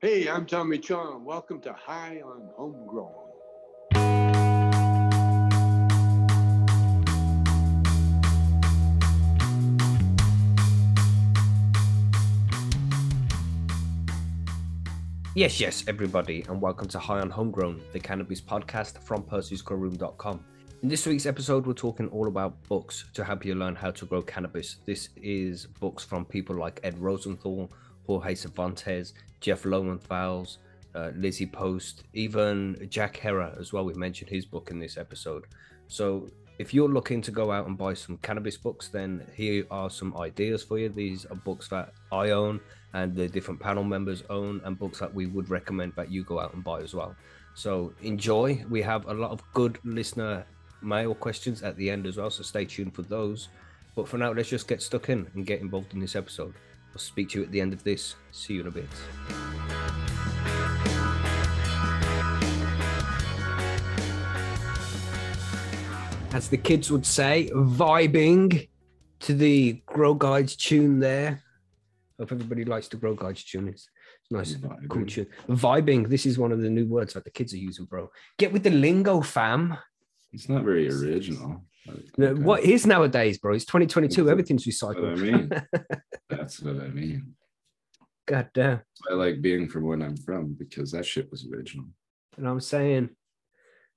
Hey, 0.00 0.28
I'm 0.28 0.46
Tommy 0.46 0.78
Chong. 0.78 1.24
Welcome 1.24 1.60
to 1.62 1.72
High 1.72 2.20
on 2.24 2.50
Homegrown. 2.54 3.10
Yes, 15.34 15.58
yes, 15.58 15.82
everybody, 15.88 16.44
and 16.48 16.60
welcome 16.60 16.86
to 16.86 17.00
High 17.00 17.18
on 17.18 17.30
Homegrown, 17.30 17.80
the 17.92 17.98
cannabis 17.98 18.40
podcast 18.40 19.02
from 19.02 19.24
Percy'sGrowroom.com. 19.24 20.44
In 20.84 20.88
this 20.88 21.06
week's 21.06 21.26
episode, 21.26 21.66
we're 21.66 21.72
talking 21.72 22.06
all 22.10 22.28
about 22.28 22.62
books 22.68 23.06
to 23.14 23.24
help 23.24 23.44
you 23.44 23.56
learn 23.56 23.74
how 23.74 23.90
to 23.90 24.06
grow 24.06 24.22
cannabis. 24.22 24.76
This 24.86 25.08
is 25.16 25.66
books 25.66 26.04
from 26.04 26.24
people 26.24 26.54
like 26.54 26.78
Ed 26.84 26.96
Rosenthal, 27.00 27.68
Jorge 28.08 28.34
Cervantes, 28.34 29.12
Jeff 29.40 29.64
Lowenfels, 29.64 30.56
uh, 30.94 31.10
Lizzie 31.14 31.46
Post, 31.46 32.04
even 32.14 32.88
Jack 32.88 33.18
Herer 33.18 33.54
as 33.60 33.72
well. 33.72 33.84
We 33.84 33.92
mentioned 33.94 34.30
his 34.30 34.46
book 34.46 34.70
in 34.70 34.80
this 34.80 34.96
episode. 34.96 35.44
So 35.88 36.30
if 36.58 36.72
you're 36.72 36.88
looking 36.88 37.20
to 37.22 37.30
go 37.30 37.52
out 37.52 37.66
and 37.66 37.76
buy 37.76 37.92
some 37.92 38.16
cannabis 38.18 38.56
books, 38.56 38.88
then 38.88 39.24
here 39.36 39.64
are 39.70 39.90
some 39.90 40.16
ideas 40.16 40.64
for 40.64 40.78
you. 40.78 40.88
These 40.88 41.26
are 41.26 41.36
books 41.36 41.68
that 41.68 41.92
I 42.10 42.30
own 42.30 42.60
and 42.94 43.14
the 43.14 43.28
different 43.28 43.60
panel 43.60 43.84
members 43.84 44.22
own, 44.30 44.62
and 44.64 44.78
books 44.78 44.98
that 44.98 45.12
we 45.12 45.26
would 45.26 45.50
recommend 45.50 45.92
that 45.96 46.10
you 46.10 46.24
go 46.24 46.40
out 46.40 46.54
and 46.54 46.64
buy 46.64 46.80
as 46.80 46.94
well. 46.94 47.14
So 47.54 47.92
enjoy. 48.02 48.64
We 48.70 48.80
have 48.80 49.06
a 49.06 49.12
lot 49.12 49.30
of 49.30 49.42
good 49.52 49.78
listener 49.84 50.46
mail 50.80 51.14
questions 51.14 51.62
at 51.62 51.76
the 51.76 51.90
end 51.90 52.06
as 52.06 52.16
well, 52.16 52.30
so 52.30 52.42
stay 52.42 52.64
tuned 52.64 52.94
for 52.94 53.02
those. 53.02 53.48
But 53.94 54.08
for 54.08 54.16
now, 54.16 54.32
let's 54.32 54.48
just 54.48 54.66
get 54.66 54.80
stuck 54.80 55.10
in 55.10 55.28
and 55.34 55.44
get 55.44 55.60
involved 55.60 55.92
in 55.92 56.00
this 56.00 56.16
episode. 56.16 56.54
I'll 56.92 56.98
speak 56.98 57.30
to 57.30 57.38
you 57.38 57.44
at 57.44 57.52
the 57.52 57.60
end 57.60 57.72
of 57.72 57.84
this. 57.84 58.16
See 58.32 58.54
you 58.54 58.62
in 58.62 58.66
a 58.66 58.70
bit. 58.70 58.86
As 66.32 66.48
the 66.48 66.56
kids 66.56 66.90
would 66.90 67.06
say, 67.06 67.50
vibing 67.52 68.68
to 69.20 69.34
the 69.34 69.80
Grow 69.86 70.14
Guides 70.14 70.56
tune 70.56 71.00
there. 71.00 71.42
Hope 72.18 72.32
everybody 72.32 72.64
likes 72.64 72.88
the 72.88 72.96
Grow 72.96 73.14
Guides 73.14 73.44
tune. 73.44 73.68
It's, 73.68 73.88
it's 74.22 74.30
nice, 74.30 74.54
Vibing. 74.54 74.88
cool 74.88 75.06
tune. 75.06 75.26
Vibing. 75.48 76.08
This 76.08 76.26
is 76.26 76.38
one 76.38 76.52
of 76.52 76.60
the 76.60 76.68
new 76.68 76.86
words 76.86 77.14
that 77.14 77.24
the 77.24 77.30
kids 77.30 77.54
are 77.54 77.58
using, 77.58 77.86
bro. 77.86 78.10
Get 78.38 78.52
with 78.52 78.62
the 78.62 78.70
lingo, 78.70 79.20
fam. 79.20 79.76
It's 80.32 80.48
not 80.48 80.64
very 80.64 80.88
original. 80.88 81.64
No, 82.16 82.34
What 82.34 82.62
is 82.64 82.86
nowadays, 82.86 83.38
bro? 83.38 83.54
It's 83.54 83.64
2022. 83.64 84.24
That's 84.24 84.30
Everything's 84.32 84.64
That's 84.64 84.82
what 84.82 84.96
I 84.96 85.00
recycled. 85.00 85.20
mean. 85.20 85.62
That's 86.30 86.60
what 86.62 86.76
I 86.82 86.88
mean. 86.88 87.34
God 88.26 88.50
damn. 88.54 88.80
I 89.10 89.14
like 89.14 89.40
being 89.40 89.68
from 89.68 89.84
where 89.84 90.00
I'm 90.00 90.16
from 90.16 90.54
because 90.58 90.92
that 90.92 91.06
shit 91.06 91.30
was 91.30 91.46
original. 91.52 91.86
And 92.36 92.46
I'm 92.48 92.60
saying? 92.60 93.10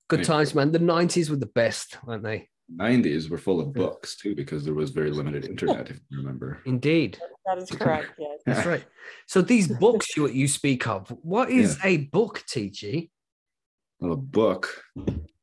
Good 0.07 0.19
Yeah. 0.19 0.25
times, 0.25 0.55
man. 0.55 0.71
The 0.71 0.79
90s 0.79 1.29
were 1.29 1.35
the 1.35 1.45
best, 1.47 1.97
weren't 2.05 2.23
they? 2.23 2.47
90s 2.79 3.29
were 3.29 3.37
full 3.37 3.59
of 3.59 3.73
books 3.73 4.15
too 4.15 4.33
because 4.33 4.63
there 4.63 4.73
was 4.73 4.91
very 4.91 5.11
limited 5.11 5.45
internet, 5.45 5.89
if 5.89 5.99
you 6.09 6.19
remember. 6.19 6.59
Indeed. 6.65 7.17
That 7.45 7.57
is 7.57 7.69
correct. 7.69 8.13
Yes. 8.17 8.39
That's 8.45 8.65
right. 8.65 8.85
So 9.27 9.41
these 9.41 9.67
books 9.67 10.15
you 10.15 10.27
you 10.29 10.47
speak 10.47 10.87
of, 10.87 11.09
what 11.21 11.49
is 11.51 11.77
a 11.83 11.97
book, 11.97 12.43
TG? 12.47 13.09
Well, 13.99 14.13
a 14.13 14.15
book 14.17 14.83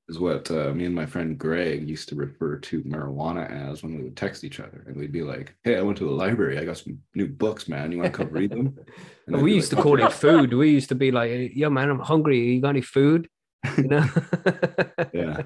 is 0.09 0.19
what 0.19 0.51
uh, 0.51 0.73
me 0.73 0.87
and 0.87 0.95
my 0.95 1.05
friend 1.05 1.39
Greg 1.39 1.87
used 1.87 2.09
to 2.09 2.15
refer 2.15 2.57
to 2.57 2.83
marijuana 2.85 3.71
as 3.71 3.83
when 3.83 3.97
we 3.97 4.05
would 4.05 4.17
text 4.17 4.43
each 4.43 4.59
other. 4.59 4.85
And 4.87 4.97
we'd 4.97 5.13
be 5.13 5.23
like, 5.23 5.55
hey, 5.65 5.77
I 5.77 5.83
went 5.83 5.99
to 5.99 6.05
the 6.05 6.11
library. 6.11 6.59
I 6.59 6.65
got 6.65 6.79
some 6.79 6.99
new 7.15 7.29
books, 7.29 7.69
man. 7.69 7.93
You 7.93 7.99
want 7.99 8.15
to 8.15 8.19
come 8.19 8.31
read 8.31 8.51
them? 8.51 8.77
And 9.27 9.43
we 9.43 9.55
used 9.55 9.71
like, 9.75 9.79
to 9.79 9.83
call 9.83 10.03
it 10.03 10.11
food. 10.11 10.55
We 10.55 10.71
used 10.71 10.89
to 10.89 10.95
be 10.95 11.11
like, 11.11 11.51
yo, 11.55 11.69
man, 11.69 11.91
I'm 11.91 11.99
hungry. 11.99 12.55
You 12.55 12.63
got 12.63 12.71
any 12.71 12.81
food? 12.81 13.29
You 13.77 13.85
know? 13.85 14.09
yeah. 15.13 15.43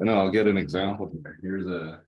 And 0.00 0.10
I'll 0.10 0.30
get 0.30 0.46
an 0.46 0.58
example 0.58 1.10
here. 1.10 1.38
Here's 1.40 1.66
a 1.66 2.00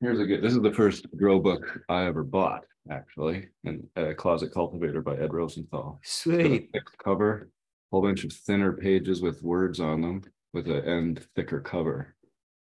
here's 0.00 0.18
a 0.18 0.24
good 0.24 0.42
this 0.42 0.54
is 0.54 0.62
the 0.62 0.72
first 0.72 1.04
grow 1.18 1.38
book 1.38 1.80
I 1.90 2.06
ever 2.06 2.24
bought, 2.24 2.64
actually. 2.90 3.48
And 3.64 3.86
a 3.94 4.14
closet 4.14 4.54
cultivator 4.54 5.02
by 5.02 5.16
Ed 5.16 5.34
Rosenthal. 5.34 6.00
Sweet. 6.02 6.74
cover, 7.04 7.50
whole 7.90 8.00
bunch 8.00 8.24
of 8.24 8.32
thinner 8.32 8.72
pages 8.72 9.20
with 9.20 9.42
words 9.42 9.80
on 9.80 10.00
them, 10.00 10.22
with 10.52 10.66
an 10.68 10.84
end 10.84 11.26
thicker 11.36 11.60
cover. 11.60 12.14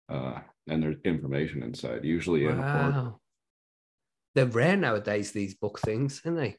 Uh, 0.09 0.39
and 0.67 0.81
there's 0.81 0.97
information 1.05 1.63
inside, 1.63 2.03
usually 2.03 2.45
in 2.45 2.59
a 2.59 2.71
form, 2.71 2.93
Wow. 2.93 3.19
They're 4.35 4.45
rare 4.45 4.77
nowadays, 4.77 5.31
these 5.31 5.55
book 5.55 5.79
things, 5.79 6.21
aren't 6.23 6.37
they? 6.37 6.57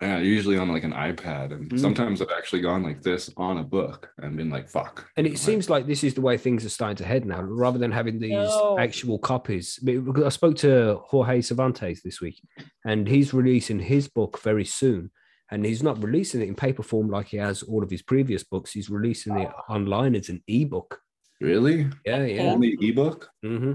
yeah, 0.00 0.18
usually 0.18 0.56
on 0.56 0.68
like 0.68 0.84
an 0.84 0.92
iPad. 0.92 1.52
And 1.52 1.70
Mm. 1.70 1.78
sometimes 1.80 2.22
I've 2.22 2.30
actually 2.36 2.62
gone 2.62 2.82
like 2.84 3.02
this 3.02 3.30
on 3.36 3.58
a 3.58 3.64
book 3.64 4.10
and 4.18 4.36
been 4.36 4.48
like, 4.48 4.68
fuck. 4.68 5.10
And 5.16 5.26
you 5.26 5.32
it 5.32 5.34
know, 5.34 5.38
seems 5.40 5.68
like 5.68 5.86
this 5.86 6.04
is 6.04 6.14
the 6.14 6.20
way 6.20 6.38
things 6.38 6.64
are 6.64 6.68
starting 6.70 6.96
to 6.98 7.04
head 7.04 7.26
now, 7.26 7.42
rather 7.42 7.78
than 7.78 7.90
having 7.92 8.18
these 8.20 8.30
No. 8.30 8.76
actual 8.78 9.18
copies. 9.18 9.78
I 10.24 10.28
spoke 10.30 10.56
to 10.58 11.00
Jorge 11.04 11.40
Cervantes 11.42 12.02
this 12.02 12.20
week, 12.20 12.40
and 12.84 13.06
he's 13.08 13.34
releasing 13.34 13.80
his 13.80 14.08
book 14.08 14.40
very 14.40 14.64
soon. 14.64 15.10
And 15.50 15.64
he's 15.64 15.82
not 15.82 16.02
releasing 16.02 16.42
it 16.42 16.48
in 16.48 16.54
paper 16.54 16.82
form 16.82 17.08
like 17.08 17.28
he 17.28 17.38
has 17.38 17.62
all 17.62 17.82
of 17.82 17.90
his 17.90 18.02
previous 18.02 18.44
books. 18.44 18.72
He's 18.72 18.90
releasing 18.90 19.38
it 19.38 19.50
online 19.68 20.14
as 20.14 20.28
an 20.28 20.42
ebook. 20.46 21.00
really? 21.40 21.88
Yeah, 22.04 22.24
yeah. 22.24 22.42
Only 22.52 22.76
ebook? 22.80 23.30
hmm 23.42 23.72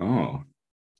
Oh, 0.00 0.42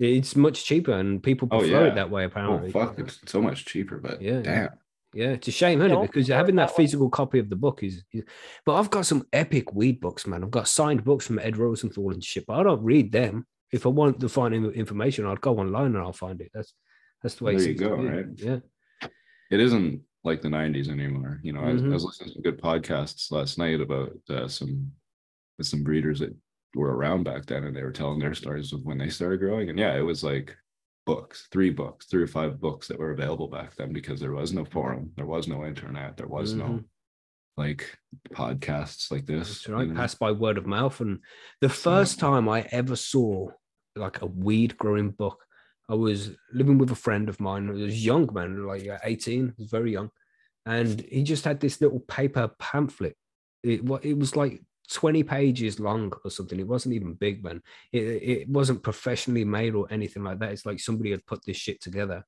It's 0.01 0.37
much 0.37 0.65
cheaper, 0.65 0.93
and 0.93 1.23
people 1.23 1.49
Oh, 1.51 1.59
prefer 1.59 1.87
yeah. 1.87 1.93
it 1.93 1.95
that 1.97 2.11
way. 2.11 2.25
Apparently, 2.25 2.69
oh 2.69 2.73
fuck! 2.73 2.99
It's 2.99 3.21
so 3.27 3.41
much 3.43 3.65
cheaper, 3.65 3.99
but 3.99 4.21
Yeah, 4.23 4.35
yeah. 4.35 4.43
damn. 4.43 4.69
Yeah, 5.15 5.31
it's 5.31 5.49
a 5.49 5.51
shame, 5.51 5.81
isn't 5.81 5.91
it? 5.91 6.03
Because 6.03 6.27
prefer 6.27 6.35
it 6.35 6.37
having 6.37 6.57
that 6.57 6.69
that 6.69 6.77
physical 6.77 7.09
copy 7.09 7.39
of 7.39 7.49
the 7.49 7.57
book 7.57 7.83
is, 7.83 8.05
is. 8.13 8.25
But 8.67 8.75
I've 8.75 8.91
got 8.91 9.07
some 9.07 9.27
epic 9.33 9.73
weed 9.75 10.01
books, 10.01 10.27
man. 10.27 10.45
I've 10.45 10.51
got 10.51 10.69
signed 10.69 11.03
books 11.05 11.27
from 11.27 11.39
Ed 11.39 11.57
Rosenthal 11.57 12.11
and 12.11 12.23
shit, 12.23 12.47
but 12.47 12.61
I 12.61 12.63
don't 12.63 12.83
read 12.85 13.11
them. 13.11 13.47
If 13.73 13.87
I 13.87 13.89
want 13.89 14.21
to 14.21 14.29
find 14.29 14.55
information, 14.55 15.27
I'd 15.27 15.41
go 15.41 15.59
online 15.59 15.95
and 15.97 15.99
I'll 15.99 16.13
find 16.13 16.41
it. 16.41 16.51
That's 16.55 16.75
that's 17.23 17.37
the 17.37 17.45
way. 17.45 17.55
it 17.55 17.59
There 17.59 17.69
you 17.69 17.75
go, 17.75 17.95
right? 17.97 18.27
Yeah. 18.37 18.59
It 19.51 19.61
isn't 19.61 20.03
like 20.25 20.43
the 20.43 20.49
'90s 20.49 20.89
anymore. 20.89 21.41
You 21.43 21.53
know, 21.53 21.61
I, 21.61 21.73
was. 21.73 21.83
I 21.83 21.87
was 21.89 22.05
listening 22.05 22.29
to 22.29 22.35
some 22.35 22.43
good 22.43 22.61
podcasts 22.61 23.31
last 23.31 23.59
night 23.59 23.81
about 23.81 24.13
uh, 24.31 24.49
some 24.49 24.91
some 25.61 25.83
breeders 25.83 26.21
that 26.21 26.35
were 26.75 26.95
around 26.97 27.25
back 27.25 27.47
then, 27.47 27.65
and 27.65 27.75
they 27.75 27.83
were 27.83 27.91
telling 27.93 28.19
their 28.19 28.35
stories 28.35 28.73
of 28.73 28.85
when 28.85 28.99
they 28.99 29.09
started 29.09 29.41
growing. 29.41 29.71
And 29.71 29.79
yeah, 29.79 29.95
it 29.97 30.03
was 30.03 30.23
like 30.23 30.55
books, 31.07 31.49
three 31.51 31.71
books, 31.71 32.07
three 32.07 32.23
or 32.23 32.27
five 32.29 32.61
books 32.61 32.87
that 32.89 32.99
were 32.99 33.13
available 33.13 33.49
back 33.49 33.75
then 33.77 33.93
because 33.93 34.21
there 34.21 34.33
was 34.33 34.53
no 34.53 34.65
forum, 34.65 35.11
there 35.17 35.27
was 35.27 35.49
no 35.49 35.65
internet, 35.65 36.17
there 36.19 36.29
was 36.29 36.53
no 36.53 36.65
Mhm. 36.67 36.85
like 37.57 37.99
podcasts 38.33 39.11
like 39.11 39.25
this. 39.27 39.49
That's 39.49 39.69
right. 39.71 39.87
you 39.87 39.95
know? 39.95 40.01
Passed 40.01 40.19
by 40.19 40.31
word 40.33 40.59
of 40.59 40.67
mouth. 40.67 41.01
And 41.01 41.21
the 41.63 41.69
first 41.71 42.21
time 42.21 42.49
I 42.49 42.63
ever 42.71 42.95
saw 42.95 43.49
like 43.97 44.21
a 44.23 44.27
weed 44.27 44.77
growing 44.77 45.11
book, 45.11 45.43
I 45.89 45.95
was 45.95 46.31
living 46.53 46.79
with 46.79 46.91
a 46.91 46.97
friend 46.97 47.29
of 47.29 47.41
mine. 47.41 47.75
He 47.75 47.83
was 47.83 48.05
young, 48.05 48.29
man, 48.33 48.67
like 48.67 48.87
uh, 48.87 48.99
18, 49.05 49.55
he 49.57 49.63
was 49.63 49.71
very 49.71 49.93
young. 49.93 50.11
And 50.67 51.01
he 51.01 51.23
just 51.23 51.45
had 51.45 51.61
this 51.61 51.81
little 51.81 52.01
paper 52.01 52.51
pamphlet. 52.59 53.17
It, 53.63 53.81
it 54.03 54.19
was 54.19 54.37
like 54.37 54.63
20 54.93 55.23
pages 55.23 55.81
long 55.81 56.13
or 56.25 56.31
something. 56.31 56.61
It 56.61 56.67
wasn't 56.67 56.95
even 56.95 57.15
big, 57.15 57.43
man. 57.43 57.63
It, 57.93 58.01
it 58.01 58.49
wasn't 58.49 58.83
professionally 58.83 59.45
made 59.45 59.75
or 59.75 59.87
anything 59.91 60.25
like 60.25 60.39
that. 60.41 60.53
It's 60.53 60.67
like 60.67 60.81
somebody 60.81 61.11
had 61.11 61.27
put 61.27 61.45
this 61.45 61.57
shit 61.57 61.81
together 61.81 62.25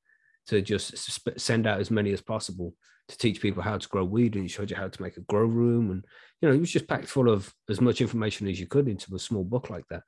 to 0.47 0.63
just 0.63 0.97
sp- 0.97 1.37
send 1.37 1.67
out 1.67 1.81
as 1.81 1.91
many 1.91 2.13
as 2.13 2.23
possible 2.23 2.75
to 3.09 3.19
teach 3.19 3.43
people 3.43 3.63
how 3.63 3.77
to 3.77 3.89
grow 3.89 4.05
weed. 4.05 4.35
And 4.35 4.45
he 4.45 4.49
showed 4.49 4.71
you 4.71 4.77
how 4.77 4.89
to 4.89 5.03
make 5.03 5.19
a 5.19 5.23
grow 5.23 5.45
room 5.45 5.91
and 5.91 6.05
you 6.41 6.49
know, 6.49 6.55
it 6.55 6.61
was 6.61 6.71
just 6.71 6.89
packed 6.89 7.09
full 7.09 7.29
of 7.29 7.53
as 7.69 7.81
much 7.81 8.01
information 8.01 8.49
as 8.49 8.59
you 8.59 8.67
could 8.67 8.89
into 8.89 9.15
a 9.15 9.19
small 9.19 9.45
book 9.45 9.69
like 9.69 9.85
that. 9.89 10.03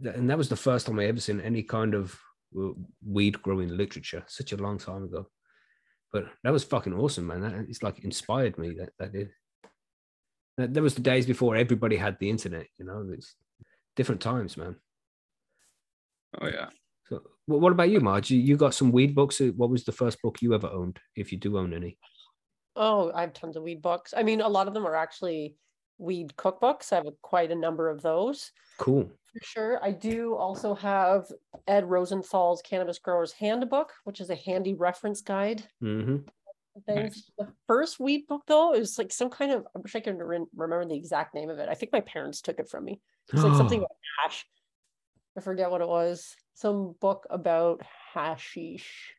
That- 0.00 0.16
And 0.16 0.28
that 0.30 0.38
was 0.38 0.48
the 0.48 0.56
first 0.56 0.86
time 0.86 0.98
I 0.98 1.06
ever 1.06 1.20
seen 1.20 1.40
any 1.40 1.62
kind 1.62 1.94
of 1.94 2.18
weed 3.04 3.40
growing 3.42 3.68
literature, 3.68 4.24
such 4.26 4.52
a 4.52 4.56
long 4.56 4.78
time 4.78 5.04
ago. 5.04 5.28
But 6.12 6.24
that 6.42 6.52
was 6.52 6.64
fucking 6.64 6.94
awesome, 6.94 7.26
man. 7.28 7.40
That 7.42 7.54
it's 7.68 7.82
like 7.82 8.00
inspired 8.00 8.58
me. 8.58 8.74
That 8.78 8.90
that 8.98 9.12
did. 9.12 9.30
That, 10.56 10.74
that 10.74 10.82
was 10.82 10.94
the 10.94 11.00
days 11.02 11.26
before 11.26 11.54
everybody 11.56 11.96
had 11.96 12.18
the 12.18 12.28
internet. 12.28 12.66
You 12.78 12.86
know, 12.86 13.08
it's 13.12 13.36
different 13.94 14.20
times, 14.20 14.56
man. 14.56 14.76
Oh 16.40 16.48
yeah. 16.48 16.70
So, 17.08 17.18
wh- 17.46 17.60
what 17.62 17.72
about 17.72 17.90
you, 17.90 18.00
Marge? 18.00 18.30
You, 18.30 18.40
you 18.40 18.56
got 18.56 18.74
some 18.74 18.90
weed 18.92 19.14
books. 19.14 19.40
Uh, 19.40 19.52
What 19.56 19.70
was 19.70 19.84
the 19.84 19.92
first 19.92 20.20
book 20.22 20.42
you 20.42 20.54
ever 20.54 20.68
owned, 20.68 20.98
if 21.14 21.30
you 21.32 21.38
do 21.38 21.58
own 21.58 21.72
any? 21.72 21.98
Oh, 22.76 23.12
I 23.14 23.20
have 23.22 23.32
tons 23.32 23.56
of 23.56 23.62
weed 23.62 23.82
books. 23.82 24.12
I 24.16 24.22
mean, 24.22 24.40
a 24.40 24.48
lot 24.48 24.68
of 24.68 24.74
them 24.74 24.86
are 24.86 24.96
actually 24.96 25.56
weed 25.98 26.34
cookbooks. 26.36 26.92
I 26.92 26.96
have 26.96 27.06
quite 27.22 27.50
a 27.50 27.54
number 27.54 27.88
of 27.88 28.00
those 28.02 28.50
Cool. 28.78 29.10
For 29.32 29.44
sure. 29.44 29.84
I 29.84 29.92
do 29.92 30.34
also 30.34 30.74
have 30.74 31.26
Ed 31.66 31.88
Rosenthal's 31.88 32.62
Cannabis 32.62 32.98
Growers 32.98 33.32
Handbook, 33.32 33.92
which 34.04 34.20
is 34.20 34.30
a 34.30 34.34
handy 34.34 34.74
reference 34.74 35.20
guide. 35.20 35.64
hmm 35.80 36.16
and 36.74 36.86
Things. 36.86 37.30
The 37.38 37.48
first 37.66 37.98
weed 37.98 38.26
book 38.26 38.42
though 38.46 38.74
is 38.74 38.98
like 38.98 39.12
some 39.12 39.30
kind 39.30 39.52
of. 39.52 39.66
I 39.74 39.80
wish 39.80 39.96
I 39.96 40.00
could 40.00 40.18
re- 40.18 40.44
remember 40.54 40.86
the 40.86 40.96
exact 40.96 41.34
name 41.34 41.50
of 41.50 41.58
it. 41.58 41.68
I 41.68 41.74
think 41.74 41.92
my 41.92 42.00
parents 42.00 42.40
took 42.40 42.58
it 42.58 42.68
from 42.68 42.84
me. 42.84 43.00
It's 43.32 43.42
like 43.42 43.54
something 43.56 43.78
about 43.78 43.90
hash. 44.22 44.46
I 45.36 45.40
forget 45.40 45.70
what 45.70 45.80
it 45.80 45.88
was. 45.88 46.34
Some 46.54 46.94
book 47.00 47.26
about 47.30 47.82
hashish. 48.14 49.14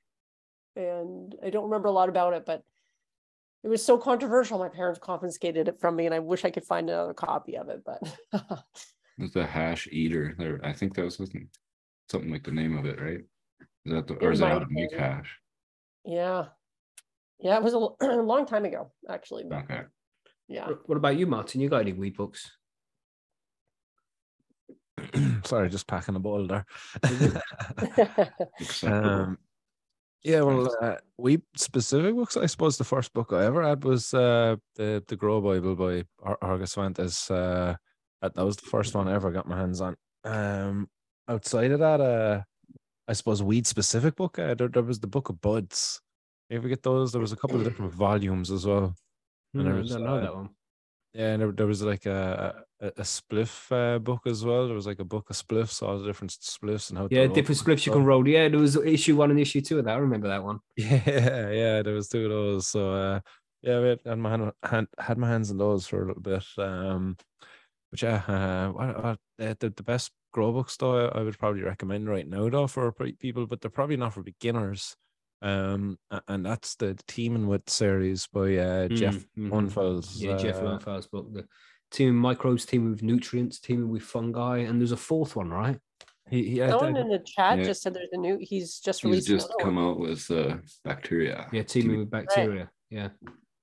And 0.76 1.36
I 1.44 1.50
don't 1.50 1.66
remember 1.66 1.90
a 1.90 1.92
lot 1.92 2.10
about 2.10 2.34
it, 2.34 2.46
but 2.46 2.64
it 3.64 3.68
was 3.68 3.84
so 3.84 3.98
controversial. 3.98 4.58
My 4.60 4.70
parents 4.70 5.00
confiscated 5.00 5.68
it 5.68 5.80
from 5.80 5.96
me, 5.96 6.06
and 6.06 6.16
I 6.16 6.20
wish 6.20 6.46
I 6.46 6.52
could 6.52 6.66
find 6.66 6.90
another 6.90 7.14
copy 7.14 7.58
of 7.58 7.70
it. 7.70 7.84
But 7.86 8.02
It's 9.22 9.34
the 9.34 9.46
hash 9.46 9.88
eater. 9.92 10.36
There, 10.38 10.60
I 10.64 10.74
think 10.74 10.96
that 10.96 11.06
was 11.06 11.16
something, 11.16 11.48
something 12.10 12.32
like 12.32 12.44
the 12.44 12.52
name 12.52 12.78
of 12.78 12.86
it, 12.86 13.00
right? 13.00 13.22
Is 13.86 13.94
that 13.94 14.08
the, 14.08 14.16
or 14.16 14.30
It 14.30 14.34
is 14.34 14.40
that 14.40 14.48
how 14.48 14.60
might 14.60 14.68
to 14.68 14.74
make 14.74 14.94
hash? 14.94 15.38
yeah, 16.06 16.46
yeah, 17.40 17.58
it 17.58 17.64
was 17.64 17.74
a 17.74 17.78
long 18.22 18.46
time 18.46 18.66
ago, 18.66 18.92
actually. 19.10 19.44
But 19.50 19.64
Okay. 19.64 19.82
yeah, 20.48 20.68
What 20.68 20.90
what 20.90 20.98
about 20.98 21.18
you, 21.18 21.28
Martin? 21.28 21.62
You 21.62 21.70
got 21.70 21.82
any 21.82 21.94
weed 21.94 22.18
books? 22.18 22.58
Sorry, 25.46 25.70
just 25.70 25.88
packing 25.88 26.16
a 26.16 26.20
bottle 26.20 26.48
there. 26.48 26.66
Um, 28.84 29.38
yeah, 30.24 30.42
well, 30.42 30.70
uh, 30.82 30.98
we 31.18 31.42
specific 31.56 32.14
books. 32.16 32.38
I 32.38 32.46
suppose 32.46 32.78
the 32.78 32.84
first 32.84 33.12
book 33.12 33.34
I 33.34 33.44
ever 33.46 33.64
had 33.64 33.84
was 33.84 34.14
uh, 34.14 34.58
the 34.76 35.04
the 35.08 35.16
Grow 35.16 35.42
Bible 35.42 35.76
by 35.76 36.04
Ar- 36.22 36.38
Argus 36.42 36.76
Fuentes. 36.76 37.32
Uh, 37.32 37.76
that, 38.22 38.36
that 38.36 38.46
was 38.46 38.58
the 38.58 38.68
first 38.68 38.94
one 38.96 39.08
I 39.08 39.14
ever 39.14 39.32
got 39.32 39.48
my 39.48 39.58
hands 39.58 39.82
on. 39.82 39.96
Um, 40.24 40.90
outside 41.28 41.72
of 41.72 41.80
that, 41.80 42.02
uh, 42.02 42.42
I 43.08 43.14
suppose 43.14 43.44
weed 43.44 43.68
specific 43.68 44.16
book. 44.16 44.40
Uh, 44.40 44.54
there, 44.56 44.68
there 44.68 44.84
was 44.84 45.00
the 45.00 45.08
Book 45.08 45.30
of 45.30 45.42
Buds. 45.42 46.02
You 46.50 46.58
ever 46.58 46.70
get 46.70 46.84
those? 46.84 47.12
There 47.12 47.22
was 47.22 47.32
a 47.32 47.38
couple 47.38 47.60
of 47.60 47.66
different 47.66 47.94
volumes 47.94 48.52
as 48.52 48.66
well. 48.66 48.96
And 49.58 49.68
there 49.68 49.74
Hmm, 49.74 49.80
I 49.80 49.82
was, 49.82 49.92
don't 49.94 50.04
know 50.04 50.18
uh, 50.18 50.22
that 50.22 50.36
one. 50.36 50.50
Yeah, 51.14 51.34
and 51.34 51.42
there, 51.42 51.52
there 51.52 51.68
was 51.68 51.82
like 51.82 52.06
a 52.06 52.64
a, 52.80 52.88
a 52.88 53.02
spliff 53.02 53.72
uh, 53.72 54.00
book 54.00 54.22
as 54.28 54.46
well. 54.46 54.66
There 54.68 54.76
was 54.76 54.88
like 54.88 55.00
a 55.00 55.06
book 55.06 55.30
of 55.30 55.36
spliffs, 55.36 55.82
all 55.84 56.00
the 56.00 56.06
different 56.06 56.32
spliffs 56.32 56.90
and 56.90 56.98
how. 56.98 57.08
Yeah, 57.10 57.28
different 57.28 57.60
spliffs 57.60 57.86
you 57.86 57.92
can 57.92 58.06
roll. 58.06 58.28
Yeah, 58.28 58.48
there 58.50 58.60
was 58.60 58.76
issue 58.78 59.18
one 59.18 59.32
and 59.32 59.40
issue 59.40 59.62
two 59.62 59.80
of 59.80 59.86
that. 59.86 59.96
I 59.96 60.00
remember 60.00 60.30
that 60.30 60.44
one. 60.44 60.60
Yeah, 60.78 61.50
yeah, 61.52 61.82
there 61.82 61.94
was 61.94 62.08
two 62.08 62.26
of 62.26 62.30
those. 62.32 62.68
So 62.68 62.94
uh 62.94 63.20
yeah, 63.62 63.80
I 63.80 64.10
had, 64.10 64.18
my 64.18 64.52
hand 64.64 64.88
had 64.98 65.18
my 65.18 65.28
hands 65.30 65.52
on 65.52 65.58
those 65.58 65.86
for 65.88 66.02
a 66.04 66.08
little 66.08 66.22
bit. 66.22 66.44
Um 66.58 67.18
but 67.92 68.02
yeah, 68.02 68.24
uh 68.28 68.72
what, 68.72 69.04
what, 69.04 69.20
the, 69.38 69.58
the 69.60 69.70
the 69.70 69.84
best 69.84 70.12
grow 70.34 70.52
books 70.52 70.78
though 70.78 71.08
I, 71.10 71.20
I 71.20 71.24
would 71.24 71.38
probably 71.38 71.62
recommend 71.62 72.10
right 72.10 72.28
now 72.28 72.50
though 72.50 72.68
for 72.68 72.92
people, 72.92 73.46
but 73.48 73.62
they're 73.62 73.70
probably 73.72 73.98
not 73.98 74.14
for 74.14 74.24
beginners. 74.24 74.96
Um 75.42 75.98
and 76.28 76.46
that's 76.46 76.76
the 76.76 76.98
Teaming 77.08 77.48
with 77.48 77.70
series 77.70 78.28
by 78.28 78.56
uh 78.58 78.88
Jeff 78.88 79.26
Mm, 79.38 79.50
mhm. 79.50 79.52
Unfels. 79.52 80.22
Yeah, 80.22 80.38
Jeff 80.38 80.58
uh, 80.58 80.66
Lundfeld's 80.66 81.08
book. 81.08 81.34
The 81.34 81.46
team 81.92 82.16
microbes, 82.16 82.66
team 82.66 82.90
with 82.90 83.04
nutrients, 83.04 83.60
team 83.60 83.90
with 83.90 84.04
fungi, 84.04 84.60
and 84.60 84.80
there's 84.80 84.92
a 84.94 84.98
fourth 84.98 85.36
one, 85.36 85.50
right? 85.50 85.78
He, 86.30 86.50
he, 86.50 86.64
I 86.64 86.68
no 86.68 86.86
in 86.86 87.10
the 87.10 87.20
chat 87.20 87.58
Yeah. 87.60 87.66
just 87.66 87.82
said 87.82 87.94
there's 87.94 88.14
a 88.14 88.18
new. 88.18 88.38
He's 88.40 88.80
just 88.80 89.04
released. 89.04 89.28
He's 89.28 89.42
just 89.44 89.54
come 89.60 89.78
out 89.78 90.00
with 90.00 90.32
uh, 90.32 90.58
bacteria. 90.86 91.48
Yeah, 91.52 91.64
teaming 91.64 92.00
with 92.00 92.10
bacteria. 92.10 92.72
Yeah. 92.90 93.10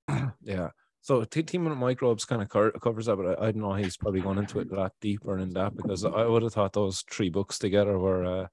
yeah. 0.43 0.69
So 1.09 1.23
te- 1.23 1.41
teaming 1.41 1.69
with 1.69 1.79
microbes 1.79 2.23
kind 2.23 2.39
of 2.39 2.49
co- 2.49 2.69
covers 2.69 3.07
that, 3.07 3.15
but 3.15 3.39
I, 3.41 3.47
I 3.47 3.51
don't 3.51 3.63
know. 3.63 3.73
He's 3.73 3.97
probably 3.97 4.21
gone 4.21 4.37
into 4.37 4.59
it 4.59 4.71
a 4.71 4.75
lot 4.75 4.93
deeper 5.01 5.39
in 5.39 5.49
that 5.55 5.75
because 5.75 6.05
I 6.05 6.23
would 6.23 6.43
have 6.43 6.53
thought 6.53 6.73
those 6.73 7.01
three 7.09 7.31
books 7.31 7.57
together 7.57 7.97
were 7.97 8.23
uh, 8.25 8.47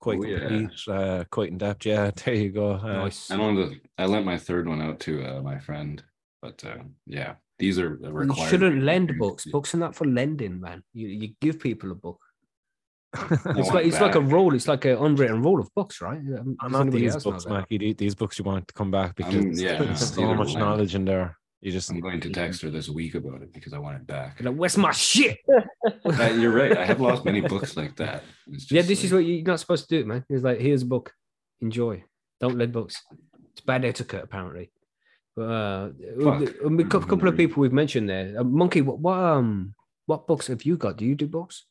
quite 0.00 0.18
Oh, 0.18 0.24
yeah. 0.24 0.92
uh, 0.92 1.22
quite 1.30 1.50
in 1.50 1.58
depth. 1.58 1.86
Yeah, 1.86 2.10
there 2.24 2.34
you 2.34 2.50
go. 2.50 2.72
Uh, 2.72 3.04
Nice. 3.04 3.30
I 3.30 3.36
know 3.36 3.54
the 3.54 3.80
I 3.96 4.06
lent 4.06 4.26
my 4.26 4.38
third 4.38 4.66
one 4.66 4.82
out 4.82 4.98
to 5.06 5.22
uh, 5.24 5.40
my 5.40 5.60
friend, 5.60 6.02
but 6.42 6.64
uh, 6.64 6.78
yeah, 7.06 7.34
these 7.60 7.78
are 7.78 7.96
the 8.02 8.10
You 8.12 8.34
shouldn't 8.48 8.82
lend 8.82 9.16
books. 9.16 9.44
Books 9.46 9.72
are 9.76 9.78
not 9.78 9.94
for 9.94 10.04
lending, 10.04 10.60
man. 10.60 10.82
You 10.92 11.06
you 11.06 11.34
give 11.40 11.60
people 11.60 11.92
a 11.92 11.94
book. 11.94 12.20
It's 13.60 13.70
like 13.70 13.86
it's 13.86 14.00
like 14.00 14.16
a 14.16 14.20
rule. 14.20 14.52
It's 14.56 14.66
like 14.66 14.84
an 14.84 14.96
unwritten 14.96 15.42
rule 15.42 15.60
of 15.60 15.72
books, 15.76 16.00
right? 16.00 16.18
I'm 16.60 16.72
not 16.72 16.90
these 16.90 17.22
books, 17.22 17.44
that? 17.44 17.52
Mackie. 17.52 17.92
These 17.92 18.16
books 18.16 18.36
you 18.36 18.44
want 18.44 18.66
to 18.66 18.74
come 18.74 18.90
back 18.90 19.14
because 19.14 19.32
Um, 19.36 19.52
yeah, 19.52 19.78
there's 19.78 20.12
so 20.12 20.34
much 20.34 20.56
knowledge 20.56 20.96
in 20.96 21.04
there. 21.04 21.36
You 21.60 21.70
just 21.72 21.90
I'm 21.90 22.00
going 22.00 22.20
to 22.20 22.30
text 22.30 22.62
her 22.62 22.70
this 22.70 22.88
week 22.88 23.14
about 23.14 23.42
it 23.42 23.52
because 23.52 23.74
I 23.74 23.78
want 23.78 23.96
it 23.96 24.06
back. 24.06 24.40
You're 24.40 24.50
like, 24.50 24.58
Where's 24.58 24.76
my 24.78 24.92
shit? 24.92 25.38
Uh, 26.04 26.24
you're 26.38 26.52
right. 26.52 26.76
I 26.76 26.84
have 26.84 27.00
lost 27.00 27.24
many 27.24 27.40
books 27.40 27.76
like 27.76 27.96
that. 27.96 28.22
It's 28.48 28.70
yeah, 28.70 28.80
just 28.80 28.88
this 28.88 29.04
is 29.04 29.12
what 29.12 29.20
you're 29.20 29.42
not 29.42 29.60
supposed 29.60 29.88
to 29.88 29.98
do, 30.02 30.06
man. 30.06 30.24
It's 30.28 30.44
like 30.44 30.58
here's 30.60 30.82
a 30.82 30.86
book, 30.86 31.12
enjoy. 31.60 32.04
Don't 32.40 32.56
lend 32.58 32.72
books. 32.72 33.02
It's 33.52 33.60
bad 33.62 33.84
etiquette, 33.84 34.24
apparently. 34.24 34.70
But 35.36 35.42
uh, 35.42 35.90
Fuck. 36.22 36.42
a 36.42 36.66
a 36.66 36.84
couple 36.84 37.28
of 37.28 37.36
people 37.36 37.60
we've 37.62 37.72
mentioned 37.72 38.08
there. 38.10 38.34
Uh, 38.38 38.44
Monkey, 38.44 38.80
what, 38.82 38.98
what 38.98 39.18
um 39.18 39.74
what 40.06 40.26
books 40.26 40.48
have 40.48 40.64
you 40.64 40.76
got? 40.76 40.96
Do 40.96 41.04
you 41.06 41.14
do 41.14 41.26
books? 41.26 41.64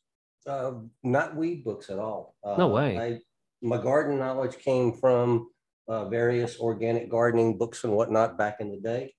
Uh, 0.46 0.72
not 1.04 1.36
weed 1.36 1.62
books 1.64 1.90
at 1.90 1.98
all. 1.98 2.34
No 2.44 2.66
Uh, 2.66 2.68
way. 2.74 2.98
I, 2.98 3.18
my 3.62 3.76
garden 3.80 4.18
knowledge 4.18 4.58
came 4.58 4.92
from 4.92 5.50
uh, 5.88 6.08
various 6.08 6.58
organic 6.58 7.10
gardening 7.10 7.58
books 7.58 7.84
and 7.84 7.92
whatnot 7.92 8.38
back 8.38 8.56
in 8.60 8.70
the 8.70 8.78
day. 8.80 9.14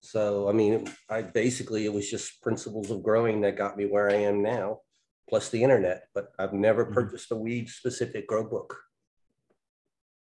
So, 0.00 0.48
I 0.48 0.52
mean, 0.52 0.88
I 1.10 1.22
basically, 1.22 1.84
it 1.84 1.92
was 1.92 2.08
just 2.10 2.40
principles 2.42 2.90
of 2.90 3.02
growing 3.02 3.40
that 3.42 3.56
got 3.56 3.76
me 3.76 3.86
where 3.86 4.08
I 4.10 4.14
am 4.14 4.42
now, 4.42 4.80
plus 5.28 5.48
the 5.50 5.62
internet, 5.62 6.04
but 6.14 6.28
I've 6.38 6.52
never 6.52 6.86
Mhm. 6.86 6.92
purchased 6.94 7.30
a 7.32 7.36
weed 7.36 7.68
specific 7.68 8.26
grow 8.26 8.44
book. 8.48 8.80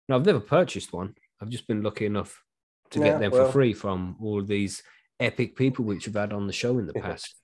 No, 0.09 0.17
I've 0.17 0.27
never 0.27 0.41
purchased 0.41 0.93
one. 0.93 1.15
I've 1.41 1.51
just 1.51 1.67
been 1.69 1.83
lucky 1.83 2.07
enough 2.07 2.43
to 2.91 2.99
get 2.99 3.21
them 3.21 3.31
well- 3.31 3.47
for 3.47 3.53
free 3.53 3.73
from 3.73 4.17
all 4.21 4.43
these 4.43 4.83
epic 5.21 5.55
people 5.57 5.85
which 5.85 6.07
we've 6.07 6.17
had 6.17 6.33
on 6.33 6.47
the 6.47 6.53
show 6.53 6.79
in 6.79 6.87
the 6.87 6.95
past. 7.29 7.37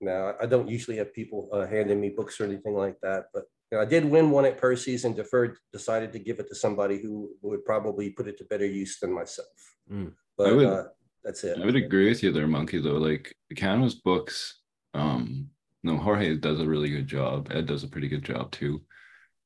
No, 0.00 0.34
I 0.40 0.46
don't 0.46 0.68
usually 0.68 0.96
have 0.98 1.12
people 1.12 1.48
uh, 1.52 1.66
handing 1.66 2.00
me 2.00 2.10
books 2.10 2.40
or 2.40 2.44
anything 2.44 2.74
like 2.74 2.98
that, 3.02 3.26
but 3.34 3.44
you 3.70 3.76
know, 3.76 3.82
I 3.82 3.84
did 3.84 4.04
win 4.04 4.30
one 4.30 4.46
at 4.46 4.56
Percy's 4.56 5.04
and 5.04 5.14
deferred, 5.14 5.58
decided 5.72 6.12
to 6.14 6.18
give 6.18 6.38
it 6.40 6.48
to 6.48 6.54
somebody 6.54 6.98
who 7.02 7.36
would 7.42 7.64
probably 7.64 8.10
put 8.10 8.26
it 8.26 8.38
to 8.38 8.44
better 8.44 8.64
use 8.64 8.98
than 8.98 9.12
myself. 9.12 9.76
Mm. 9.90 10.14
But 10.36 10.56
would- 10.56 10.66
uh, 10.66 10.88
that's 11.28 11.44
it. 11.44 11.58
I 11.60 11.66
would 11.66 11.76
agree 11.76 12.08
with 12.08 12.22
you 12.22 12.32
there, 12.32 12.46
Monkey. 12.46 12.80
Though, 12.80 12.96
like 12.96 13.34
Canvas 13.54 13.94
books, 13.94 14.60
um, 14.94 15.48
no, 15.82 15.98
Jorge 15.98 16.34
does 16.36 16.58
a 16.58 16.66
really 16.66 16.88
good 16.88 17.06
job. 17.06 17.48
Ed 17.50 17.66
does 17.66 17.84
a 17.84 17.88
pretty 17.88 18.08
good 18.08 18.24
job 18.24 18.50
too. 18.50 18.80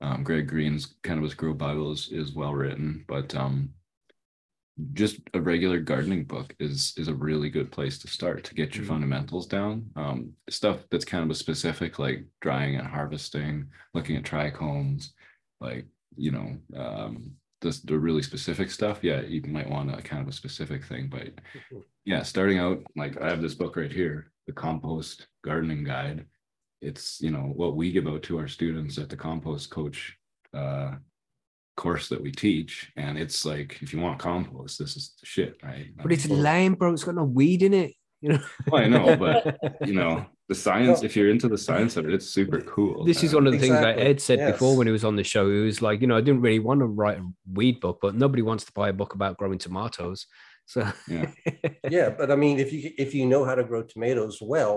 Um, 0.00 0.22
Greg 0.22 0.46
Green's 0.46 0.94
Cannabis 1.02 1.34
Grow 1.34 1.54
Bible 1.54 1.90
is, 1.90 2.08
is 2.12 2.34
well 2.34 2.54
written, 2.54 3.04
but 3.08 3.34
um, 3.34 3.70
just 4.92 5.18
a 5.34 5.40
regular 5.40 5.80
gardening 5.80 6.24
book 6.24 6.54
is 6.60 6.94
is 6.96 7.08
a 7.08 7.14
really 7.14 7.50
good 7.50 7.72
place 7.72 7.98
to 7.98 8.06
start 8.08 8.44
to 8.44 8.54
get 8.54 8.76
your 8.76 8.84
Mhm. 8.84 8.88
fundamentals 8.88 9.48
down. 9.48 9.90
Um, 9.96 10.32
stuff 10.50 10.84
that's 10.88 11.04
cannabis 11.04 11.40
specific, 11.40 11.98
like 11.98 12.24
drying 12.40 12.76
and 12.76 12.86
harvesting, 12.86 13.66
looking 13.92 14.14
at 14.16 14.22
trichomes, 14.22 15.10
like 15.60 15.86
you 16.16 16.30
know, 16.30 16.58
um, 16.76 17.32
this 17.62 17.80
the 17.80 17.98
really 17.98 18.22
specific 18.22 18.70
stuff. 18.70 18.98
Yeah, 19.02 19.22
you 19.22 19.42
might 19.42 19.70
want 19.70 19.96
a 19.96 20.02
kind 20.02 20.22
of 20.22 20.28
a 20.28 20.32
specific 20.32 20.84
thing, 20.84 21.08
but 21.08 21.30
yeah, 22.04 22.22
starting 22.22 22.58
out 22.58 22.82
like 22.96 23.20
I 23.20 23.30
have 23.30 23.40
this 23.40 23.54
book 23.54 23.76
right 23.76 23.92
here, 23.92 24.30
the 24.46 24.52
compost 24.52 25.26
gardening 25.44 25.84
guide. 25.84 26.26
It's 26.80 27.20
you 27.20 27.30
know 27.30 27.52
what 27.54 27.76
we 27.76 27.92
give 27.92 28.06
out 28.06 28.22
to 28.24 28.38
our 28.38 28.48
students 28.48 28.98
at 28.98 29.08
the 29.08 29.16
compost 29.16 29.70
coach 29.70 30.16
uh 30.52 30.96
course 31.76 32.08
that 32.10 32.20
we 32.20 32.30
teach 32.30 32.92
and 32.96 33.16
it's 33.16 33.46
like 33.46 33.78
if 33.80 33.94
you 33.94 34.00
want 34.00 34.18
compost 34.18 34.78
this 34.78 34.94
is 34.94 35.14
the 35.18 35.24
shit 35.24 35.56
right 35.62 35.86
But 35.96 36.12
it's 36.12 36.28
lame, 36.28 36.74
bro. 36.74 36.92
It's 36.92 37.04
got 37.04 37.14
no 37.14 37.24
weed 37.24 37.62
in 37.62 37.72
it. 37.72 37.94
You 38.20 38.34
know. 38.34 38.42
Well, 38.68 38.82
I 38.82 38.88
know, 38.88 39.16
but 39.16 39.58
you 39.86 39.94
know 39.94 40.26
the 40.52 40.60
science 40.66 41.02
if 41.02 41.12
you're 41.16 41.30
into 41.34 41.48
the 41.54 41.58
science 41.68 41.96
of 41.96 42.02
it 42.08 42.12
it's 42.18 42.28
super 42.38 42.60
cool 42.74 43.04
This 43.10 43.22
is 43.26 43.34
one 43.38 43.46
of 43.46 43.52
the 43.52 43.58
things 43.64 43.78
that 43.86 43.96
Exactly, 43.98 44.04
Ed 44.10 44.20
said 44.28 44.52
before 44.52 44.76
when 44.76 44.86
he 44.86 44.92
was 44.98 45.04
on 45.10 45.16
the 45.16 45.24
show. 45.34 45.44
He 45.50 45.60
was 45.70 45.80
like, 45.86 46.00
you 46.02 46.06
know, 46.08 46.16
I 46.20 46.20
didn't 46.26 46.42
really 46.46 46.58
want 46.68 46.80
to 46.80 46.86
write 47.00 47.18
a 47.18 47.26
weed 47.58 47.76
book, 47.84 47.98
but 48.04 48.14
nobody 48.14 48.42
wants 48.50 48.64
to 48.68 48.72
buy 48.80 48.88
a 48.90 48.92
book 49.00 49.12
about 49.14 49.38
growing 49.38 49.58
tomatoes. 49.58 50.26
So 50.66 50.80
Yeah. 51.08 51.30
Yeah, 51.96 52.08
but 52.18 52.28
I 52.34 52.36
mean, 52.36 52.56
if 52.64 52.72
you, 52.72 52.80
if 53.04 53.10
you 53.14 53.24
know 53.32 53.42
how 53.44 53.54
to 53.56 53.64
grow 53.70 53.82
tomatoes 53.82 54.38
well, 54.40 54.76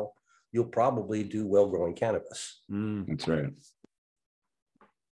you'll 0.51 0.73
probably 0.81 1.21
do 1.23 1.41
well 1.53 1.67
growing 1.73 1.95
cannabis. 2.03 2.41
Mm. 2.71 3.05
that's 3.07 3.27
right 3.27 3.51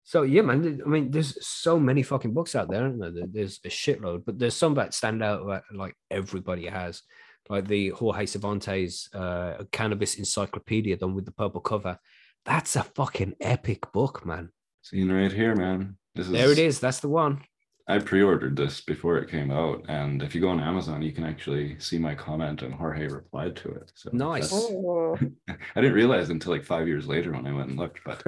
So 0.04 0.22
yeah, 0.36 0.44
man. 0.50 0.82
I 0.86 0.90
mean, 0.94 1.06
there's 1.12 1.32
so 1.46 1.74
many 1.90 2.04
fucking 2.04 2.34
books 2.38 2.54
out 2.56 2.70
there. 2.70 2.84
Aren't 2.84 3.00
there? 3.02 3.12
There- 3.12 3.34
There's 3.38 3.60
a 3.66 3.70
shitload, 3.82 4.20
but 4.26 4.38
there's 4.40 4.56
some 4.64 4.76
that 4.76 4.94
stand 4.94 5.20
out 5.24 5.40
that 5.50 5.64
like 5.84 5.96
everybody 6.20 6.66
has, 6.80 7.02
like 7.50 7.68
the 7.68 7.90
Jorge 7.90 8.26
Cervantes 8.26 9.10
uh, 9.14 9.64
Cannabis 9.72 10.16
Encyclopedia, 10.16 10.98
done 10.98 11.16
with 11.16 11.26
the 11.26 11.32
purple 11.32 11.62
cover. 11.62 12.00
That's 12.46 12.76
a 12.76 12.84
fucking 12.84 13.36
epic 13.42 13.92
book, 13.92 14.26
man. 14.26 14.52
seen 14.82 15.12
right 15.12 15.32
here 15.32 15.56
man 15.56 15.98
this 16.16 16.28
is 16.28 16.32
There 16.32 16.52
it 16.52 16.60
is. 16.60 16.80
That's 16.80 17.00
the 17.00 17.10
one. 17.10 17.42
I 17.88 18.00
pre-ordered 18.00 18.56
this 18.56 18.82
before 18.82 19.18
it 19.18 19.30
came 19.30 19.52
out, 19.52 19.86
and 19.88 20.24
if 20.24 20.34
you 20.34 20.42
go 20.42 20.50
on 20.50 20.60
Amazon, 20.60 21.04
you 21.04 21.12
can 21.12 21.24
actually 21.24 21.80
see 21.80 22.00
my 22.00 22.16
comment, 22.16 22.64
and 22.64 22.74
Jorge 22.74 23.08
replied 23.08 23.56
to 23.58 23.70
it. 23.70 23.92
So 23.94 24.10
Nice. 24.12 24.50
Oh, 24.52 25.16
I 25.50 25.82
didn't 25.82 25.94
realize 25.94 26.32
until 26.32 26.52
like 26.52 26.64
five 26.64 26.88
years 26.88 27.06
later 27.06 27.32
when 27.32 27.46
I 27.46 27.54
went 27.54 27.70
and 27.70 27.78
looked. 27.78 28.00
But 28.04 28.24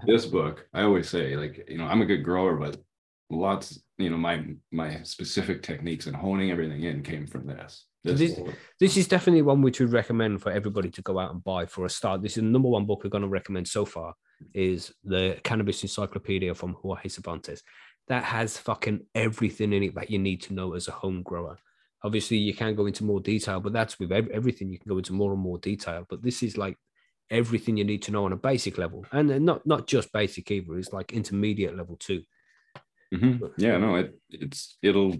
this 0.06 0.24
book, 0.24 0.66
I 0.72 0.82
always 0.82 1.10
say, 1.10 1.36
like 1.36 1.68
you 1.68 1.76
know, 1.76 1.84
I'm 1.84 2.00
a 2.00 2.06
good 2.06 2.24
grower, 2.24 2.56
but 2.56 2.78
lots, 3.28 3.82
you 3.98 4.08
know, 4.08 4.16
my 4.16 4.46
my 4.70 5.02
specific 5.02 5.62
techniques 5.62 6.06
and 6.06 6.16
honing 6.16 6.50
everything 6.50 6.82
in 6.82 7.02
came 7.02 7.26
from 7.26 7.46
this. 7.46 7.84
So 8.04 8.12
This- 8.14 8.38
this- 8.80 8.96
is 8.96 9.06
definitely 9.06 9.42
one 9.42 9.62
which 9.62 9.78
we 9.78 9.86
recommend 9.86 10.42
for 10.42 10.50
everybody 10.50 10.90
to 10.90 11.02
go 11.02 11.18
out 11.18 11.32
and 11.32 11.42
buy 11.44 11.66
for 11.66 11.84
a 11.84 11.88
start. 11.90 12.20
This 12.22 12.36
is 12.36 12.42
the 12.42 12.48
number 12.48 12.68
one 12.68 12.84
book 12.84 13.04
we're 13.04 13.10
going 13.10 13.22
to 13.22 13.28
recommend 13.28 13.68
so 13.68 13.84
far 13.84 14.14
is 14.54 14.92
the 15.04 15.38
Cannabis 15.44 15.82
Encyclopedia 15.82 16.52
from 16.54 16.72
Jorge 16.74 17.08
Cervantes. 17.08 17.62
That 18.08 18.24
has 18.24 18.58
fucking 18.58 19.06
everything 19.14 19.72
in 19.72 19.84
it 19.84 19.94
that 19.94 20.10
you 20.10 20.18
need 20.18 20.42
to 20.42 20.54
know 20.54 20.74
as 20.74 20.88
a 20.88 20.92
home 20.92 21.22
grower. 21.22 21.58
Obviously, 22.02 22.38
you 22.38 22.52
can 22.52 22.74
go 22.74 22.86
into 22.86 23.04
more 23.04 23.20
detail, 23.20 23.60
but 23.60 23.72
that's 23.72 24.00
with 24.00 24.10
everything. 24.10 24.68
You 24.72 24.80
can 24.80 24.88
go 24.88 24.98
into 24.98 25.12
more 25.12 25.32
and 25.32 25.40
more 25.40 25.58
detail. 25.58 26.04
But 26.08 26.22
this 26.22 26.42
is 26.42 26.56
like 26.58 26.76
everything 27.30 27.76
you 27.76 27.84
need 27.84 28.02
to 28.02 28.10
know 28.10 28.24
on 28.24 28.32
a 28.32 28.36
basic 28.36 28.76
level, 28.78 29.06
and 29.12 29.44
not 29.44 29.64
not 29.64 29.86
just 29.86 30.12
basic 30.12 30.50
either. 30.50 30.76
It's 30.76 30.92
like 30.92 31.12
intermediate 31.12 31.76
level 31.76 31.96
too. 31.96 32.24
Mhm. 33.14 33.52
Yeah, 33.56 33.78
no, 33.78 33.94
it 33.94 34.18
it's 34.30 34.76
it'll 34.82 35.14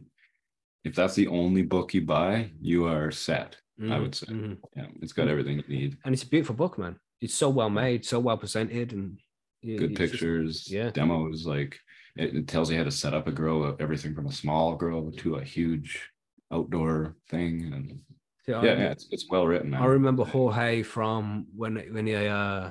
if 0.84 0.94
that's 0.94 1.14
the 1.14 1.28
only 1.28 1.62
book 1.62 1.94
you 1.94 2.02
buy, 2.02 2.50
you 2.60 2.86
are 2.86 3.10
set. 3.10 3.56
I 3.80 3.84
Mhm, 3.84 4.02
would 4.02 4.14
say. 4.14 4.26
mhm. 4.26 4.58
Yeah, 4.76 4.86
it's 5.00 5.12
got 5.12 5.28
everything 5.28 5.56
you 5.66 5.76
need. 5.76 5.96
And 6.04 6.14
it's 6.14 6.22
a 6.22 6.28
beautiful 6.28 6.54
book, 6.54 6.78
man. 6.78 6.96
It's 7.20 7.34
so 7.34 7.48
well 7.50 7.70
made, 7.70 8.04
so 8.04 8.20
well 8.20 8.36
presented, 8.36 8.92
and 8.92 9.18
yeah, 9.62 9.78
Good 9.78 9.92
it's 9.92 10.00
just- 10.00 10.12
pictures, 10.12 10.70
yeah. 10.70 10.90
demos, 10.90 11.46
like 11.46 11.78
it, 12.16 12.34
it 12.36 12.46
tells 12.48 12.70
you 12.70 12.76
how 12.76 12.84
to 12.84 12.90
set 12.90 13.14
up 13.14 13.26
a 13.26 13.32
grow, 13.32 13.74
everything 13.80 14.14
from 14.14 14.26
a 14.26 14.32
small 14.32 14.74
grow 14.76 15.10
to 15.18 15.36
a 15.36 15.44
huge 15.44 16.10
outdoor 16.50 17.16
thing. 17.28 17.72
And 17.72 18.00
Yeah, 18.46 18.60
I- 18.60 18.64
yeah, 18.66 18.72
yeah, 18.78 18.90
it's, 18.90 19.08
it's 19.10 19.26
well 19.30 19.46
written. 19.46 19.72
I 19.74 19.86
remember 19.86 20.24
Jorge 20.24 20.82
from 20.82 21.46
when 21.56 21.76
when 21.94 22.06
he 22.06 22.14
uh, 22.14 22.70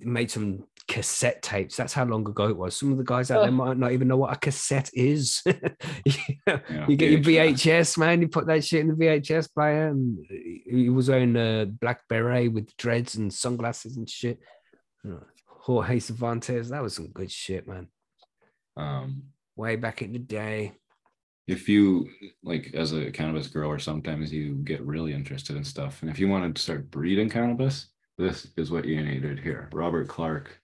made 0.00 0.30
some 0.30 0.66
cassette 0.88 1.42
tapes. 1.42 1.76
That's 1.76 1.92
how 1.92 2.04
long 2.04 2.26
ago 2.28 2.48
it 2.48 2.56
was. 2.56 2.76
Some 2.76 2.92
of 2.92 2.98
the 2.98 3.04
guys 3.04 3.30
out 3.30 3.42
there 3.42 3.50
might 3.52 3.76
not 3.78 3.92
even 3.92 4.08
know 4.08 4.16
what 4.18 4.32
a 4.32 4.38
cassette 4.38 4.90
is. 4.94 5.42
you, 5.46 5.52
Yeah, 6.46 6.86
you 6.88 6.96
get 6.96 7.10
your 7.10 7.20
VHS. 7.20 7.54
VHS, 7.54 7.98
man. 7.98 8.20
You 8.22 8.28
put 8.28 8.46
that 8.46 8.64
shit 8.64 8.80
in 8.80 8.88
the 8.88 8.94
VHS 8.94 9.52
player, 9.54 9.88
and 9.88 10.18
he 10.28 10.88
was 10.90 11.08
wearing 11.08 11.36
a 11.36 11.66
black 11.66 12.00
beret 12.08 12.52
with 12.52 12.76
dreads 12.76 13.14
and 13.14 13.32
sunglasses 13.32 13.96
and 13.96 14.08
shit. 14.08 14.38
Uh, 15.08 15.16
Jorge 15.46 15.98
Cervantes, 16.00 16.68
that 16.68 16.82
was 16.82 16.94
some 16.94 17.08
good 17.08 17.30
shit, 17.30 17.66
man. 17.66 17.88
Um, 18.76 19.22
Way 19.56 19.76
back 19.76 20.02
in 20.02 20.12
the 20.12 20.18
day. 20.18 20.72
if 21.46 21.68
you 21.68 22.08
like 22.42 22.72
as 22.74 22.92
a 22.92 23.10
cannabis 23.10 23.46
grower 23.46 23.78
sometimes 23.78 24.32
you 24.32 24.54
get 24.64 24.80
really 24.84 25.12
interested 25.12 25.56
in 25.56 25.62
stuff 25.62 26.00
and 26.02 26.10
if 26.10 26.18
you 26.18 26.26
wanted 26.26 26.56
to 26.56 26.62
start 26.62 26.90
breeding 26.90 27.28
cannabis 27.30 27.88
this 28.18 28.48
is 28.56 28.70
what 28.70 28.84
you 28.86 29.00
needed 29.04 29.38
here 29.38 29.68
robert 29.72 30.08
clarke 30.08 30.58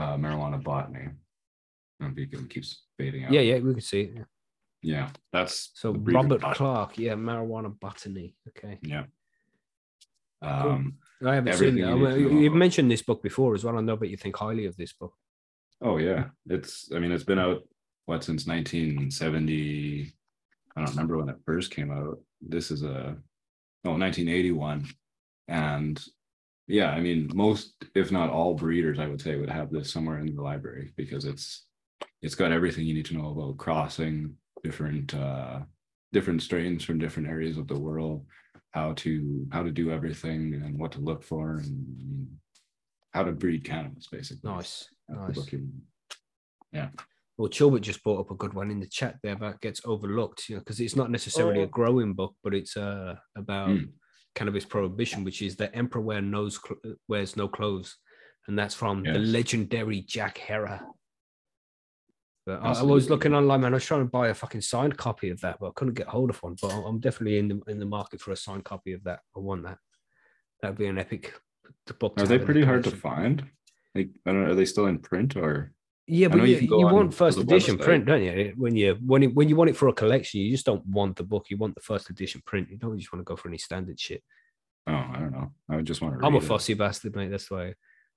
uh 0.00 0.16
marijuana 0.22 0.58
botany 0.62 1.04
I 1.06 1.08
don't 2.00 2.00
know 2.00 2.08
if 2.12 2.18
you 2.18 2.26
can 2.38 2.48
keeps 2.48 2.70
fading 2.96 3.24
out 3.24 3.32
Yeah, 3.32 3.42
yeah, 3.50 3.58
we 3.66 3.72
can 3.78 3.80
see 3.92 4.02
it. 4.06 4.12
yeah. 4.16 4.24
yeah 4.94 5.08
that's 5.34 5.56
So 5.74 5.86
Robert 5.92 6.40
bot- 6.40 6.56
Clarke, 6.56 6.94
yeah, 7.04 7.14
marijuana 7.28 7.70
botany. 7.84 8.34
Okay. 8.48 8.78
yeah 8.82 9.04
um 10.42 10.94
I 11.30 11.34
haven't 11.34 11.52
seen 11.62 11.76
it. 11.76 11.80
you 11.80 11.86
I 11.86 11.94
need 11.94 11.98
to 12.00 12.06
mean, 12.16 12.34
know 12.34 12.40
You've 12.40 12.52
about- 12.52 12.58
mentioned 12.64 12.90
this 12.90 13.02
book 13.02 13.22
before 13.22 13.54
as 13.54 13.62
well. 13.64 13.76
I 13.76 13.82
know, 13.82 13.96
but 13.96 14.08
you 14.08 14.16
think 14.16 14.36
highly 14.36 14.64
of 14.70 14.76
this 14.76 14.92
book. 15.00 15.14
oh 15.88 15.96
yeah 16.08 16.22
it's 16.56 16.72
i 16.94 16.98
mean 17.00 17.12
it's 17.12 17.28
been 17.30 17.38
out 17.46 17.60
what 18.06 18.24
since 18.28 18.42
1970 18.46 20.12
i 20.76 20.80
don't 20.80 20.90
remember 20.90 21.16
when 21.18 21.28
it 21.28 21.36
first 21.46 21.70
came 21.76 21.90
out 21.98 22.16
this 22.54 22.70
is 22.74 22.82
a 22.82 23.16
oh 23.86 23.96
1981 23.96 24.84
and 25.48 25.94
yeah 26.70 26.90
i 26.90 27.00
mean 27.00 27.28
most 27.34 27.74
if 27.94 28.12
not 28.12 28.30
all 28.30 28.54
breeders 28.54 28.98
i 28.98 29.06
would 29.06 29.20
say 29.20 29.36
would 29.36 29.50
have 29.50 29.70
this 29.70 29.92
somewhere 29.92 30.18
in 30.18 30.34
the 30.34 30.42
library 30.42 30.92
because 30.96 31.24
it's 31.24 31.66
it's 32.22 32.34
got 32.34 32.52
everything 32.52 32.86
you 32.86 32.94
need 32.94 33.04
to 33.06 33.16
know 33.16 33.28
about 33.30 33.58
crossing 33.58 34.34
different 34.62 35.14
uh 35.14 35.60
different 36.12 36.42
strains 36.42 36.84
from 36.84 36.98
different 36.98 37.28
areas 37.28 37.56
of 37.58 37.66
the 37.68 37.78
world 37.78 38.24
how 38.70 38.92
to 38.94 39.46
how 39.52 39.62
to 39.62 39.70
do 39.72 39.90
everything 39.90 40.54
and 40.54 40.78
what 40.78 40.92
to 40.92 41.00
look 41.00 41.22
for 41.24 41.56
and 41.56 41.66
I 41.66 42.04
mean, 42.04 42.38
how 43.12 43.24
to 43.24 43.32
breed 43.32 43.64
cannabis 43.64 44.06
basically 44.06 44.50
Nice, 44.52 44.88
That's 45.08 45.20
nice. 45.28 45.36
book 45.36 45.52
you- 45.52 45.68
Well, 47.36 47.48
Chilbert 47.48 47.80
just 47.80 48.02
brought 48.04 48.20
up 48.20 48.30
a 48.30 48.34
good 48.42 48.52
one 48.54 48.70
in 48.70 48.80
the 48.80 48.86
chat 48.86 49.16
there 49.22 49.34
that 49.34 49.62
gets 49.62 49.80
overlooked, 49.86 50.46
you 50.50 50.56
know, 50.56 50.60
because 50.60 50.78
it's 50.78 50.94
not 50.94 51.10
necessarily 51.10 51.62
a 51.62 51.64
Oh. 51.64 51.76
growing 51.78 52.12
book, 52.12 52.34
but 52.44 52.52
it's 52.54 52.76
uh 52.76 53.16
about 53.34 53.70
Mm. 53.70 53.88
Cannabis 54.34 54.64
prohibition, 54.64 55.24
which 55.24 55.42
is 55.42 55.56
the 55.56 55.74
emperor 55.74 56.00
wear 56.00 56.20
knows 56.20 56.58
cl- 56.62 56.96
wears 57.08 57.36
no 57.36 57.48
clothes, 57.48 57.96
and 58.46 58.58
that's 58.58 58.74
from 58.74 59.02
the 59.02 59.18
legendary 59.18 60.02
Jack 60.02 60.38
Herer. 60.38 60.80
But 62.46 62.62
I, 62.62 62.72
I 62.72 62.82
was 62.82 63.10
looking 63.10 63.34
online, 63.34 63.60
man. 63.60 63.74
I 63.74 63.76
was 63.76 63.84
trying 63.84 64.00
to 64.00 64.10
buy 64.10 64.28
a 64.28 64.34
fucking 64.34 64.62
signed 64.62 64.96
copy 64.96 65.30
of 65.30 65.40
that, 65.42 65.58
but 65.60 65.68
I 65.68 65.72
couldn't 65.74 65.94
get 65.94 66.06
hold 66.08 66.30
of 66.30 66.42
one. 66.42 66.56
But 66.60 66.72
I'm- 66.72 66.98
definitely 67.00 67.38
in 67.38 67.48
the 67.48 67.60
in 67.68 67.78
the 67.78 67.86
market 67.86 68.20
for 68.20 68.32
a 68.32 68.36
signed 68.36 68.64
copy 68.64 68.92
of 68.92 69.04
that. 69.04 69.20
I 69.36 69.40
want 69.40 69.64
that. 69.64 69.78
That'd 70.62 70.78
be 70.78 70.86
an 70.86 70.98
epic 70.98 71.34
book. 71.98 72.14
Are 72.18 72.26
they 72.26 72.34
have 72.34 72.40
in 72.40 72.40
the 72.40 72.44
pretty 72.46 72.64
hard 72.64 72.84
to 72.84 72.90
find? 72.90 73.44
Like, 73.94 74.10
I 74.26 74.32
don't 74.32 74.44
know, 74.44 74.50
are 74.50 74.54
they 74.54 74.64
still 74.64 74.86
in 74.86 74.98
print 74.98 75.36
or? 75.36 75.72
Yeah, 76.06 76.28
but 76.28 76.38
you, 76.38 76.44
you 76.46 76.52
you, 76.54 76.58
can 76.58 76.68
go 76.68 76.86
on 76.86 76.94
want 76.94 77.14
first 77.14 77.38
edition 77.38 77.76
website. 77.78 77.84
print, 77.84 78.04
don't 78.06 78.22
you? 78.22 78.52
When 78.56 78.74
you 78.74 78.96
when 79.06 79.22
it, 79.22 79.34
when 79.34 79.48
you 79.48 79.54
want 79.56 79.70
it 79.70 79.76
for 79.76 79.88
a 79.88 79.92
collection, 79.92 80.40
you 80.40 80.50
just 80.50 80.66
don't 80.66 80.84
want 80.86 81.16
the 81.16 81.22
book. 81.22 81.46
You 81.50 81.56
want 81.56 81.74
the 81.76 81.80
first 81.80 82.10
edition 82.10 82.42
print. 82.44 82.68
You 82.70 82.78
don't 82.78 82.98
just 82.98 83.12
want 83.12 83.20
to 83.20 83.24
go 83.24 83.36
for 83.36 83.48
any 83.48 83.58
standard 83.58 83.98
shit. 84.00 84.22
Oh, 84.88 84.92
I 84.92 85.18
don't 85.20 85.30
know. 85.32 85.52
I 85.68 85.76
would 85.76 85.84
just 85.86 86.00
want 86.02 86.18
to. 86.18 86.26
I'm 86.26 86.34
a 86.34 86.38
read 86.38 86.44
it. 86.44 86.48
fussy 86.48 86.74
bastard, 86.74 87.14
mate. 87.14 87.30
That's 87.30 87.48
why. 87.50 87.74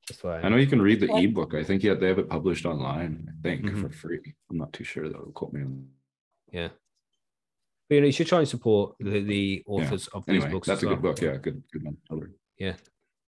That's 0.10 0.24
why. 0.24 0.40
I 0.42 0.50
know 0.50 0.58
you 0.58 0.66
can 0.68 0.82
read 0.82 1.02
the 1.02 1.08
What? 1.08 1.24
ebook. 1.24 1.54
I 1.54 1.64
think 1.64 1.84
yeah, 1.84 1.94
they 1.94 2.08
have 2.08 2.20
it 2.20 2.30
published 2.30 2.66
online. 2.66 3.30
I 3.30 3.48
think 3.48 3.64
Mhm. 3.66 3.82
for 3.82 3.90
free. 3.90 4.20
I'm 4.50 4.58
not 4.58 4.74
too 4.74 4.84
sure 4.84 5.08
though. 5.08 5.30
Quote 5.34 5.54
me 5.54 5.62
on. 5.62 5.88
Yeah. 6.52 6.70
But 7.90 7.96
you 7.96 8.02
know, 8.02 8.08
you 8.08 8.14
should 8.14 8.28
try 8.28 8.40
and 8.40 8.48
support 8.48 8.96
the, 9.00 9.20
the 9.22 9.64
authors 9.68 10.08
of 10.08 10.26
these 10.26 10.38
Anyway, 10.38 10.52
books. 10.52 10.68
that's 10.68 10.80
as 10.80 10.84
a 10.84 10.88
good 10.88 11.02
book. 11.02 11.22
Yeah, 11.22 11.38
good, 11.38 11.62
good 11.72 11.84
one. 11.84 11.98
Yeah. 12.58 12.74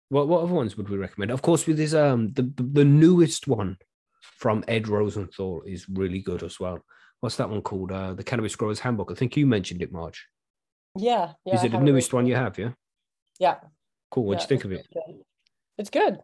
What 0.10 0.28
what 0.28 0.44
other 0.44 0.54
ones 0.54 0.78
would 0.78 0.88
we 0.88 0.98
recommend? 0.98 1.32
Of 1.32 1.42
course, 1.42 1.66
with 1.68 1.78
this 1.78 1.94
um 1.94 2.32
the 2.34 2.44
the 2.44 2.64
the 2.64 2.86
newest 2.86 3.48
one 3.48 3.78
from 4.38 4.64
Ed 4.68 4.88
Rosenthal 4.88 5.62
is 5.66 5.88
really 5.90 6.20
good 6.20 6.44
as 6.44 6.60
well. 6.60 6.80
What's 7.22 7.38
that 7.38 7.50
one 7.50 7.62
called? 7.62 7.92
Uh, 7.92 8.14
the 8.14 8.24
Cannabis 8.24 8.56
Growers 8.56 8.80
Handbook. 8.80 9.12
I 9.12 9.16
think 9.16 9.36
you 9.38 9.46
mentioned 9.46 9.82
it, 9.82 9.92
Marge. 9.92 10.28
Yeah. 10.98 11.34
yeah 11.46 11.56
is 11.56 11.62
I 11.62 11.66
it 11.68 11.72
the 11.72 11.80
newest 11.80 12.14
one 12.14 12.26
you 12.26 12.36
have? 12.36 12.58
Yeah. 12.58 12.72
Yeah. 13.40 13.56
Cool. 14.12 14.26
What'd 14.26 14.42
yeah, 14.42 14.44
you 14.44 14.48
think 14.48 14.66
of 14.66 14.72
it? 14.72 14.88
really 14.96 15.06
good. 15.18 15.26
It's 15.78 15.90
good. 15.90 16.20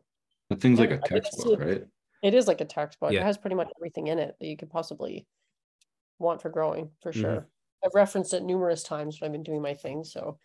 That 0.50 0.62
thing's 0.62 0.80
like 0.80 0.90
Yeah, 0.90 0.96
a 0.98 1.00
I 1.00 1.08
think 1.08 1.26
it's 1.26 1.30
textbook, 1.36 1.62
a- 1.62 1.66
right? 1.66 1.84
It 2.24 2.34
is 2.34 2.48
like 2.48 2.62
a 2.62 2.66
textbook. 2.66 3.12
Yeah. 3.12 3.22
It 3.22 3.24
has 3.24 3.38
pretty 3.38 3.56
much 3.56 3.70
everything 3.80 4.08
in 4.08 4.20
it 4.20 4.36
that 4.40 4.48
you 4.48 4.56
could 4.56 4.70
possibly 4.70 5.26
want 6.20 6.42
for 6.42 6.50
growing, 6.50 6.92
for 7.02 7.12
Mhm. 7.12 7.22
sure. 7.22 7.48
I've 7.84 7.96
referenced 7.96 8.34
it 8.34 8.44
numerous 8.44 8.84
times 8.84 9.20
when 9.20 9.28
I've 9.28 9.32
been 9.34 9.44
doing 9.44 9.62
my 9.62 9.74
thing. 9.74 10.04
So 10.04 10.38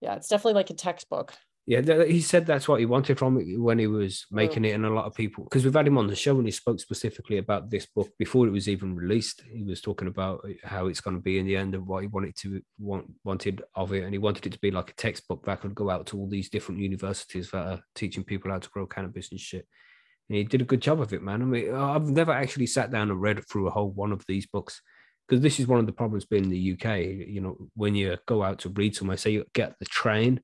yeah, 0.00 0.16
it's 0.16 0.28
definitely 0.28 0.54
like 0.54 0.70
a 0.70 0.74
textbook. 0.74 1.32
Yeah, 1.64 2.04
he 2.04 2.20
said 2.20 2.44
that's 2.44 2.66
what 2.66 2.80
he 2.80 2.86
wanted 2.86 3.18
from 3.18 3.38
it 3.38 3.60
when 3.60 3.78
he 3.78 3.86
was 3.86 4.26
oh. 4.32 4.34
making 4.34 4.64
it, 4.64 4.72
and 4.72 4.84
a 4.84 4.90
lot 4.90 5.04
of 5.04 5.14
people 5.14 5.44
because 5.44 5.64
we've 5.64 5.74
had 5.74 5.86
him 5.86 5.98
on 5.98 6.08
the 6.08 6.16
show 6.16 6.36
and 6.36 6.46
he 6.46 6.50
spoke 6.50 6.80
specifically 6.80 7.38
about 7.38 7.70
this 7.70 7.86
book 7.86 8.10
before 8.18 8.48
it 8.48 8.52
was 8.52 8.68
even 8.68 8.96
released. 8.96 9.42
He 9.48 9.62
was 9.62 9.80
talking 9.80 10.08
about 10.08 10.40
uh, 10.44 10.54
how 10.64 10.88
it's 10.88 11.00
going 11.00 11.16
to 11.16 11.22
be 11.22 11.38
in 11.38 11.46
the 11.46 11.56
end 11.56 11.76
and 11.76 11.86
what 11.86 12.02
he 12.02 12.08
wanted 12.08 12.34
to 12.38 12.60
want 12.80 13.06
wanted 13.22 13.62
of 13.76 13.92
it, 13.92 14.02
and 14.02 14.12
he 14.12 14.18
wanted 14.18 14.46
it 14.46 14.52
to 14.54 14.58
be 14.58 14.72
like 14.72 14.90
a 14.90 14.94
textbook 14.94 15.44
that 15.44 15.60
could 15.60 15.74
go 15.74 15.88
out 15.88 16.06
to 16.06 16.18
all 16.18 16.28
these 16.28 16.50
different 16.50 16.80
universities 16.80 17.50
that 17.52 17.66
are 17.66 17.80
teaching 17.94 18.24
people 18.24 18.50
how 18.50 18.58
to 18.58 18.70
grow 18.70 18.86
cannabis 18.86 19.30
and 19.30 19.38
shit. 19.38 19.66
And 20.28 20.38
he 20.38 20.44
did 20.44 20.62
a 20.62 20.64
good 20.64 20.82
job 20.82 21.00
of 21.00 21.12
it, 21.12 21.22
man. 21.22 21.42
I 21.42 21.44
mean, 21.44 21.74
I've 21.74 22.08
never 22.08 22.32
actually 22.32 22.66
sat 22.66 22.90
down 22.90 23.10
and 23.10 23.20
read 23.20 23.40
through 23.48 23.68
a 23.68 23.70
whole 23.70 23.90
one 23.90 24.10
of 24.10 24.24
these 24.26 24.46
books 24.46 24.80
because 25.28 25.42
this 25.42 25.60
is 25.60 25.68
one 25.68 25.78
of 25.78 25.86
the 25.86 25.92
problems 25.92 26.24
being 26.24 26.44
in 26.44 26.50
the 26.50 26.72
UK. 26.72 26.98
You 27.28 27.40
know, 27.40 27.68
when 27.76 27.94
you 27.94 28.16
go 28.26 28.42
out 28.42 28.58
to 28.60 28.68
read 28.70 28.96
somewhere, 28.96 29.16
say 29.16 29.30
you 29.30 29.44
get 29.54 29.78
the 29.78 29.86
train, 29.86 30.40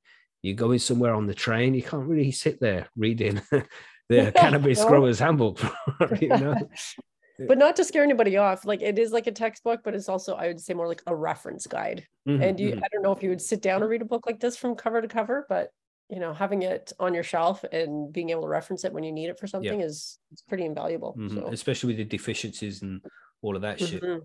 you 0.48 0.54
go 0.54 0.72
in 0.72 0.78
somewhere 0.78 1.14
on 1.14 1.26
the 1.26 1.34
train, 1.34 1.74
you 1.74 1.82
can't 1.82 2.08
really 2.08 2.32
sit 2.32 2.58
there 2.60 2.88
reading 2.96 3.40
the 4.08 4.32
cannabis 4.34 4.78
No. 4.80 4.88
growers 4.88 5.18
handbook. 5.18 5.60
you 6.20 6.28
know, 6.28 6.54
but 7.46 7.58
not 7.58 7.76
to 7.76 7.84
scare 7.84 8.02
anybody 8.02 8.36
off. 8.36 8.64
Like 8.64 8.82
it 8.82 8.98
is 8.98 9.12
like 9.12 9.26
a 9.26 9.32
textbook, 9.32 9.80
but 9.84 9.94
it's 9.94 10.08
also, 10.08 10.34
I 10.34 10.48
would 10.48 10.60
say, 10.60 10.74
more 10.74 10.88
like 10.88 11.02
a 11.06 11.14
reference 11.14 11.66
guide. 11.66 12.06
Mhm, 12.26 12.42
and 12.42 12.60
you 12.60 12.70
mhm. 12.72 12.82
i 12.84 12.86
don't 12.92 13.02
know 13.02 13.12
if 13.12 13.22
you 13.22 13.30
would 13.30 13.40
sit 13.40 13.62
down 13.62 13.80
and 13.82 13.90
read 13.90 14.02
a 14.02 14.04
book 14.04 14.26
like 14.26 14.40
this 14.40 14.56
from 14.56 14.74
cover 14.74 15.00
to 15.00 15.08
cover 15.08 15.46
but 15.48 15.70
you 16.10 16.20
know 16.20 16.32
having 16.34 16.60
it 16.62 16.92
on 17.00 17.14
your 17.14 17.22
shelf 17.22 17.64
and 17.72 18.12
being 18.12 18.28
able 18.30 18.42
to 18.42 18.48
reference 18.48 18.84
it 18.84 18.92
when 18.92 19.02
you 19.04 19.12
need 19.12 19.28
it 19.30 19.38
for 19.38 19.46
something 19.46 19.80
is 19.80 20.18
it's 20.32 20.42
pretty 20.42 20.64
invaluable 20.66 21.14
Mhm, 21.18 21.34
so 21.34 21.48
especially 21.48 21.88
with 21.88 21.96
the 21.96 22.04
deficiencies 22.04 22.82
and 22.82 23.00
all 23.42 23.56
of 23.56 23.62
that 23.62 23.80
shit. 23.80 24.02
Mhm. 24.02 24.20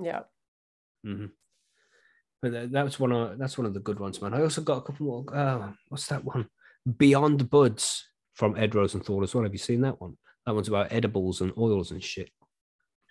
yeah 0.00 0.22
Mhm. 1.04 1.30
But 2.42 2.72
that, 2.72 2.84
was 2.84 3.00
one 3.00 3.12
of 3.12 3.38
that's 3.38 3.56
one 3.56 3.66
of 3.66 3.74
the 3.74 3.80
good 3.80 3.98
ones, 3.98 4.20
man. 4.20 4.34
I 4.34 4.42
also 4.42 4.60
got 4.60 4.78
a 4.78 4.82
couple 4.82 5.06
more. 5.06 5.24
Uh, 5.34 5.72
what's 5.88 6.06
that 6.08 6.24
one? 6.24 6.48
Beyond 6.98 7.50
Buds 7.50 8.04
from 8.34 8.56
Ed 8.56 8.74
Rosenthal 8.74 9.22
as 9.22 9.34
well. 9.34 9.44
Have 9.44 9.52
you 9.54 9.58
seen 9.58 9.80
that 9.80 10.00
one? 10.00 10.16
That 10.44 10.54
one's 10.54 10.68
about 10.68 10.92
edibles 10.92 11.40
and 11.40 11.52
oils 11.58 11.90
and 11.90 12.02
shit. 12.02 12.30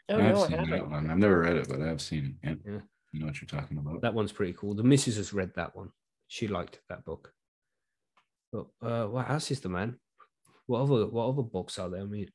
oh 0.09 0.17
I've 0.17 0.23
no 0.23 0.43
i 0.43 0.47
seen 0.47 0.69
that 0.69 0.89
one. 0.89 1.09
I've 1.09 1.17
never 1.17 1.39
read 1.39 1.57
it, 1.57 1.67
but 1.67 1.81
I've 1.81 2.01
seen 2.01 2.37
it. 2.43 2.59
Yeah. 2.65 2.73
Yeah. 2.73 2.79
You 3.11 3.19
know 3.21 3.25
what 3.27 3.41
you're 3.41 3.47
talking 3.47 3.77
about. 3.77 4.01
That 4.01 4.13
one's 4.13 4.31
pretty 4.31 4.53
cool. 4.53 4.75
The 4.75 4.83
missus 4.83 5.17
has 5.17 5.33
read 5.33 5.51
that 5.55 5.75
one. 5.75 5.89
She 6.27 6.47
liked 6.47 6.79
that 6.89 7.03
book. 7.05 7.31
But 8.51 8.67
uh, 8.81 9.07
what 9.07 9.29
else 9.29 9.51
is 9.51 9.59
the 9.59 9.69
man? 9.69 9.97
What 10.67 10.81
other 10.81 11.07
what 11.07 11.29
other 11.29 11.43
books 11.43 11.77
are 11.79 11.89
there? 11.89 12.01
I 12.01 12.05
mean, 12.05 12.29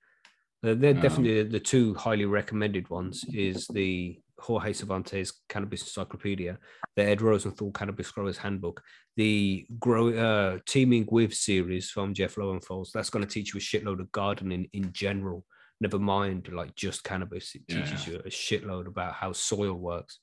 uh, 0.64 0.74
they're 0.74 0.94
Um, 0.94 1.00
definitely 1.00 1.42
the 1.44 1.60
two 1.60 1.94
highly 1.94 2.26
recommended 2.26 2.88
ones. 2.90 3.24
Is 3.32 3.66
the 3.68 4.20
Jorge 4.40 4.72
Cervantes 4.72 5.32
Cannabis 5.48 5.82
Encyclopedia, 5.82 6.58
the 6.96 7.02
Ed 7.04 7.20
Rosenthal 7.22 7.70
Cannabis 7.72 8.10
Growers 8.10 8.38
Handbook, 8.38 8.82
the 9.16 9.66
Grow 9.78 10.08
uh, 10.14 10.58
Teaming 10.66 11.06
with 11.10 11.34
series 11.34 11.90
from 11.90 12.14
Jeff 12.14 12.36
Lowenfels. 12.36 12.90
That's 12.92 13.10
going 13.10 13.24
to 13.24 13.30
teach 13.30 13.52
you 13.54 13.58
a 13.58 13.60
shitload 13.62 14.00
of 14.00 14.10
gardening 14.12 14.68
in 14.72 14.92
general. 14.92 15.44
Never 15.80 15.98
mind 15.98 16.48
like 16.52 16.74
just 16.74 17.04
cannabis. 17.04 17.54
It 17.54 17.62
Yeah, 17.68 17.82
teaches 17.84 18.06
you 18.06 18.16
a 18.16 18.28
shitload 18.28 18.86
about 18.86 19.14
how 19.14 19.32
soil 19.32 19.74
works. 19.74 20.18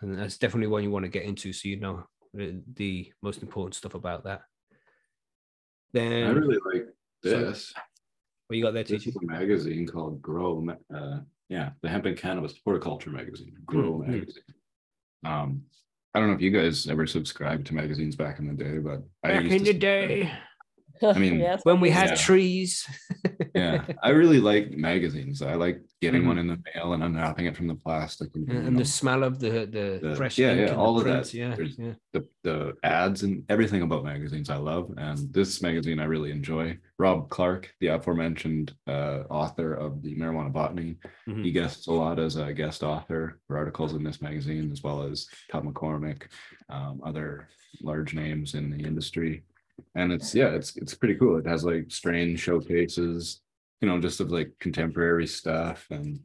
and 0.00 0.18
that's 0.18 0.38
definitely 0.38 0.66
one 0.68 0.82
you 0.82 0.90
want 0.90 1.04
to 1.04 1.08
get 1.10 1.24
into, 1.24 1.52
so 1.52 1.68
you 1.68 1.78
know 1.80 2.04
the, 2.34 2.60
the 2.74 3.12
most 3.22 3.42
important 3.42 3.74
stuff 3.74 3.94
about 3.94 4.24
that. 4.24 4.42
Then 5.92 6.26
I 6.26 6.30
really 6.30 6.58
like 6.72 6.86
So- 7.24 7.40
this. 7.50 7.72
what 8.48 8.56
you 8.56 8.64
got 8.64 8.74
there, 8.74 8.84
This 8.84 9.06
is 9.06 9.16
a 9.16 9.24
magazine 9.24 9.86
called 9.86 10.20
Grow. 10.20 10.66
Uh, 10.92 11.20
yeah, 11.48 11.70
the 11.82 11.88
Hemp 11.88 12.06
and 12.06 12.16
Cannabis 12.16 12.54
Horticulture 12.64 13.10
magazine. 13.10 13.54
Grow 13.66 13.98
Hmm, 13.98 14.04
hmm. 14.04 14.10
magazine. 14.12 14.42
Um, 15.24 15.62
I 16.14 16.20
don't 16.20 16.28
know 16.28 16.34
if 16.34 16.40
you 16.40 16.50
guys 16.50 16.86
ever 16.86 17.06
subscribed 17.06 17.66
to 17.66 17.74
magazines 17.74 18.14
back 18.14 18.38
in 18.38 18.46
the 18.46 18.54
day, 18.54 18.78
but 18.78 19.02
I 19.24 19.32
Back 19.32 19.42
used 19.44 19.54
in 19.56 19.64
to 19.64 19.72
the 19.72 19.78
day 19.78 20.32
I 21.04 21.18
mean, 21.18 21.38
Yes, 21.48 21.60
when 21.64 21.80
we 21.80 21.90
had 21.90 22.10
Yeah. 22.10 22.14
trees. 22.16 22.86
yeah, 23.54 23.84
I 24.02 24.10
really 24.10 24.40
like 24.40 24.70
magazines. 24.72 25.42
I 25.42 25.54
like 25.54 25.80
getting 26.00 26.22
Mhm. 26.22 26.26
one 26.28 26.38
in 26.38 26.46
the 26.48 26.58
mail 26.74 26.92
and 26.94 27.02
unwrapping 27.02 27.46
it 27.46 27.56
from 27.56 27.66
the 27.66 27.74
plastic 27.74 28.28
and, 28.34 28.48
and, 28.50 28.68
and 28.68 28.78
the 28.78 28.84
smell 28.84 29.22
of 29.24 29.38
the 29.40 29.50
the, 29.76 29.86
The- 30.02 30.16
fresh 30.16 30.38
yeah, 30.38 30.50
ink 30.50 30.58
yeah, 30.60 30.66
and 30.66 30.74
the 30.76 30.78
all 30.82 30.98
of 30.98 31.04
that. 31.04 31.32
Yeah, 31.34 31.54
There's- 31.54 31.76
yeah. 31.78 31.94
the 32.12 32.26
the 32.42 32.74
ads 32.82 33.22
and 33.22 33.42
everything 33.48 33.82
about 33.82 34.04
magazines 34.04 34.50
I 34.50 34.56
love. 34.56 34.92
And 34.96 35.18
this 35.32 35.62
magazine 35.62 35.98
I 36.00 36.04
really 36.04 36.30
enjoy. 36.30 36.78
Rob 36.98 37.28
Clarke, 37.30 37.72
the 37.80 37.88
aforementioned 37.88 38.74
uh, 38.86 39.20
author 39.30 39.74
of 39.74 40.02
the 40.02 40.14
Marijuana 40.16 40.52
Botany, 40.52 40.96
Mhm. 41.28 41.44
he 41.44 41.50
guests 41.52 41.86
a 41.86 41.92
lot 41.92 42.18
as 42.18 42.36
a 42.36 42.52
guest 42.52 42.82
author 42.82 43.40
for 43.46 43.56
articles 43.58 43.94
in 43.94 44.02
this 44.04 44.20
magazine, 44.22 44.70
as 44.72 44.82
well 44.82 45.02
as 45.02 45.26
Todd 45.50 45.64
McCormick, 45.64 46.22
um, 46.68 47.00
other 47.04 47.48
large 47.82 48.14
names 48.14 48.54
in 48.54 48.70
the 48.70 48.84
industry. 48.86 49.42
And 49.94 50.12
it's 50.12 50.34
yeah, 50.34 50.50
it's 50.50 50.76
it's 50.76 50.94
pretty 50.94 51.16
cool. 51.16 51.36
It 51.38 51.46
has 51.46 51.64
like 51.64 51.90
strain 51.90 52.36
showcases, 52.36 53.42
you 53.80 53.88
know, 53.88 54.00
just 54.00 54.20
of 54.20 54.30
like 54.30 54.52
contemporary 54.60 55.26
stuff 55.26 55.86
and 55.90 56.20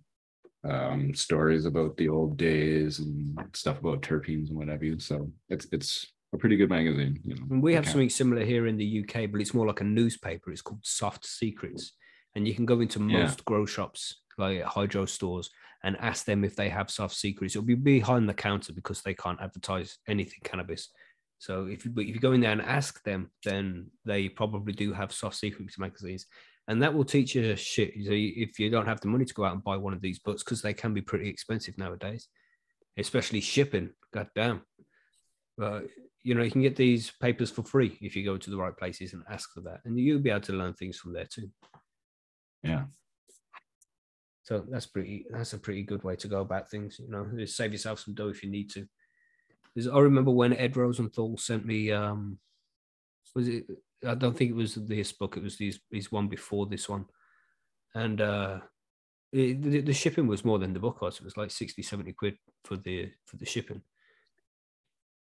um 0.64 1.14
stories 1.14 1.66
about 1.66 1.96
the 1.98 2.10
old 2.10 2.38
days 2.38 3.00
and 3.00 3.40
stuff 3.54 3.80
about 3.80 4.02
terpenes 4.02 4.50
and 4.50 4.58
what 4.58 4.68
have 4.68 4.84
you. 4.84 5.00
So 5.00 5.32
it's 5.50 5.68
it's 5.72 6.08
a 6.34 6.38
pretty 6.38 6.58
good 6.58 6.70
magazine, 6.70 7.20
you 7.26 7.36
know. 7.36 7.48
And 7.50 7.64
we 7.64 7.74
have 7.74 7.88
something 7.88 8.10
similar 8.10 8.44
here 8.46 8.68
in 8.68 8.78
the 8.78 8.86
UK, 8.86 9.26
but 9.26 9.42
it's 9.42 9.54
more 9.54 9.68
like 9.68 9.82
a 9.82 9.86
newspaper. 9.86 10.52
It's 10.52 10.62
called 10.62 10.86
Soft 10.86 11.26
Secrets. 11.26 11.94
And 12.36 12.48
you 12.48 12.54
can 12.54 12.66
go 12.66 12.80
into 12.82 13.00
Yeah. 13.00 13.06
most 13.20 13.46
grow 13.46 13.66
shops, 13.66 14.22
like 14.38 14.62
hydro 14.62 15.06
stores, 15.06 15.50
and 15.84 15.98
ask 15.98 16.26
them 16.26 16.44
if 16.44 16.56
they 16.56 16.70
have 16.70 16.92
soft 16.92 17.16
secrets. 17.16 17.56
It'll 17.56 17.66
be 17.66 17.74
behind 17.76 18.30
the 18.30 18.34
counter 18.36 18.74
because 18.74 19.02
they 19.02 19.16
can't 19.16 19.42
advertise 19.42 19.98
anything 20.08 20.40
cannabis. 20.44 20.90
So 21.40 21.66
if 21.68 21.86
you, 21.86 21.92
but 21.92 22.04
if 22.04 22.10
you 22.10 22.20
go 22.20 22.34
in 22.34 22.42
there 22.42 22.52
and 22.52 22.62
ask 22.62 23.02
them, 23.04 23.32
then 23.44 23.88
they 24.06 24.30
probably 24.30 24.74
do 24.74 24.94
have 24.94 25.12
soft 25.12 25.38
secrets 25.38 25.80
magazines. 25.80 26.28
And 26.68 26.84
that 26.84 26.94
will 26.94 27.06
teach 27.06 27.34
you 27.34 27.56
shit. 27.56 27.94
So 28.06 28.12
if 28.12 28.60
you 28.60 28.70
don't 28.70 28.86
have 28.86 29.02
the 29.02 29.08
money 29.08 29.26
to 29.26 29.34
go 29.34 29.46
out 29.46 29.54
and 29.54 29.64
buy 29.64 29.78
one 29.78 29.94
of 29.94 30.02
these 30.02 30.20
books, 30.20 30.44
because 30.44 30.62
they 30.62 30.74
can 30.74 30.94
be 30.94 31.02
pretty 31.02 31.28
expensive 31.28 31.78
nowadays, 31.78 32.28
especially 32.98 33.42
shipping. 33.42 33.90
God 34.14 34.28
damn. 34.36 34.62
But 35.58 35.88
you 36.22 36.36
know, 36.36 36.44
you 36.44 36.52
can 36.52 36.62
get 36.62 36.76
these 36.76 37.12
papers 37.22 37.50
for 37.50 37.64
free 37.64 37.98
if 38.02 38.16
you 38.16 38.26
go 38.26 38.38
to 38.38 38.50
the 38.50 38.58
right 38.58 38.76
places 38.76 39.14
and 39.14 39.24
ask 39.30 39.52
for 39.54 39.62
that. 39.62 39.80
And 39.86 39.98
you'll 39.98 40.20
be 40.20 40.30
able 40.30 40.42
to 40.42 40.54
learn 40.54 40.74
things 40.74 40.98
from 40.98 41.14
there 41.14 41.26
too. 41.26 41.50
Yeah. 42.62 42.84
So 44.44 44.66
that's 44.70 44.88
pretty 44.88 45.26
that's 45.32 45.54
a 45.54 45.60
pretty 45.60 45.84
good 45.84 46.04
way 46.04 46.16
to 46.18 46.28
go 46.28 46.42
about 46.42 46.70
things. 46.70 47.00
You 47.00 47.10
know, 47.10 47.28
just 47.38 47.56
save 47.56 47.72
yourself 47.72 48.00
some 48.00 48.14
dough 48.14 48.30
if 48.30 48.44
you 48.44 48.50
need 48.50 48.70
to. 48.72 48.86
I 49.78 50.00
remember 50.00 50.32
when 50.32 50.54
Ed 50.54 50.76
Rosenthal 50.76 51.38
sent 51.38 51.66
me 51.66 51.92
um 51.92 52.40
was 53.36 53.48
it 53.48 53.66
I 54.06 54.16
don't 54.16 54.36
think 54.36 54.52
it 54.52 54.56
was 54.56 54.76
this 54.76 55.12
book, 55.12 55.38
it 55.38 55.44
was 55.44 55.58
these 55.58 55.80
his 55.92 56.12
one 56.12 56.28
before 56.28 56.66
this 56.66 56.88
one. 56.88 57.06
And 57.96 58.22
uh 58.22 58.60
it, 59.32 59.62
the, 59.62 59.82
the 59.82 59.94
shipping 59.94 60.28
was 60.28 60.44
more 60.44 60.58
than 60.58 60.74
the 60.74 60.80
book 60.80 61.02
was. 61.02 61.18
It 61.18 61.24
was 61.24 61.38
like 61.38 61.52
60, 61.52 61.82
70 61.82 62.14
quid 62.14 62.38
for 62.64 62.78
the 62.78 63.12
for 63.26 63.38
the 63.38 63.46
shipping. 63.46 63.82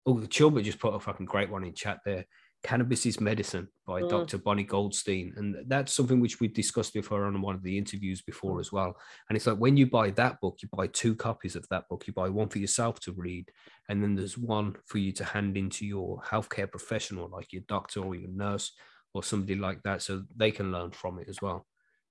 Oh, 0.06 0.20
the 0.20 0.28
Chilbert 0.28 0.64
just 0.64 0.80
put 0.80 0.94
a 0.94 1.00
fucking 1.00 1.26
great 1.26 1.50
one 1.50 1.66
in 1.66 1.74
chat 1.74 2.00
there. 2.06 2.26
Cannabis 2.68 3.06
is 3.06 3.22
Medicine 3.22 3.70
by 3.86 4.02
Mm. 4.02 4.10
Dr. 4.10 4.40
Bonnie 4.40 4.66
Goldstein. 4.66 5.34
And 5.38 5.56
that's 5.70 5.94
something 5.94 6.20
which 6.20 6.42
we've 6.42 6.54
discussed 6.54 6.94
with 6.96 7.08
her 7.08 7.24
on 7.24 7.42
one 7.42 7.56
of 7.56 7.64
the 7.64 7.78
interviews 7.78 8.22
before 8.22 8.60
as 8.60 8.74
well. 8.74 9.00
And 9.30 9.38
it's 9.38 9.48
like 9.48 9.58
when 9.58 9.78
you 9.78 9.88
buy 9.90 10.12
that 10.12 10.42
book, 10.42 10.58
you 10.62 10.68
buy 10.74 10.88
two 10.88 11.16
copies 11.16 11.56
of 11.56 11.66
that 11.70 11.88
book. 11.88 12.06
You 12.08 12.12
buy 12.12 12.28
one 12.28 12.50
for 12.50 12.60
yourself 12.60 13.00
to 13.02 13.14
read, 13.14 13.50
and 13.88 14.04
then 14.04 14.16
there's 14.16 14.38
one 14.38 14.76
for 14.86 14.98
you 14.98 15.14
to 15.14 15.24
hand 15.24 15.56
into 15.56 15.86
your 15.86 16.22
healthcare 16.24 16.70
professional, 16.70 17.30
like 17.30 17.54
your 17.54 17.64
doctor 17.70 18.02
or 18.04 18.16
your 18.16 18.30
nurse 18.30 18.74
or 19.14 19.24
somebody 19.24 19.56
like 19.56 19.82
that, 19.84 20.02
so 20.02 20.26
they 20.36 20.52
can 20.52 20.70
learn 20.70 20.92
from 20.92 21.20
it 21.20 21.30
as 21.30 21.42
well. 21.42 21.66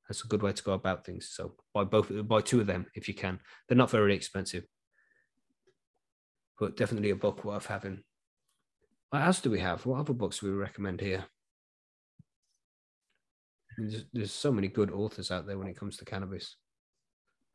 That's 0.08 0.24
a 0.24 0.28
good 0.28 0.42
way 0.42 0.54
to 0.54 0.62
go 0.62 0.72
about 0.72 1.04
things. 1.04 1.28
So 1.30 1.54
buy 1.74 1.84
both, 1.84 2.10
buy 2.26 2.40
two 2.40 2.62
of 2.62 2.66
them 2.66 2.86
if 2.94 3.08
you 3.08 3.14
can. 3.14 3.40
They're 3.68 3.76
not 3.76 3.90
very 3.90 4.14
expensive, 4.14 4.64
but 6.58 6.78
definitely 6.78 7.10
a 7.10 7.16
book 7.16 7.44
worth 7.44 7.66
having. 7.66 8.04
What 9.10 9.22
else 9.22 9.40
do 9.40 9.50
we 9.50 9.60
have? 9.60 9.86
What 9.86 10.00
other 10.00 10.12
books 10.12 10.40
do 10.40 10.46
we 10.46 10.52
recommend 10.52 11.00
here? 11.00 11.24
There's, 13.78 14.04
there's 14.12 14.32
so 14.32 14.52
many 14.52 14.68
good 14.68 14.90
authors 14.90 15.30
out 15.30 15.46
there 15.46 15.58
when 15.58 15.68
it 15.68 15.78
comes 15.78 15.96
to 15.98 16.04
cannabis. 16.04 16.56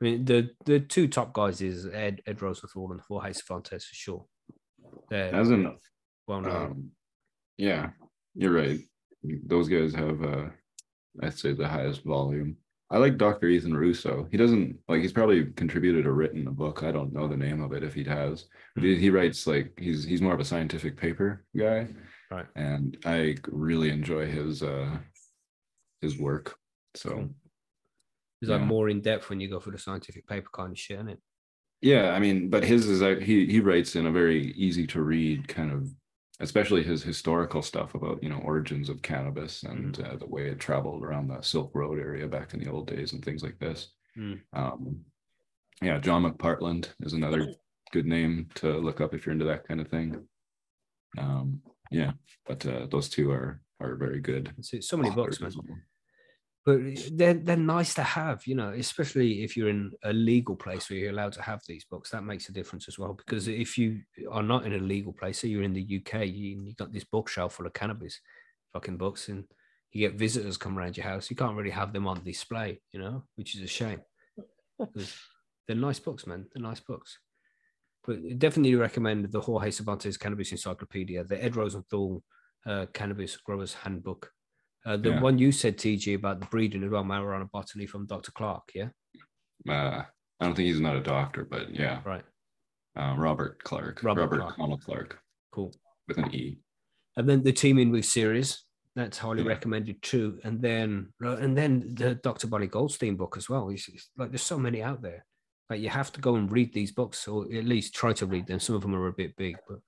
I 0.02 0.06
mean, 0.06 0.26
the 0.26 0.50
the 0.66 0.80
two 0.80 1.08
top 1.08 1.34
guys 1.34 1.62
is 1.62 1.86
Ed 1.86 2.22
Ed 2.26 2.42
Rosenthal 2.42 2.92
and 2.92 3.02
Jorge 3.02 3.34
Cervantes 3.34 3.86
for 3.86 3.96
sure. 3.96 4.26
They're 5.10 5.34
As 5.34 5.50
well 6.28 6.42
known. 6.42 6.56
Um, 6.56 6.92
yeah, 7.58 7.90
you're 8.34 8.54
right. 8.54 8.80
Those 9.24 9.70
guys 9.70 9.94
have, 9.94 10.24
uh, 10.24 10.46
I'd 11.22 11.38
say, 11.38 11.54
the 11.54 11.68
highest 11.68 12.04
volume. 12.04 12.58
I 12.92 12.98
like 12.98 13.18
Dr. 13.18 13.48
Ethan 13.48 13.76
Russo. 13.76 14.28
He 14.32 14.38
doesn't 14.38 14.78
like. 14.90 15.02
He's 15.02 15.14
probably 15.14 15.46
contributed 15.46 16.06
or 16.06 16.14
written 16.14 16.46
a 16.48 16.52
book. 16.52 16.84
I 16.84 16.92
don't 16.92 17.14
know 17.14 17.28
the 17.28 17.38
name 17.38 17.62
of 17.62 17.72
it 17.72 17.84
if 17.84 17.94
he 17.94 18.04
has. 18.04 18.46
But 18.76 18.84
he, 18.84 18.98
he 18.98 19.10
writes 19.10 19.48
like 19.48 19.72
he's 19.80 20.04
he's 20.04 20.22
more 20.22 20.34
of 20.34 20.42
a 20.42 20.46
scientific 20.46 20.98
paper 20.98 21.46
guy, 21.58 21.88
Right. 22.30 22.46
and 22.56 22.98
I 23.06 23.38
really 23.48 23.90
enjoy 23.90 24.28
his 24.28 24.62
uh 24.62 24.98
his 26.02 26.18
work. 26.18 26.58
So. 26.96 27.30
It's 28.42 28.50
like 28.50 28.62
yeah. 28.62 28.66
more 28.66 28.90
in 28.90 29.02
depth 29.02 29.30
when 29.30 29.40
you 29.40 29.48
go 29.48 29.60
for 29.60 29.70
the 29.70 29.78
scientific 29.78 30.28
paper 30.28 30.50
kind 30.52 30.72
of 30.72 30.80
shit, 30.80 30.98
isn't 30.98 31.10
it? 31.10 31.20
Yeah, 31.82 32.10
I 32.10 32.20
mean, 32.20 32.50
but 32.50 32.64
his 32.64 32.88
is 32.88 33.00
like 33.02 33.20
he 33.20 33.46
he 33.46 33.60
writes 33.60 33.96
in 33.96 34.08
a 34.08 34.12
very 34.12 34.52
easy 34.54 34.88
to 34.88 35.02
read 35.02 35.48
kind 35.48 35.72
of, 35.72 35.88
especially 36.42 36.84
his 36.84 37.04
historical 37.04 37.62
stuff 37.62 37.96
about 37.96 38.22
you 38.22 38.30
know 38.30 38.40
origins 38.44 38.90
of 38.90 39.02
cannabis 39.02 39.64
and 39.64 40.00
uh, 40.02 40.16
the 40.18 40.26
way 40.28 40.48
it 40.48 40.60
traveled 40.60 41.04
around 41.04 41.28
the 41.28 41.42
Silk 41.42 41.72
Road 41.74 42.00
area 42.00 42.28
back 42.28 42.54
in 42.54 42.60
the 42.60 42.70
old 42.70 42.88
days 42.88 43.14
and 43.14 43.24
things 43.24 43.44
like 43.44 43.58
this. 43.60 43.90
Mm. 44.18 44.42
Um, 44.54 44.98
yeah, 45.82 46.00
John 46.00 46.24
McPartland 46.24 46.90
is 47.02 47.14
another 47.14 47.56
good 47.92 48.06
name 48.06 48.50
to 48.56 48.78
look 48.78 49.02
up 49.02 49.14
if 49.14 49.26
you're 49.26 49.34
into 49.34 49.46
that 49.46 49.68
kind 49.68 49.80
of 49.80 49.88
thing. 49.88 50.28
Um, 51.18 51.62
yeah, 51.92 52.12
but 52.48 52.66
uh, 52.66 52.88
those 52.90 53.10
two 53.10 53.32
are 53.32 53.62
are 53.80 53.96
very 53.96 54.20
good. 54.20 54.54
It's, 54.58 54.74
it's 54.74 54.88
so 54.88 54.98
many 54.98 55.10
books, 55.12 55.40
man. 55.40 55.52
But 56.64 56.80
they're 57.14 57.34
they're 57.34 57.58
nice 57.58 57.96
to 57.96 58.04
have, 58.04 58.46
you 58.46 58.54
know, 58.54 58.70
especially 58.70 59.44
if 59.44 59.58
you're 59.58 59.70
in 59.70 59.92
a 60.04 60.14
legal 60.14 60.56
place 60.56 60.90
where 60.90 61.00
you're 61.00 61.12
allowed 61.12 61.34
to 61.34 61.42
have 61.42 61.62
these 61.68 61.86
books. 61.86 62.12
That 62.12 62.24
makes 62.24 62.50
a 62.50 62.54
difference 62.54 62.88
as 62.88 63.00
well. 63.00 63.14
Because 63.14 63.48
if 63.48 63.78
you 63.80 64.02
are 64.30 64.44
not 64.44 64.66
in 64.66 64.74
a 64.74 64.78
legal 64.78 65.12
place, 65.12 65.40
so 65.40 65.48
you're 65.48 65.64
in 65.64 65.74
the 65.74 66.02
UK, 66.02 66.28
you 66.28 66.62
you 66.64 66.76
got 66.76 66.94
this 66.94 67.04
bookshelf 67.04 67.56
full 67.56 67.66
of 67.66 67.74
cannabis, 67.74 68.20
fucking 68.74 68.98
books, 68.98 69.28
and 69.28 69.46
you 69.92 70.08
get 70.08 70.20
visitors 70.20 70.58
come 70.58 70.78
around 70.78 70.98
your 70.98 71.06
house. 71.06 71.30
You 71.30 71.36
can't 71.36 71.56
really 71.56 71.72
have 71.72 71.94
them 71.94 72.08
on 72.08 72.24
display, 72.24 72.80
you 72.92 73.00
know, 73.00 73.24
which 73.36 73.56
is 73.56 73.62
a 73.62 73.68
shame. 73.68 74.02
they're 74.96 75.76
nice 75.76 76.00
books, 76.00 76.28
man. 76.28 76.46
They're 76.54 76.64
nice 76.64 76.80
books. 76.80 77.18
But 78.06 78.40
definitely 78.40 78.76
recommend 78.76 79.32
the 79.32 79.42
Jorge 79.42 79.72
Cervantes 79.72 80.18
Cannabis 80.18 80.52
Encyclopedia, 80.52 81.24
the 81.24 81.44
Ed 81.44 81.56
Rosenthal 81.56 82.24
uh, 82.66 82.88
Cannabis 82.94 83.38
Growers 83.38 83.74
Handbook. 83.74 84.32
Uh, 84.86 84.98
the 84.98 85.10
Yeah. 85.12 85.22
one 85.22 85.38
you 85.38 85.52
said, 85.52 85.78
TG, 85.78 86.14
about 86.16 86.40
the 86.40 86.48
breeding 86.48 86.84
as 86.84 86.90
well, 86.90 87.04
marijuana 87.04 87.50
botany 87.50 87.86
from 87.86 88.08
Dr. 88.08 88.32
Clarke, 88.32 88.72
yeah? 88.74 88.90
Uh, 89.68 90.04
I 90.40 90.46
don't 90.46 90.56
think 90.56 90.68
he's 90.68 90.80
not 90.80 90.96
a 90.96 91.02
doctor, 91.04 91.46
but 91.46 91.74
yeah, 91.74 92.02
Right. 92.04 92.26
uh, 92.96 93.16
Robert 93.18 93.64
Clarke, 93.64 94.02
Robert 94.04 94.22
Robert, 94.22 94.40
Clarke. 94.40 94.56
Connell 94.56 94.78
Clarke 94.80 95.20
Cool. 95.52 95.72
with 96.08 96.18
an 96.18 96.34
E. 96.34 96.58
And 97.16 97.30
then 97.30 97.44
the 97.44 97.54
teaming 97.54 97.92
with 97.92 98.06
series, 98.06 98.66
that's 98.96 99.20
highly 99.20 99.44
Yeah. 99.44 99.50
recommended 99.50 100.02
too. 100.02 100.40
And 100.44 100.62
then 100.62 101.14
uh, 101.24 101.38
and 101.38 101.56
then 101.56 101.94
the 101.94 102.16
Dr. 102.16 102.48
Bonnie 102.48 102.68
Goldstein 102.68 103.16
book 103.18 103.38
as 103.38 103.48
well. 103.50 103.70
It's, 103.70 103.88
it's 103.88 104.10
like 104.18 104.32
there's 104.32 104.42
so 104.42 104.58
many 104.58 104.82
out 104.82 105.02
there. 105.04 105.26
Like 105.70 105.80
you 105.82 105.90
have 105.90 106.12
to 106.14 106.22
go 106.22 106.36
and 106.36 106.52
read 106.52 106.74
these 106.74 106.92
books, 106.92 107.28
or 107.28 107.44
at 107.54 107.66
least 107.66 107.94
try 107.94 108.14
to 108.14 108.26
read 108.26 108.48
them. 108.48 108.60
Some 108.60 108.76
of 108.76 108.82
them 108.82 108.96
are 108.96 109.08
a 109.08 109.14
bit 109.14 109.36
big, 109.38 109.58
but 109.70 109.80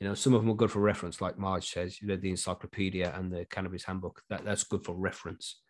you 0.00 0.08
know, 0.08 0.14
some 0.14 0.34
of 0.34 0.40
them 0.42 0.50
are 0.50 0.54
good 0.56 0.70
for 0.70 0.80
reference, 0.80 1.20
like 1.20 1.38
Marge 1.38 1.70
says, 1.70 2.00
you 2.00 2.08
know, 2.08 2.16
the 2.16 2.30
encyclopedia 2.30 3.12
and 3.14 3.30
the 3.30 3.44
cannabis 3.44 3.84
handbook. 3.84 4.22
That 4.30 4.44
that's 4.44 4.64
good 4.64 4.84
for 4.84 4.94
reference. 4.94 5.60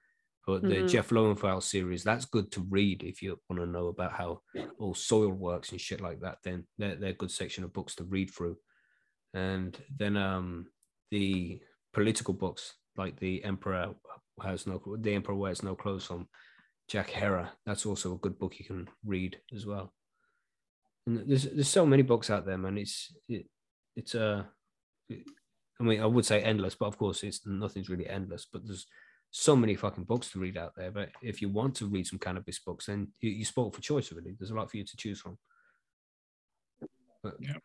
But 0.47 0.63
the 0.63 0.77
Mhm. 0.77 0.89
Jeff 0.89 1.11
Lowenfels 1.11 1.65
series, 1.65 2.03
that's 2.03 2.25
good 2.25 2.51
to 2.53 2.61
read 2.71 3.03
if 3.03 3.23
you 3.23 3.39
want 3.49 3.61
to 3.61 3.67
know 3.67 3.89
about 3.89 4.13
how 4.13 4.43
all 4.79 4.95
soil 4.95 5.31
works 5.33 5.73
and 5.73 5.81
shit 5.81 6.01
like 6.01 6.21
that. 6.21 6.39
Then 6.43 6.67
they're, 6.79 6.97
they're 6.97 7.11
a 7.11 7.15
good 7.15 7.31
section 7.31 7.65
of 7.65 7.73
books 7.73 7.95
to 7.97 8.05
read 8.05 8.31
through. 8.31 8.57
And 9.35 9.77
then 9.97 10.17
um 10.17 10.71
the 11.11 11.61
political 11.93 12.35
books 12.35 12.75
like 12.97 13.19
the 13.19 13.45
Emperor 13.45 13.95
has 14.43 14.67
no 14.67 14.81
the 15.01 15.13
Emperor 15.15 15.35
wears 15.35 15.63
no 15.63 15.75
clothes 15.75 16.07
from 16.07 16.29
Jack 16.89 17.11
Herer. 17.11 17.51
That's 17.67 17.85
also 17.85 18.15
a 18.15 18.19
good 18.19 18.39
book 18.39 18.59
you 18.59 18.65
can 18.65 18.89
read 19.05 19.41
as 19.55 19.67
well. 19.67 19.93
And 21.07 21.29
there's 21.29 21.45
there's 21.45 21.69
so 21.69 21.85
many 21.85 22.03
books 22.03 22.31
out 22.31 22.47
there, 22.47 22.59
man. 22.59 22.79
It's 22.79 23.15
it, 23.29 23.47
it's 23.97 24.15
uh, 24.15 24.45
I 25.11 25.83
mean, 25.83 26.01
I 26.01 26.07
would 26.07 26.27
say 26.27 26.43
endless, 26.43 26.75
but 26.75 26.87
of 26.87 26.99
course, 26.99 27.23
it's 27.23 27.47
nothing's 27.47 27.89
really 27.89 28.09
endless. 28.09 28.47
But 28.51 28.67
there's 28.67 28.87
so 29.31 29.57
many 29.57 29.75
fucking 29.75 30.05
books 30.05 30.31
to 30.31 30.39
read 30.39 30.59
out 30.59 30.73
there. 30.77 30.91
But 30.91 31.11
if 31.23 31.41
you 31.41 31.49
want 31.49 31.75
to 31.77 31.87
read 31.87 32.07
some 32.07 32.19
cannabis 32.19 32.59
books, 32.59 32.87
then 32.87 33.09
you, 33.21 33.31
you 33.31 33.45
spoke 33.45 33.75
for 33.75 33.81
choice 33.81 34.13
already. 34.13 34.35
There's 34.39 34.51
a 34.51 34.55
lot 34.55 34.71
for 34.71 34.77
you 34.77 34.85
to 34.85 34.97
choose 34.97 35.21
from. 35.21 35.39
But, 37.23 37.35
Yeah. 37.41 37.57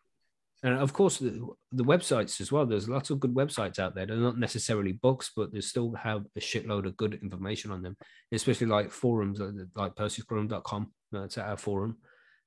And 0.62 0.78
of 0.78 0.94
course, 0.94 1.18
the, 1.18 1.46
the 1.70 1.84
websites 1.84 2.40
as 2.40 2.50
well. 2.50 2.64
There's 2.64 2.88
lots 2.88 3.10
of 3.10 3.20
good 3.20 3.34
websites 3.34 3.78
out 3.78 3.94
there. 3.94 4.06
They're 4.06 4.16
not 4.16 4.38
necessarily 4.38 4.92
books, 4.92 5.30
but 5.36 5.52
they 5.52 5.60
still 5.60 5.92
have 5.94 6.24
a 6.34 6.40
shitload 6.40 6.86
of 6.86 6.96
good 6.96 7.18
information 7.22 7.70
on 7.70 7.82
them, 7.82 7.96
especially 8.32 8.66
like 8.66 8.90
forums 8.90 9.38
like, 9.38 9.52
like 9.74 9.94
perseusforum.com. 9.94 10.92
That's 11.12 11.36
our 11.36 11.58
forum. 11.58 11.98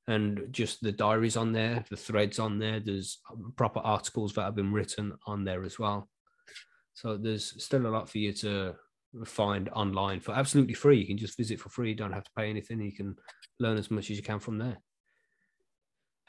And 0.10 0.52
just 0.52 0.82
the 0.82 0.92
diaries 0.92 1.38
on 1.38 1.54
there, 1.54 1.86
the 1.90 1.96
threads 1.96 2.40
on 2.40 2.58
there. 2.58 2.80
There's 2.80 3.20
um, 3.32 3.54
proper 3.56 3.80
articles 3.80 4.34
that 4.34 4.42
have 4.42 4.56
been 4.56 4.74
written 4.74 5.14
on 5.28 5.44
there 5.44 5.64
as 5.64 5.78
well. 5.78 6.10
So 6.96 7.16
there's 7.16 7.64
still 7.64 7.86
a 7.86 7.94
lot 7.94 8.10
for 8.10 8.18
you 8.18 8.34
to 8.34 8.74
find 9.24 9.70
online 9.70 10.20
for 10.20 10.34
absolutely 10.34 10.74
free. 10.74 11.00
You 11.00 11.06
can 11.06 11.18
just 11.18 11.38
visit 11.38 11.60
for 11.60 11.70
free. 11.70 11.90
You 11.90 11.96
don't 11.96 12.12
have 12.12 12.24
to 12.24 12.32
pay 12.36 12.50
anything. 12.50 12.82
You 12.82 12.92
can 12.92 13.16
learn 13.60 13.78
as 13.78 13.92
much 13.92 14.10
as 14.10 14.18
you 14.18 14.24
can 14.24 14.40
from 14.40 14.58
there. 14.58 14.80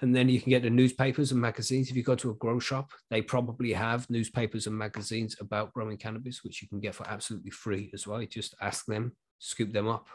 And 0.02 0.14
then 0.14 0.28
you 0.28 0.40
can 0.42 0.50
get 0.50 0.62
the 0.62 0.70
newspapers 0.70 1.32
and 1.32 1.40
magazines. 1.40 1.90
If 1.90 1.96
you 1.96 2.02
go 2.02 2.16
to 2.16 2.30
a 2.30 2.34
grow 2.34 2.58
shop, 2.58 2.90
they 3.10 3.22
probably 3.22 3.72
have 3.72 4.08
newspapers 4.10 4.66
and 4.66 4.76
magazines 4.76 5.36
about 5.40 5.72
growing 5.72 5.96
cannabis, 5.96 6.44
which 6.44 6.60
you 6.60 6.68
can 6.68 6.80
get 6.80 6.94
for 6.94 7.08
absolutely 7.08 7.50
free 7.50 7.90
as 7.94 8.06
well. 8.06 8.20
You 8.20 8.28
just 8.28 8.54
ask 8.60 8.84
them, 8.84 9.16
scoop 9.38 9.72
them 9.72 9.88
up, 9.88 10.08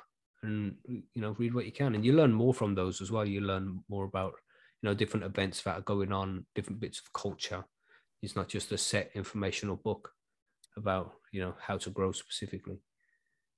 and 0.45 0.75
you 0.85 1.21
know, 1.21 1.35
read 1.37 1.53
what 1.53 1.65
you 1.65 1.71
can. 1.71 1.95
And 1.95 2.05
you 2.05 2.13
learn 2.13 2.31
more 2.31 2.53
from 2.53 2.75
those 2.75 3.01
as 3.01 3.11
well. 3.11 3.25
You 3.25 3.41
learn 3.41 3.83
more 3.89 4.05
about, 4.05 4.33
you 4.81 4.89
know, 4.89 4.95
different 4.95 5.25
events 5.25 5.61
that 5.63 5.77
are 5.77 5.81
going 5.81 6.11
on, 6.11 6.45
different 6.55 6.79
bits 6.79 6.99
of 6.99 7.11
culture. 7.13 7.65
It's 8.21 8.35
not 8.35 8.47
just 8.47 8.71
a 8.71 8.77
set 8.77 9.11
informational 9.13 9.75
book 9.75 10.11
about, 10.77 11.13
you 11.31 11.41
know, 11.41 11.55
how 11.59 11.77
to 11.77 11.89
grow 11.89 12.11
specifically. 12.11 12.79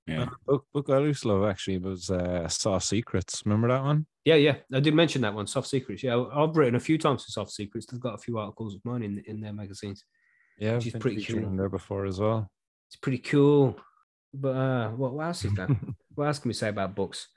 Yeah. 0.07 0.23
Uh, 0.23 0.29
book 0.45 0.65
book 0.73 0.89
I 0.89 0.99
used 0.99 1.23
to 1.23 1.27
love 1.33 1.49
actually 1.49 1.79
was 1.79 2.09
uh, 2.09 2.47
Soft 2.47 2.85
Secrets. 2.85 3.43
Remember 3.45 3.67
that 3.67 3.83
one? 3.83 4.05
Yeah, 4.23 4.35
yeah, 4.35 4.55
I 4.73 4.79
did 4.79 4.93
mention 4.93 5.21
that 5.21 5.33
one, 5.33 5.47
Soft 5.47 5.67
Secrets. 5.67 6.03
Yeah, 6.03 6.25
I've 6.33 6.55
written 6.55 6.75
a 6.75 6.79
few 6.79 6.97
times 6.97 7.25
for 7.25 7.31
Soft 7.31 7.51
Secrets. 7.51 7.85
They've 7.85 7.99
got 7.99 8.15
a 8.15 8.17
few 8.17 8.37
articles 8.37 8.75
of 8.75 8.83
mine 8.85 9.03
in 9.03 9.23
in 9.27 9.41
their 9.41 9.53
magazines. 9.53 10.05
Yeah, 10.57 10.75
Which 10.75 10.87
I've 10.87 10.93
been 10.93 11.01
pretty 11.01 11.23
cool. 11.25 11.43
in 11.43 11.57
there 11.57 11.69
before 11.69 12.05
as 12.05 12.19
well. 12.19 12.49
It's 12.89 12.95
pretty 12.95 13.19
cool. 13.19 13.77
But 14.39 14.55
uh, 14.55 14.89
what, 14.91 15.13
what 15.13 15.25
else 15.27 15.45
is 15.45 15.53
there? 15.55 15.69
what 16.15 16.25
else 16.27 16.39
can 16.39 16.49
we 16.49 16.53
say 16.53 16.69
about 16.69 16.95
books? 16.95 17.27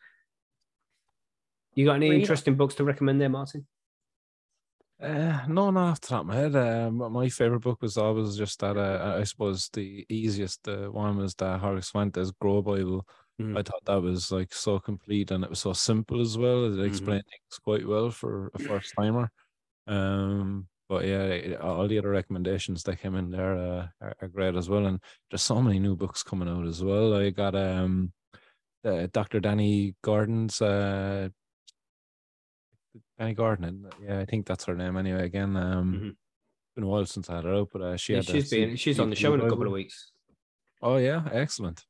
You 1.74 1.84
got 1.86 1.94
any 1.96 2.10
Read 2.10 2.16
'em. 2.16 2.20
interesting 2.22 2.56
books 2.56 2.74
to 2.76 2.84
recommend 2.84 3.20
there, 3.20 3.28
Martin? 3.28 3.66
Uh, 5.00 5.46
no, 5.48 5.70
not 5.70 5.92
off 5.92 6.00
the 6.00 6.08
top 6.08 6.20
of 6.22 6.26
my 6.26 6.36
head. 6.36 6.54
Um, 6.54 6.96
my 7.12 7.28
favorite 7.30 7.60
book 7.60 7.80
was 7.80 7.96
always 7.96 8.36
just 8.36 8.60
that. 8.60 8.76
Uh, 8.76 9.16
I 9.18 9.24
suppose 9.24 9.68
the 9.70 10.04
easiest 10.10 10.68
uh, 10.68 10.88
one 10.88 11.16
was 11.16 11.34
the 11.34 11.56
Horace 11.56 11.90
Fuentes 11.90 12.32
Grow 12.32 12.60
Bible. 12.60 13.06
Mhm. 13.40 13.56
I 13.58 13.62
thought 13.62 13.82
that 13.86 14.02
was 14.02 14.30
like 14.30 14.52
so 14.52 14.78
complete 14.78 15.30
and 15.30 15.42
it 15.42 15.48
was 15.50 15.60
so 15.60 15.72
simple 15.72 16.20
as 16.20 16.36
well. 16.36 16.66
It 16.66 16.76
Mhm. 16.76 16.86
explained 16.86 17.24
things 17.30 17.58
quite 17.64 17.86
well 17.86 18.10
for 18.10 18.50
a 18.52 18.58
first 18.58 18.94
timer. 18.94 19.30
Um, 19.86 20.68
but 20.90 21.06
yeah, 21.06 21.54
all 21.62 21.86
the 21.86 21.98
other 22.00 22.10
recommendations 22.10 22.82
that 22.82 23.00
came 23.00 23.14
in 23.14 23.30
there 23.30 23.54
uh, 23.54 23.86
are, 24.00 24.14
are 24.20 24.28
great 24.28 24.56
as 24.56 24.68
well. 24.68 24.86
And 24.86 24.98
there's 25.30 25.40
so 25.40 25.62
many 25.62 25.78
new 25.78 25.94
books 25.94 26.24
coming 26.24 26.48
out 26.48 26.66
as 26.66 26.82
well. 26.82 27.14
I 27.14 27.30
got 27.30 27.54
um, 27.54 28.12
uh, 28.84 29.06
Dr. 29.12 29.40
Dani 29.40 29.94
Gordon's 30.02 30.60
uh, 30.60 31.28
Dani 33.20 33.36
Gordon. 33.36 33.86
Yeah, 34.02 34.18
I 34.18 34.24
think 34.24 34.46
that's 34.46 34.64
her 34.64 34.74
name 34.74 34.96
anyway. 34.96 35.26
Again, 35.26 35.56
um, 35.56 35.94
Mhm. 35.94 36.16
been 36.74 36.84
a 36.84 36.88
while 36.88 37.06
since 37.06 37.30
I 37.30 37.36
had 37.36 37.44
her 37.44 37.54
out, 37.54 37.68
but 37.72 37.82
uh, 37.82 37.96
she 37.96 38.14
Yeah, 38.14 38.22
she's 38.22 38.50
been 38.50 38.74
she's 38.74 38.98
on 38.98 39.10
the 39.10 39.16
show 39.16 39.32
in 39.34 39.40
a 39.40 39.48
couple 39.48 39.66
of 39.68 39.72
weeks. 39.72 40.10
Oh 40.82 40.96
yeah, 40.96 41.22
excellent. 41.30 41.84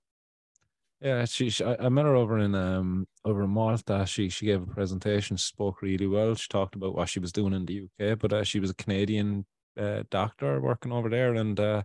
Yeah, 1.00 1.24
she, 1.24 1.48
she 1.48 1.64
I 1.64 1.88
met 1.88 2.04
her 2.04 2.14
over 2.14 2.38
in 2.38 2.54
um 2.54 3.08
over 3.24 3.42
in 3.44 3.50
Malta. 3.50 4.04
She 4.06 4.28
she 4.28 4.46
gave 4.46 4.62
a 4.62 4.66
presentation, 4.66 5.38
spoke 5.38 5.80
really 5.80 6.06
well. 6.06 6.34
She 6.34 6.48
talked 6.48 6.74
about 6.74 6.94
what 6.94 7.08
she 7.08 7.20
was 7.20 7.32
doing 7.32 7.54
in 7.54 7.64
the 7.64 7.84
UK, 7.84 8.18
but 8.18 8.32
uh, 8.32 8.44
she 8.44 8.60
was 8.60 8.68
a 8.70 8.74
Canadian 8.74 9.46
uh, 9.78 10.02
doctor 10.10 10.60
working 10.60 10.92
over 10.92 11.08
there 11.08 11.34
and 11.34 11.58
uh, 11.58 11.82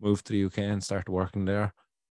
moved 0.00 0.26
to 0.26 0.32
the 0.32 0.44
UK 0.46 0.58
and 0.58 0.82
started 0.82 1.10
working 1.10 1.44
there. 1.44 1.72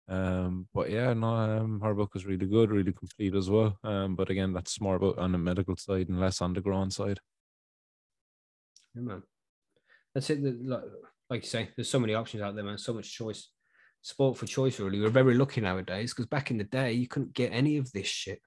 Um, 0.07 0.67
but 0.73 0.89
yeah, 0.89 1.13
no, 1.13 1.27
um, 1.27 1.81
her 1.81 1.93
book 1.93 2.13
was 2.13 2.25
really 2.25 2.45
good, 2.45 2.71
really 2.71 2.93
complete 2.93 3.35
as 3.35 3.49
well. 3.49 3.77
Um, 3.83 4.15
but 4.15 4.29
again, 4.29 4.53
that's 4.53 4.81
more 4.81 4.95
about 4.95 5.17
on 5.17 5.31
the 5.31 5.37
medical 5.37 5.75
side 5.77 6.09
and 6.09 6.19
less 6.19 6.41
on 6.41 6.53
the 6.53 6.61
grown 6.61 6.91
side. 6.91 7.19
Yeah, 8.95 9.01
man. 9.01 9.23
That's 10.13 10.29
it. 10.29 10.41
Like, 10.43 10.81
like 11.29 11.43
you 11.43 11.47
say, 11.47 11.69
there's 11.75 11.89
so 11.89 11.99
many 11.99 12.13
options 12.13 12.43
out 12.43 12.55
there, 12.55 12.63
man. 12.63 12.77
So 12.77 12.93
much 12.93 13.11
choice. 13.11 13.49
Sport 14.03 14.37
for 14.37 14.45
choice, 14.47 14.79
really. 14.79 14.99
We're 14.99 15.09
very 15.09 15.35
lucky 15.35 15.61
nowadays 15.61 16.11
because 16.13 16.25
back 16.25 16.49
in 16.51 16.57
the 16.57 16.63
day, 16.63 16.93
you 16.93 17.07
couldn't 17.07 17.33
get 17.33 17.51
any 17.51 17.77
of 17.77 17.91
this 17.91 18.07
shit. 18.07 18.41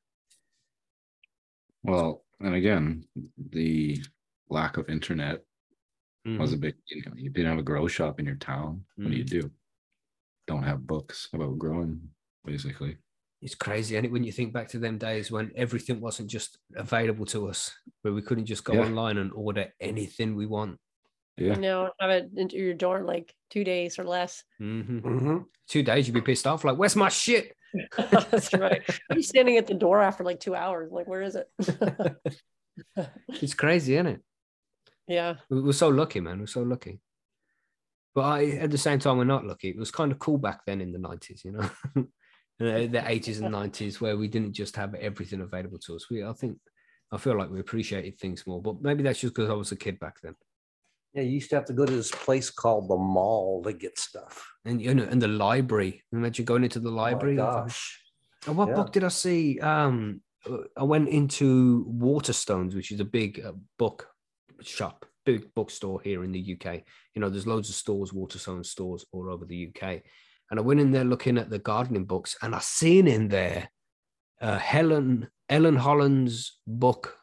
Well, 1.83 2.25
and 2.41 2.55
again, 2.55 3.05
the 3.51 4.03
lack 4.49 4.77
of 4.77 4.89
internet 4.89 5.45
was 6.25 6.53
Mhm. 6.53 6.55
a 6.55 6.57
big, 6.59 6.75
you 6.87 7.03
know, 7.05 7.13
you 7.17 7.31
didn't 7.31 7.51
have 7.51 7.59
a 7.59 7.63
grow 7.63 7.87
shop 7.87 8.19
in 8.19 8.27
your 8.27 8.37
town. 8.37 8.85
What 8.97 9.11
do 9.11 9.17
you 9.17 9.25
do? 9.25 9.53
Don't 10.47 10.63
have 10.63 10.87
books 10.87 11.29
about 11.33 11.59
growing, 11.59 12.11
basically. 12.45 12.99
It's 13.43 13.55
crazy, 13.55 13.97
and 13.97 14.07
it 14.07 14.13
when 14.13 14.25
you 14.25 14.33
think 14.33 14.55
back 14.55 14.69
to 14.69 14.79
them 14.79 14.97
days 14.97 15.31
when 15.31 15.53
everything 15.55 16.01
wasn't 16.01 16.31
just 16.31 16.59
available 16.75 17.27
to 17.27 17.47
us, 17.49 17.79
where 18.01 18.15
we 18.15 18.23
couldn't 18.23 18.47
just 18.47 18.65
go 18.65 18.73
Yeah. 18.73 18.87
online 18.87 19.19
and 19.19 19.31
order 19.33 19.73
anything 19.81 20.35
we 20.35 20.47
want. 20.47 20.81
Yeah. 21.37 21.55
You 21.55 21.61
know, 21.61 21.91
have 22.01 22.11
it 22.11 22.31
into 22.37 22.57
your 22.57 22.75
door 22.75 23.03
like 23.03 23.35
two 23.51 23.65
days 23.65 23.99
or 23.99 24.05
less. 24.05 24.45
Mhm. 24.61 25.01
hmm 25.03 25.39
Two 25.69 25.83
days, 25.83 26.07
you'd 26.07 26.15
be 26.15 26.21
pissed 26.21 26.47
off. 26.47 26.63
Like, 26.65 26.77
where's 26.77 26.95
my 26.97 27.09
shit? 27.09 27.57
That's 27.97 28.53
right. 28.55 28.83
I'm 29.11 29.23
standing 29.23 29.57
at 29.57 29.67
the 29.67 29.75
door 29.75 30.01
after 30.01 30.23
like 30.23 30.39
two 30.39 30.55
hours. 30.55 30.93
Like, 30.93 31.09
where 31.09 31.23
is 31.23 31.37
it? 31.37 31.49
It's 33.29 33.55
crazy, 33.55 33.95
isn't 33.95 34.07
it? 34.07 34.21
yeah. 35.07 35.35
We- 35.51 35.63
We're 35.63 35.73
so 35.73 35.89
lucky, 35.89 36.21
man. 36.21 36.41
We're 36.41 36.47
so 36.47 36.63
lucky. 36.63 37.01
But 38.15 38.23
I, 38.23 38.45
at 38.59 38.71
the 38.71 38.79
same 38.79 38.99
time, 39.01 39.17
we're 39.19 39.25
not 39.25 39.45
lucky. 39.45 39.69
It 39.71 39.77
was 39.79 39.91
kind 39.91 40.13
of 40.13 40.19
cool 40.19 40.39
back 40.39 40.65
then 40.67 40.81
in 40.81 40.93
the 40.93 40.99
nineties, 40.99 41.43
you 41.45 41.53
know, 41.53 41.69
the 42.59 42.87
the 42.87 43.03
eighties 43.07 43.41
and 43.41 43.51
nineties, 43.51 44.01
where 44.01 44.17
we 44.17 44.29
didn't 44.29 44.53
just 44.53 44.77
have 44.77 44.95
everything 44.95 45.41
available 45.41 45.79
to 45.87 45.97
us. 45.97 46.09
We, 46.11 46.25
I 46.25 46.33
think, 46.33 46.59
I 47.11 47.17
feel 47.19 47.37
like 47.37 47.51
we 47.51 47.59
appreciated 47.61 48.19
things 48.19 48.47
more. 48.47 48.63
But 48.63 48.83
maybe 48.83 49.03
that's 49.03 49.19
just 49.21 49.35
because 49.35 49.51
I 49.51 49.55
was 49.55 49.73
a 49.73 49.77
kid 49.77 49.99
back 49.99 50.21
then. 50.23 50.35
Yeah, 51.15 51.23
you 51.23 51.31
used 51.33 51.51
to 51.51 51.57
have 51.57 51.65
to 51.67 51.73
go 51.73 51.87
to 51.87 51.93
this 51.93 52.11
place 52.11 52.51
called 52.51 52.89
the 52.89 52.97
mall 52.97 53.63
to 53.65 53.73
get 53.73 53.99
stuff. 53.99 54.45
And 54.65 54.83
you 54.83 54.95
know, 54.95 55.05
and 55.05 55.23
the 55.23 55.29
library. 55.29 56.03
Imagine 56.13 56.45
going 56.45 56.65
into 56.65 56.81
the 56.81 56.91
library. 56.91 57.39
Oh 57.39 57.43
my 57.43 57.45
library. 57.45 57.67
gosh. 57.69 58.01
And 58.47 58.57
what 58.57 58.69
Yeah. 58.69 58.75
book 58.75 58.93
did 58.93 59.05
I 59.05 59.09
see? 59.09 59.61
Um, 59.61 60.23
uh, 60.45 60.59
I 60.77 60.83
went 60.83 61.09
into 61.09 61.87
Waterstones, 61.89 62.75
which 62.75 62.91
is 62.91 63.01
a 63.01 63.05
big 63.05 63.41
uh, 63.45 63.53
book 63.79 64.09
shop, 64.61 65.07
big 65.25 65.55
bookstore 65.55 66.01
here 66.03 66.25
in 66.25 66.33
the 66.33 66.41
UK. 66.55 66.83
You 67.15 67.21
know, 67.21 67.31
there's 67.31 67.47
loads 67.47 67.69
of 67.69 67.77
stores, 67.77 68.11
Waterstones 68.11 68.67
stores 68.67 69.07
all 69.13 69.31
over 69.31 69.45
the 69.45 69.69
UK. 69.69 70.03
And 70.51 70.59
I 70.59 70.63
went 70.63 70.81
in 70.81 70.91
there 70.91 71.05
looking 71.05 71.39
at 71.39 71.49
the 71.49 71.59
gardening 71.59 72.05
books, 72.05 72.37
and 72.43 72.55
I 72.55 72.59
seen 72.59 73.07
in 73.07 73.29
there 73.29 73.71
uh, 74.41 74.59
Helen 74.59 75.29
Ellen 75.49 75.77
Holland's 75.77 76.59
book. 76.67 77.17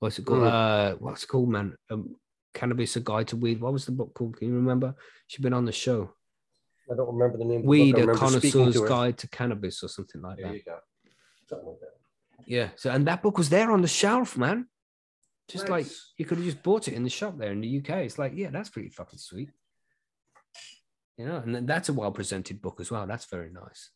What's 0.00 0.18
it 0.18 0.26
called? 0.26 0.42
Mm. 0.42 0.92
Uh, 0.92 0.96
what's 0.98 1.24
it 1.24 1.28
called, 1.28 1.48
man? 1.48 1.74
Um, 1.90 2.16
Cannabis: 2.54 2.96
A 2.96 3.00
Guide 3.00 3.28
to 3.28 3.36
Weed. 3.36 3.60
What 3.60 3.72
was 3.72 3.86
the 3.86 3.92
book 3.92 4.14
called? 4.14 4.36
Can 4.36 4.48
you 4.48 4.54
remember? 4.54 4.94
She's 5.26 5.42
been 5.42 5.52
on 5.52 5.64
the 5.64 5.72
show. 5.72 6.14
I 6.90 6.94
don't 6.94 7.12
remember 7.12 7.38
the 7.38 7.44
name. 7.44 7.64
Weed: 7.64 7.98
A 7.98 8.14
Connoisseur's 8.14 8.74
to. 8.74 8.88
Guide 8.88 9.18
to 9.18 9.28
Cannabis, 9.28 9.82
or 9.82 9.88
something 9.88 10.22
like 10.22 10.38
There 10.38 10.46
that. 10.46 10.54
you 10.54 10.62
go. 10.64 10.78
Something 11.48 11.68
like 11.68 11.80
that. 11.80 11.94
Yeah. 12.46 12.68
So 12.76 12.90
and 12.90 13.06
that 13.06 13.22
book 13.22 13.38
was 13.38 13.50
there 13.50 13.70
on 13.70 13.82
the 13.82 13.88
shelf, 13.88 14.36
man. 14.36 14.68
Just 15.48 15.68
like 15.68 15.86
you 16.16 16.24
could 16.24 16.38
have 16.38 16.46
just 16.46 16.62
bought 16.62 16.88
it 16.88 16.94
in 16.94 17.04
the 17.04 17.10
shop 17.10 17.36
there 17.36 17.52
in 17.52 17.60
the 17.60 17.78
UK. 17.78 17.90
It's 18.06 18.18
like, 18.18 18.32
yeah, 18.34 18.48
that's 18.50 18.70
pretty 18.70 18.88
fucking 18.88 19.18
sweet. 19.18 19.50
You 21.18 21.26
know, 21.26 21.36
and 21.36 21.68
that's 21.68 21.90
a 21.90 21.92
well 21.92 22.12
presented 22.12 22.62
book 22.62 22.80
as 22.80 22.90
well. 22.90 23.06
That's 23.06 23.26
very 23.26 23.50
nice. 23.50 23.90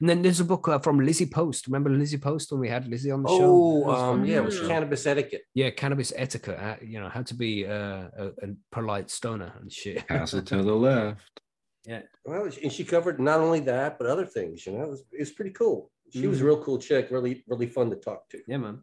And 0.00 0.08
then 0.08 0.22
there's 0.22 0.40
a 0.40 0.44
book 0.44 0.68
uh, 0.68 0.78
from 0.78 1.00
Lizzie 1.00 1.26
Post. 1.26 1.66
Remember 1.66 1.90
Lizzie 1.90 2.18
Post 2.18 2.52
when 2.52 2.60
we 2.60 2.68
had 2.68 2.86
Lizzie 2.86 3.10
on 3.10 3.22
the 3.22 3.28
show? 3.28 3.82
Oh, 3.86 3.90
um, 3.90 4.24
yeah, 4.24 4.36
it 4.38 4.44
was 4.44 4.56
awesome. 4.56 4.68
cannabis 4.68 5.06
etiquette. 5.06 5.42
yeah, 5.54 5.70
cannabis 5.70 6.12
etiquette. 6.16 6.58
uh, 6.58 6.76
you 6.82 7.00
know, 7.00 7.08
how 7.08 7.22
to 7.22 7.34
be 7.34 7.66
uh, 7.66 8.08
a, 8.18 8.26
a 8.42 8.48
polite 8.72 9.10
stoner 9.10 9.52
and 9.60 9.72
shit. 9.72 10.06
Pass 10.08 10.34
it 10.34 10.46
to 10.46 10.62
the 10.62 10.74
left. 10.74 11.40
Yeah. 11.86 12.02
Well, 12.24 12.50
and 12.62 12.72
she 12.72 12.84
covered 12.84 13.20
not 13.20 13.40
only 13.40 13.60
that, 13.60 13.96
but 13.98 14.06
other 14.08 14.26
things. 14.26 14.66
You 14.66 14.72
know, 14.72 14.82
it 14.82 14.90
was, 14.90 15.00
it 15.12 15.20
was 15.20 15.30
pretty 15.30 15.52
cool. 15.52 15.90
She 16.12 16.26
was 16.26 16.40
a 16.40 16.42
Mhm. 16.44 16.46
real 16.46 16.62
cool 16.62 16.78
chick. 16.78 17.08
Really, 17.10 17.42
really 17.48 17.66
fun 17.66 17.90
to 17.90 17.96
talk 17.96 18.28
to. 18.30 18.38
yeah, 18.46 18.58
man. 18.58 18.82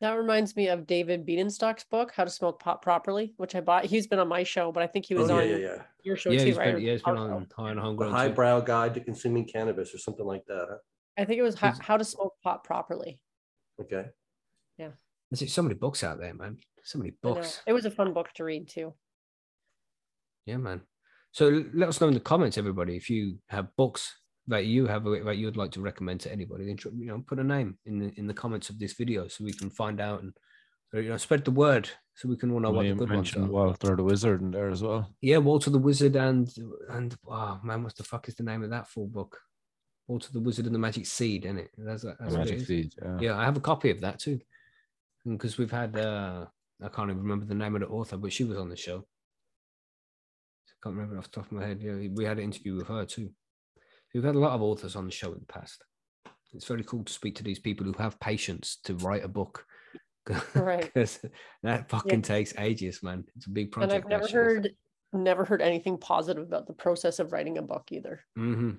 That 0.00 0.12
reminds 0.12 0.56
me 0.56 0.68
of 0.68 0.86
David 0.86 1.26
Bienenstock's 1.26 1.84
book, 1.84 2.12
How 2.14 2.24
to 2.24 2.30
Smoke 2.30 2.60
Pot 2.60 2.82
Properly, 2.82 3.32
which 3.38 3.54
I 3.54 3.60
bought. 3.62 3.86
He's 3.86 4.06
been 4.06 4.18
on 4.18 4.28
my 4.28 4.42
show, 4.42 4.70
but 4.70 4.82
I 4.82 4.86
think 4.86 5.06
he 5.06 5.14
was 5.14 5.30
Oh, 5.30 5.38
yeah, 5.38 5.54
on 5.54 5.60
yeah, 5.60 5.66
yeah. 5.68 5.82
your 6.02 6.16
show 6.16 6.30
Yeah, 6.30 6.40
too, 6.40 6.44
he's 6.46 6.56
right? 6.58 6.74
been, 6.74 6.84
yeah, 6.84 6.92
he's 6.92 7.02
been 7.02 7.16
Our 7.16 7.32
on 7.32 7.46
High 7.56 7.70
and 7.70 7.78
The 7.78 7.82
Homegrown. 7.82 8.10
too. 8.10 8.16
highbrow 8.16 8.60
guide 8.60 8.92
to 8.94 9.00
consuming 9.00 9.46
cannabis 9.46 9.94
or 9.94 9.98
something 9.98 10.26
like 10.26 10.44
that. 10.48 10.66
huh? 10.70 10.76
I 11.16 11.24
think 11.24 11.38
it 11.38 11.42
was 11.42 11.54
how, 11.58 11.72
how 11.80 11.96
to 11.96 12.04
Smoke 12.04 12.34
Pot 12.44 12.62
Properly. 12.62 13.18
Okay. 13.80 14.04
Yeah. 14.76 14.90
There's 15.30 15.50
so 15.52 15.62
many 15.62 15.74
books 15.74 16.04
out 16.04 16.18
there, 16.20 16.34
man. 16.34 16.58
So 16.84 16.98
many 16.98 17.12
books. 17.22 17.62
It 17.66 17.72
was 17.72 17.86
a 17.86 17.90
fun 17.90 18.12
book 18.12 18.28
to 18.34 18.44
read 18.44 18.68
too. 18.68 18.92
Yeah, 20.44 20.58
man. 20.58 20.82
So 21.32 21.64
let 21.74 21.88
us 21.88 22.00
know 22.00 22.08
in 22.08 22.14
the 22.14 22.20
comments, 22.20 22.58
everybody, 22.58 22.96
if 22.96 23.08
you 23.10 23.38
have 23.48 23.74
books 23.76 24.14
that 24.48 24.66
you 24.66 24.86
have 24.86 25.04
that 25.04 25.36
you'd 25.36 25.56
like 25.56 25.72
to 25.72 25.80
recommend 25.80 26.20
to 26.20 26.32
anybody. 26.32 26.66
Then 26.66 26.78
you 26.98 27.06
know, 27.06 27.24
put 27.26 27.38
a 27.38 27.44
name 27.44 27.78
in 27.84 27.98
the 27.98 28.12
in 28.16 28.26
the 28.26 28.34
comments 28.34 28.70
of 28.70 28.78
this 28.78 28.92
video 28.94 29.28
so 29.28 29.44
we 29.44 29.52
can 29.52 29.70
find 29.70 30.00
out 30.00 30.22
and 30.22 30.32
uh, 30.94 30.98
you 30.98 31.08
know 31.08 31.16
spread 31.16 31.44
the 31.44 31.50
word 31.50 31.88
so 32.14 32.28
we 32.28 32.36
can 32.36 32.50
all 32.50 32.60
know 32.60 32.70
what 32.70 32.84
the 32.84 32.94
good 32.94 33.10
ones 33.10 33.36
are. 33.36 33.44
Walter 33.44 33.96
the 33.96 34.04
Wizard 34.04 34.40
in 34.40 34.52
there 34.52 34.70
as 34.70 34.82
well. 34.82 35.10
Yeah, 35.20 35.38
Walter 35.38 35.70
the 35.70 35.78
Wizard 35.78 36.16
and 36.16 36.52
and 36.90 37.16
oh 37.28 37.60
man, 37.62 37.82
what 37.82 37.96
the 37.96 38.04
fuck 38.04 38.28
is 38.28 38.36
the 38.36 38.44
name 38.44 38.62
of 38.62 38.70
that 38.70 38.88
full 38.88 39.06
book? 39.06 39.40
Walter 40.08 40.32
the 40.32 40.40
Wizard 40.40 40.66
and 40.66 40.74
the 40.74 40.78
Magic 40.78 41.06
Seed, 41.06 41.44
isn't 41.44 41.58
it? 41.58 41.70
That's, 41.76 42.04
that's 42.04 42.32
The 42.32 42.38
Magic. 42.38 42.60
Seed. 42.60 42.94
Yeah. 43.02 43.18
Yeah, 43.20 43.36
I 43.36 43.44
have 43.44 43.56
a 43.56 43.60
copy 43.60 43.90
of 43.90 44.00
that 44.02 44.20
too. 44.20 44.40
Because 45.24 45.58
we've 45.58 45.70
had 45.70 45.98
uh 45.98 46.46
I 46.82 46.88
can't 46.88 47.10
even 47.10 47.22
remember 47.22 47.46
the 47.46 47.54
name 47.54 47.74
of 47.74 47.80
the 47.80 47.88
author, 47.88 48.16
but 48.16 48.32
she 48.32 48.44
was 48.44 48.58
on 48.58 48.68
the 48.68 48.76
show. 48.76 48.98
I 50.68 50.74
can't 50.82 50.94
remember 50.94 51.18
off 51.18 51.24
the 51.24 51.40
top 51.40 51.46
of 51.46 51.52
my 51.52 51.66
head. 51.66 51.80
Yeah, 51.82 52.08
we 52.14 52.24
had 52.24 52.38
an 52.38 52.44
interview 52.44 52.76
with 52.76 52.86
her 52.86 53.04
too. 53.04 53.30
We've 54.16 54.24
had 54.24 54.34
a 54.34 54.38
lot 54.38 54.52
of 54.52 54.62
authors 54.62 54.96
on 54.96 55.04
the 55.04 55.10
show 55.10 55.30
in 55.34 55.40
the 55.40 55.44
past. 55.44 55.84
It's 56.54 56.64
very 56.64 56.82
cool 56.84 57.04
to 57.04 57.12
speak 57.12 57.34
to 57.34 57.42
these 57.42 57.58
people 57.58 57.84
who 57.84 57.92
have 57.98 58.18
patience 58.18 58.78
to 58.84 58.94
write 58.94 59.22
a 59.22 59.28
book. 59.28 59.66
Right. 60.54 60.82
Because 60.82 61.20
that 61.62 61.88
fucking 61.88 62.22
takes 62.22 62.52
ages, 62.58 63.00
man. 63.00 63.24
It's 63.36 63.46
a 63.46 63.50
big 63.50 63.70
project. 63.70 64.06
And. 64.06 64.14
I've 64.14 64.22
never 64.22 64.32
heard 64.32 64.70
never 65.12 65.44
heard 65.44 65.62
anything 65.62 65.98
positive 65.98 66.42
about 66.42 66.66
the 66.66 66.72
process 66.72 67.20
of 67.20 67.30
writing 67.30 67.58
a 67.58 67.62
book 67.62 67.84
either. 67.92 68.24
hmm 68.34 68.70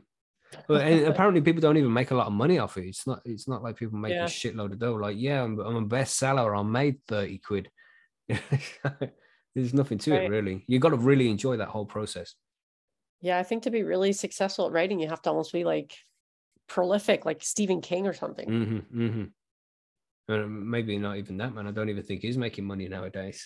Well, 0.68 0.82
and 0.82 1.02
apparently 1.14 1.40
people 1.42 1.62
don't 1.62 1.78
even 1.78 1.94
make 1.94 2.12
a 2.12 2.16
lot 2.16 2.28
of 2.28 2.34
money 2.34 2.58
off 2.58 2.76
it. 2.78 2.88
It's 2.88 3.08
not. 3.08 3.22
It's 3.24 3.48
not 3.48 3.64
like 3.64 3.78
people 3.78 3.98
make 3.98 4.12
Yeah. 4.12 4.26
a 4.26 4.28
shitload 4.28 4.74
of 4.74 4.80
dough. 4.80 4.96
Like, 4.96 5.16
yeah, 5.18 5.42
I'm, 5.42 5.58
I'm 5.60 5.76
a 5.78 5.86
bestseller. 5.86 6.58
I 6.60 6.64
made 6.64 6.98
thirty 7.08 7.38
quid. 7.38 7.70
There's 8.28 9.74
nothing 9.74 10.00
to 10.00 10.16
it 10.16 10.30
really. 10.30 10.66
You've 10.68 10.82
got 10.82 10.90
to 10.90 10.98
really 10.98 11.30
enjoy 11.30 11.58
that 11.58 11.70
whole 11.70 11.86
process. 11.86 12.36
Yeah, 13.22 13.38
I 13.40 13.44
think 13.44 13.64
to 13.64 13.72
be 13.72 13.84
really 13.84 14.14
successful 14.14 14.68
at 14.68 14.72
writing, 14.74 15.00
you 15.00 15.08
have 15.08 15.22
to 15.24 15.30
almost 15.30 15.52
be 15.52 15.64
like 15.64 15.96
prolific, 16.68 17.26
like 17.26 17.44
Stephen 17.44 17.82
King 17.82 18.08
or 18.08 18.14
something. 18.14 18.48
Mm-hmm, 18.48 19.02
mm-hmm. 19.02 20.34
And 20.34 20.70
maybe 20.70 20.98
not 20.98 21.18
even 21.18 21.38
that 21.38 21.54
man. 21.54 21.68
I 21.68 21.72
don't 21.72 21.90
even 21.90 22.04
think 22.04 22.22
he's 22.22 22.38
making 22.38 22.66
money 22.66 22.88
nowadays. 22.88 23.46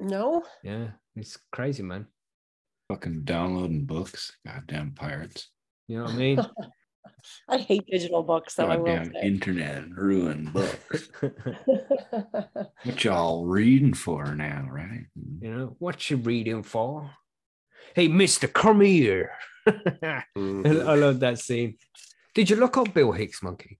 No, 0.00 0.42
Yeah, 0.64 0.88
it's 1.14 1.38
crazy, 1.52 1.82
man. 1.82 2.06
Fucking 2.88 3.22
downloading 3.22 3.84
books. 3.84 4.32
Goddamn 4.44 4.92
pirates. 4.92 5.50
You 5.86 5.98
know 5.98 6.04
what 6.04 6.14
I 6.14 6.16
mean? 6.16 6.40
I 7.48 7.58
hate 7.58 7.86
digital 7.86 8.22
books. 8.22 8.54
Though 8.54 8.66
I 8.66 8.76
will 8.76 8.86
Goddamn 8.86 9.12
say. 9.12 9.20
internet 9.22 9.90
ruined 9.90 10.52
books. 10.52 11.08
What 12.84 13.04
y'all 13.04 13.46
reading 13.46 13.94
for 13.94 14.34
now, 14.34 14.66
right? 14.68 15.06
you 15.40 15.54
know 15.54 15.76
what 15.78 16.10
you 16.10 16.16
reading 16.16 16.62
for? 16.64 17.10
Hey, 17.94 18.08
Mister, 18.08 18.48
come 18.48 18.80
here. 18.80 19.32
Mhm. 20.36 20.86
I 20.86 20.94
love 20.96 21.20
that 21.20 21.38
scene. 21.38 21.76
Did 22.34 22.50
you 22.50 22.56
look 22.56 22.76
up 22.76 22.92
Bill 22.92 23.12
Hicks, 23.12 23.42
monkey? 23.42 23.78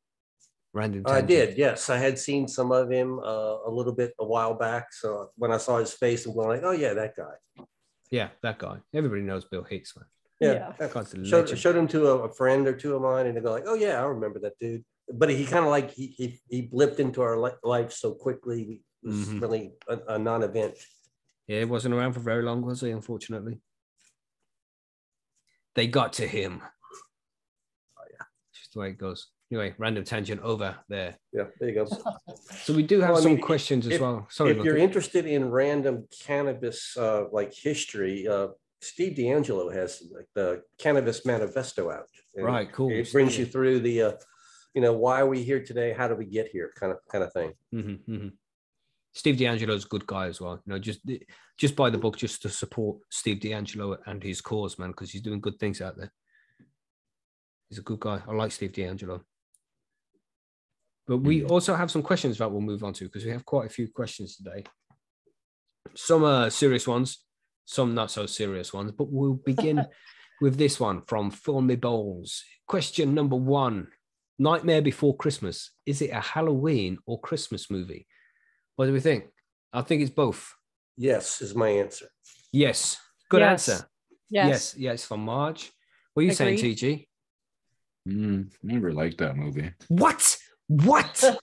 Random. 0.75 1.03
I 1.07 1.21
did, 1.21 1.59
yes. 1.59 1.91
I 1.91 1.99
had 1.99 2.19
seen 2.19 2.49
some 2.49 2.73
of 2.73 2.91
him 2.91 3.19
uh, 3.19 3.57
a 3.67 3.71
little 3.71 3.93
bit 3.93 4.13
a 4.19 4.25
while 4.25 4.55
back. 4.55 4.93
So 4.93 5.31
when 5.37 5.53
I 5.53 5.59
saw 5.59 5.79
his 5.79 5.93
face, 5.93 6.25
I'm 6.25 6.35
going 6.35 6.49
like, 6.49 6.63
oh 6.63 6.71
yeah, 6.73 6.95
that 6.95 7.15
guy. 7.17 7.65
Yeah, 8.11 8.29
that 8.43 8.59
guy. 8.59 8.79
Everybody 8.95 9.23
knows 9.23 9.45
Bill 9.45 9.65
Hicks, 9.65 9.95
man. 9.97 10.07
Yeah. 10.41 10.53
Yeah. 10.53 10.73
That 10.79 10.93
guy's 10.95 11.13
a 11.15 11.25
Showed, 11.25 11.59
showed 11.59 11.77
him 11.77 11.89
to 11.89 12.07
a, 12.09 12.19
a 12.25 12.33
friend 12.33 12.67
or 12.67 12.75
two 12.75 12.95
of 12.95 13.03
mine, 13.03 13.27
and 13.27 13.37
they 13.37 13.41
go 13.41 13.51
like, 13.51 13.65
oh 13.67 13.75
yeah, 13.75 14.01
I 14.01 14.05
remember 14.05 14.39
that 14.41 14.59
dude. 14.61 14.85
But 15.13 15.31
he 15.31 15.45
kind 15.45 15.65
of 15.65 15.71
like 15.71 15.91
he, 15.91 16.07
he 16.07 16.41
he 16.49 16.63
blipped 16.69 17.01
into 17.01 17.21
our 17.23 17.39
li- 17.39 17.61
life 17.65 17.93
so 17.93 18.13
quickly. 18.15 18.83
It 19.03 19.07
was 19.09 19.29
Mhm. 19.29 19.41
really 19.43 19.73
a, 19.89 19.99
a 20.15 20.19
non-event. 20.19 20.75
Yeah, 21.49 21.59
he 21.61 21.65
wasn't 21.65 21.95
around 21.95 22.13
for 22.13 22.21
very 22.21 22.43
long, 22.43 22.63
was 22.63 22.81
he? 22.81 22.91
Unfortunately, 22.91 23.59
they 25.75 25.87
got 25.87 26.15
to 26.15 26.27
him. 26.27 26.63
Oh 27.99 28.05
yeah, 28.11 28.25
just 28.55 28.73
the 28.75 28.81
way 28.81 28.89
it 28.91 28.99
goes. 28.99 29.29
Anyway, 29.51 29.75
random 29.79 30.05
tangent 30.05 30.41
over 30.41 30.77
there. 30.89 31.17
Yeah, 31.33 31.45
there 31.61 31.69
you 31.69 31.75
go. 31.75 31.87
So 32.63 32.73
we 32.73 32.83
do 32.83 33.01
have 33.01 33.11
Well, 33.11 33.19
I 33.19 33.23
some 33.23 33.33
mean, 33.33 33.41
questions 33.41 33.87
as 33.87 34.01
well. 34.01 34.27
Sorry, 34.31 34.53
if 34.53 34.65
you're 34.65 34.77
interested 34.79 35.27
in 35.27 35.51
random 35.51 36.07
cannabis 36.25 36.97
uh, 36.97 37.25
like 37.31 37.53
history, 37.55 38.27
uh, 38.27 38.49
Steve 38.81 39.17
DeAngelo 39.17 39.73
has 39.75 40.03
like 40.15 40.27
the 40.35 40.63
Cannabis 40.79 41.25
Manifesto 41.27 41.91
out. 41.91 42.09
Right, 42.37 42.71
cool. 42.73 42.91
It 42.91 43.13
brings 43.13 43.39
you 43.39 43.47
through 43.47 43.81
the, 43.81 44.03
uh, 44.03 44.13
you 44.75 44.81
know, 44.81 44.95
why 44.95 45.21
are 45.21 45.27
we 45.27 45.43
here 45.43 45.63
today? 45.63 45.93
How 45.93 46.09
do 46.09 46.15
we 46.15 46.25
get 46.25 46.49
here? 46.49 46.73
Kind 46.79 46.93
of 46.93 46.99
kind 47.11 47.23
of 47.25 47.33
thing. 47.33 47.53
hmm 47.71 47.95
hmm 48.07 48.29
Steve 49.15 49.37
DeAngelo's 49.37 49.85
a 49.85 49.89
good 49.89 50.07
guy 50.07 50.27
as 50.27 50.41
well. 50.41 50.61
You 50.65 50.73
know, 50.73 50.79
just 50.79 51.01
just 51.59 51.77
buy 51.77 51.91
the 51.91 51.99
book 51.99 52.17
just 52.17 52.43
to 52.43 52.49
support 52.49 52.99
Steve 53.11 53.39
DeAngelo 53.39 53.99
and 54.07 54.23
his 54.23 54.41
cause, 54.41 54.79
man, 54.79 54.91
because 54.91 55.11
he's 55.11 55.23
doing 55.23 55.41
good 55.41 55.59
things 55.59 55.81
out 55.81 55.97
there. 55.97 56.13
He's 57.69 57.79
a 57.79 57.83
good 57.83 58.01
guy. 58.01 58.23
I 58.27 58.33
like 58.33 58.53
Steve 58.53 58.73
DeAngelo. 58.73 59.21
But 61.07 61.19
we 61.19 61.41
hmm. 61.41 61.51
also 61.51 61.75
have 61.75 61.91
some 61.91 62.03
questions 62.03 62.39
that 62.39 62.51
we'll 62.51 62.61
move 62.61 62.85
on 62.85 62.93
to 62.95 63.05
because 63.05 63.25
we 63.25 63.31
have 63.31 63.45
quite 63.45 63.67
a 63.67 63.73
few 63.73 63.89
questions 63.89 64.37
today. 64.37 64.65
Some 65.95 66.25
are 66.25 66.49
serious 66.49 66.87
ones, 66.87 67.19
some 67.65 67.95
not 67.95 68.11
so 68.11 68.27
serious 68.27 68.73
ones. 68.73 68.93
But 68.93 69.11
we'll 69.11 69.35
begin 69.35 69.85
with 70.41 70.57
this 70.57 70.81
one 70.81 71.03
from 71.03 71.31
Filmy 71.31 71.77
Bowls. 71.77 72.45
Question 72.67 73.15
number 73.15 73.37
one 73.37 73.89
Nightmare 74.39 74.83
Before 74.83 75.17
Christmas. 75.17 75.73
Is 75.85 76.01
it 76.01 76.11
a 76.11 76.21
Halloween 76.21 76.99
or 77.07 77.21
Christmas 77.21 77.71
movie? 77.71 78.07
What 78.77 78.87
do 78.87 78.93
we 78.93 79.01
think? 79.01 79.25
I 79.73 79.83
think 79.83 80.03
it's 80.03 80.11
both. 80.11 80.55
Yes, 80.97 81.41
is 81.41 81.55
my 81.55 81.69
answer. 81.69 82.07
Yes. 82.53 82.99
Good 83.29 83.41
Yes. 83.41 83.69
answer. 83.69 83.89
Yes. 84.31 84.49
Yes. 84.49 84.75
Yes. 84.77 85.05
From 85.05 85.25
Marge. 85.25 85.73
What 86.15 86.23
are 86.23 86.27
you 86.27 86.33
saying, 86.33 86.59
Agreed. 86.59 86.77
TG? 86.79 87.09
Mm, 88.09 88.53
never 88.63 88.93
liked 88.93 89.19
that 89.19 89.37
movie. 89.37 89.71
What? 89.89 90.37
What? 90.69 91.39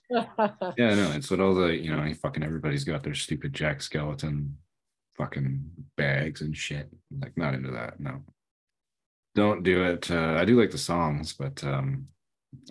Yeah, 0.76 0.94
no, 0.94 1.12
it's 1.12 1.30
what 1.30 1.40
all 1.40 1.54
the 1.54 1.68
you 1.76 1.94
know, 1.94 2.12
fucking 2.14 2.42
everybody's 2.42 2.84
got 2.84 3.02
their 3.02 3.14
stupid 3.14 3.52
Jack 3.52 3.80
Skeleton 3.82 4.56
fucking 5.16 5.70
bags 5.96 6.40
and 6.40 6.56
shit. 6.56 6.88
Like, 7.20 7.36
not 7.36 7.54
into 7.54 7.70
that. 7.72 8.00
No, 8.00 8.22
don't 9.34 9.62
do 9.62 9.84
it. 9.84 10.10
Uh, 10.10 10.34
I 10.38 10.44
do 10.44 10.58
like 10.60 10.70
the 10.70 10.78
songs, 10.78 11.32
but 11.32 11.62
um, 11.64 12.06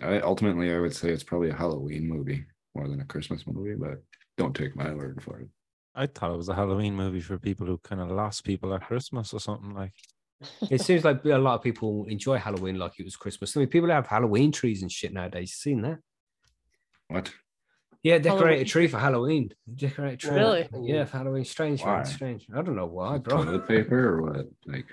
I 0.02 0.20
ultimately 0.20 0.72
I 0.72 0.78
would 0.80 0.94
say 0.94 1.10
it's 1.10 1.22
probably 1.24 1.50
a 1.50 1.54
Halloween 1.56 2.08
movie 2.08 2.44
more 2.74 2.88
than 2.88 3.00
a 3.00 3.04
Christmas 3.06 3.46
movie. 3.46 3.74
But 3.74 4.02
don't 4.40 4.56
take 4.56 4.74
my 4.76 4.92
word 4.94 5.22
for 5.22 5.38
it. 5.40 5.48
I 5.94 6.06
thought 6.06 6.32
it 6.32 6.36
was 6.36 6.48
a 6.48 6.54
Halloween 6.54 6.94
movie 6.94 7.20
for 7.20 7.36
people 7.38 7.66
who 7.66 7.78
kind 7.78 8.00
of 8.00 8.10
lost 8.10 8.44
people 8.44 8.72
at 8.74 8.86
Christmas 8.86 9.34
or 9.34 9.40
something 9.40 9.74
like. 9.74 9.92
it 10.70 10.80
seems 10.80 11.04
like 11.04 11.22
a 11.24 11.36
lot 11.36 11.56
of 11.56 11.62
people 11.62 12.06
enjoy 12.08 12.38
Halloween 12.38 12.76
like 12.78 12.98
it 12.98 13.04
was 13.04 13.16
Christmas. 13.16 13.54
I 13.56 13.60
mean, 13.60 13.68
people 13.68 13.90
have 13.90 14.06
Halloween 14.06 14.50
trees 14.52 14.80
and 14.82 14.90
shit 14.90 15.12
nowadays. 15.12 15.50
You 15.50 15.72
seen 15.72 15.82
that? 15.82 15.98
What? 17.08 17.32
Yeah, 18.02 18.16
decorate 18.16 18.40
Halloween 18.40 18.60
a 18.62 18.64
tree 18.64 18.88
for 18.88 18.98
Halloween. 18.98 19.50
Decorate 19.74 20.14
a 20.14 20.16
tree. 20.16 20.36
Really? 20.36 20.68
Yeah, 20.80 21.04
for 21.04 21.18
Halloween. 21.18 21.44
Strange. 21.44 21.82
Why? 21.84 22.02
Strange. 22.04 22.46
I 22.56 22.62
don't 22.62 22.76
know 22.76 22.86
why, 22.86 23.18
bro. 23.18 23.44
Toilet 23.44 23.68
paper 23.68 24.14
or 24.14 24.22
what? 24.22 24.46
Like, 24.64 24.86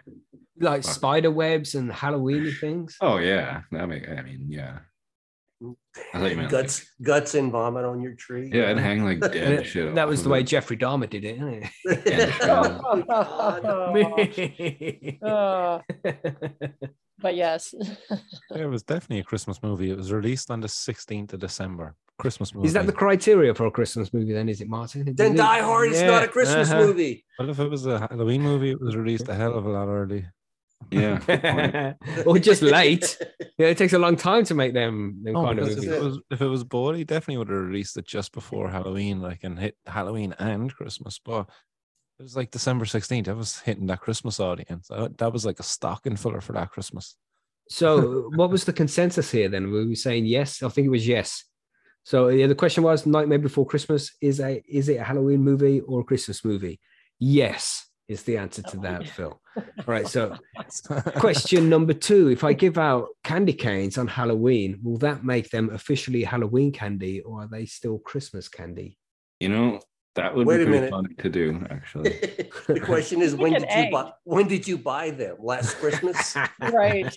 Like 0.60 0.84
Fuck. 0.84 0.94
spider 0.94 1.32
webs 1.32 1.76
and 1.76 1.90
Halloweeny 1.90 2.60
things. 2.60 2.98
oh 3.00 3.18
yeah, 3.18 3.62
that 3.72 3.88
make. 3.88 4.10
I 4.10 4.22
mean, 4.24 4.48
yeah. 4.50 4.80
I 5.62 6.20
thought 6.20 6.30
you 6.30 6.38
meant 6.38 6.52
Guts, 6.52 6.86
guts 7.02 7.34
and 7.36 7.52
vomit 7.52 7.84
on 7.84 8.02
your 8.02 8.14
tree. 8.14 8.52
Yeah, 8.54 8.70
and 8.70 8.80
hang 8.80 9.04
like 9.04 9.20
dead 9.20 9.66
shit. 9.66 9.96
that 9.96 10.08
was 10.08 10.24
the 10.24 10.30
way. 10.30 10.44
Jeffrey 10.44 10.78
Dahmer 10.78 11.10
did 11.10 11.26
it, 11.26 11.38
isn't 11.38 11.64
Oh, 12.44 13.04
God. 13.08 13.96
it? 13.98 15.24
Uh, 15.24 15.80
but 17.20 17.36
yes. 17.36 17.74
It 18.52 18.70
was 18.70 18.84
definitely 18.84 19.20
a 19.20 19.24
Christmas 19.24 19.62
movie. 19.64 19.92
It 19.92 19.98
was 19.98 20.12
released 20.12 20.52
on 20.52 20.62
the 20.62 20.68
16th 20.68 21.34
of 21.34 21.40
December. 21.40 21.96
Christmas 22.20 22.54
movie. 22.54 22.68
Is 22.68 22.74
that 22.74 22.88
the 22.88 22.92
criteria 22.92 23.54
for 23.54 23.68
a 23.68 23.72
Christmas 23.72 24.12
movie? 24.12 24.34
Then 24.34 24.50
is 24.50 24.62
it 24.62 24.68
Martin? 24.68 25.14
Then 25.16 25.36
Die 25.36 25.60
Hard 25.60 25.92
is 25.92 26.02
not 26.02 26.24
a 26.24 26.28
Christmas 26.28 26.70
uh-huh. 26.72 26.88
movie. 26.88 27.24
Well, 27.38 27.50
if 27.50 27.60
it 27.60 27.70
was 27.70 27.86
a 27.86 28.00
Halloween 28.00 28.42
movie, 28.42 28.72
it 28.72 28.82
was 28.82 28.96
released 28.96 29.28
a 29.30 29.36
hell 29.36 29.56
of 29.56 29.66
a 29.66 29.70
lot 29.70 29.88
early. 29.88 30.26
Yeah. 30.92 31.94
or 32.26 32.40
just 32.40 32.62
late. 32.62 33.18
Yeah, 33.58 33.68
it 33.68 33.78
takes 33.78 33.94
a 33.94 34.00
long 34.00 34.16
time 34.16 34.46
to 34.46 34.54
make 34.54 34.74
them, 34.74 35.22
them 35.24 35.34
No, 35.34 35.46
kind 35.46 35.60
of 35.60 35.68
because 35.68 35.84
if 35.84 35.92
it 35.92 36.02
was 36.02 36.20
if 36.32 36.42
it 36.42 36.48
was 36.48 36.64
both, 36.64 36.96
he 36.96 37.04
definitely 37.04 37.38
would 37.38 37.50
have 37.50 37.68
released 37.68 37.98
it 37.98 38.08
just 38.08 38.32
before 38.32 38.70
Halloween, 38.70 39.22
like 39.22 39.44
and 39.44 39.60
hit 39.60 39.76
Halloween 39.86 40.34
and 40.40 40.74
Christmas. 40.74 41.20
But 41.24 41.50
it 42.20 42.24
was 42.24 42.36
like 42.36 42.52
December 42.52 42.86
16th. 42.86 43.26
That 43.26 43.36
was 43.36 43.60
hitting 43.60 43.88
that 43.88 44.02
Christmas 44.02 44.40
audience. 44.40 44.88
That 44.88 45.18
that 45.18 45.34
was 45.34 45.46
like 45.46 45.60
a 45.60 45.64
stocking 45.64 46.16
filler 46.16 46.42
for 46.42 46.54
that 46.54 46.72
Christmas. 46.72 47.16
So, 47.70 48.30
what 48.36 48.50
was 48.50 48.64
the 48.64 48.74
consensus 48.74 49.30
here 49.30 49.50
then? 49.50 49.72
Were 49.72 49.86
we 49.86 49.96
saying 49.96 50.26
yes? 50.26 50.64
I 50.64 50.70
think 50.70 50.88
it 50.88 50.92
was 50.92 51.08
yes. 51.08 51.44
So, 52.04 52.30
yeah, 52.30 52.48
the 52.48 52.56
question 52.56 52.84
was 52.84 53.06
Nightmare 53.06 53.40
Before 53.40 53.66
Christmas 53.66 54.16
is 54.22 54.40
a 54.40 54.64
is 54.68 54.88
it 54.88 54.96
a 54.96 55.04
Halloween 55.04 55.42
movie 55.42 55.82
or 55.82 56.02
a 56.02 56.06
Christmas 56.06 56.46
movie? 56.46 56.80
Yes, 57.20 57.87
is 58.08 58.24
the 58.24 58.38
answer 58.38 58.62
to 58.62 58.78
that, 58.78 59.08
Phil. 59.10 59.40
All 59.56 59.64
right. 59.86 60.08
So, 60.08 60.36
question 61.18 61.70
number 61.70 61.94
two: 61.94 62.30
If 62.30 62.44
I 62.44 62.54
give 62.54 62.78
out 62.78 63.10
candy 63.24 63.54
canes 63.54 63.98
on 63.98 64.08
Halloween, 64.08 64.80
will 64.84 64.98
that 64.98 65.24
make 65.24 65.50
them 65.50 65.70
officially 65.72 66.24
Halloween 66.24 66.72
candy, 66.72 67.22
or 67.22 67.44
are 67.44 67.48
they 67.48 67.66
still 67.66 68.00
Christmas 68.00 68.48
candy? 68.48 68.98
You 69.40 69.50
know, 69.50 69.80
that 70.16 70.36
would 70.36 70.48
Wait 70.48 70.58
be 70.58 70.64
a 70.64 70.68
minute. 70.68 70.90
fun 70.90 71.06
to 71.20 71.30
do, 71.30 71.66
actually. 71.70 72.10
the 72.68 72.80
question 72.80 73.22
is, 73.22 73.36
when 73.36 73.56
at 73.56 73.68
did 73.68 73.86
you 73.86 73.92
buy? 73.92 74.12
When 74.24 74.48
did 74.48 74.68
you 74.68 74.78
buy 74.78 75.12
them? 75.12 75.38
Last 75.40 75.76
Christmas? 75.78 76.36
right. 76.72 77.16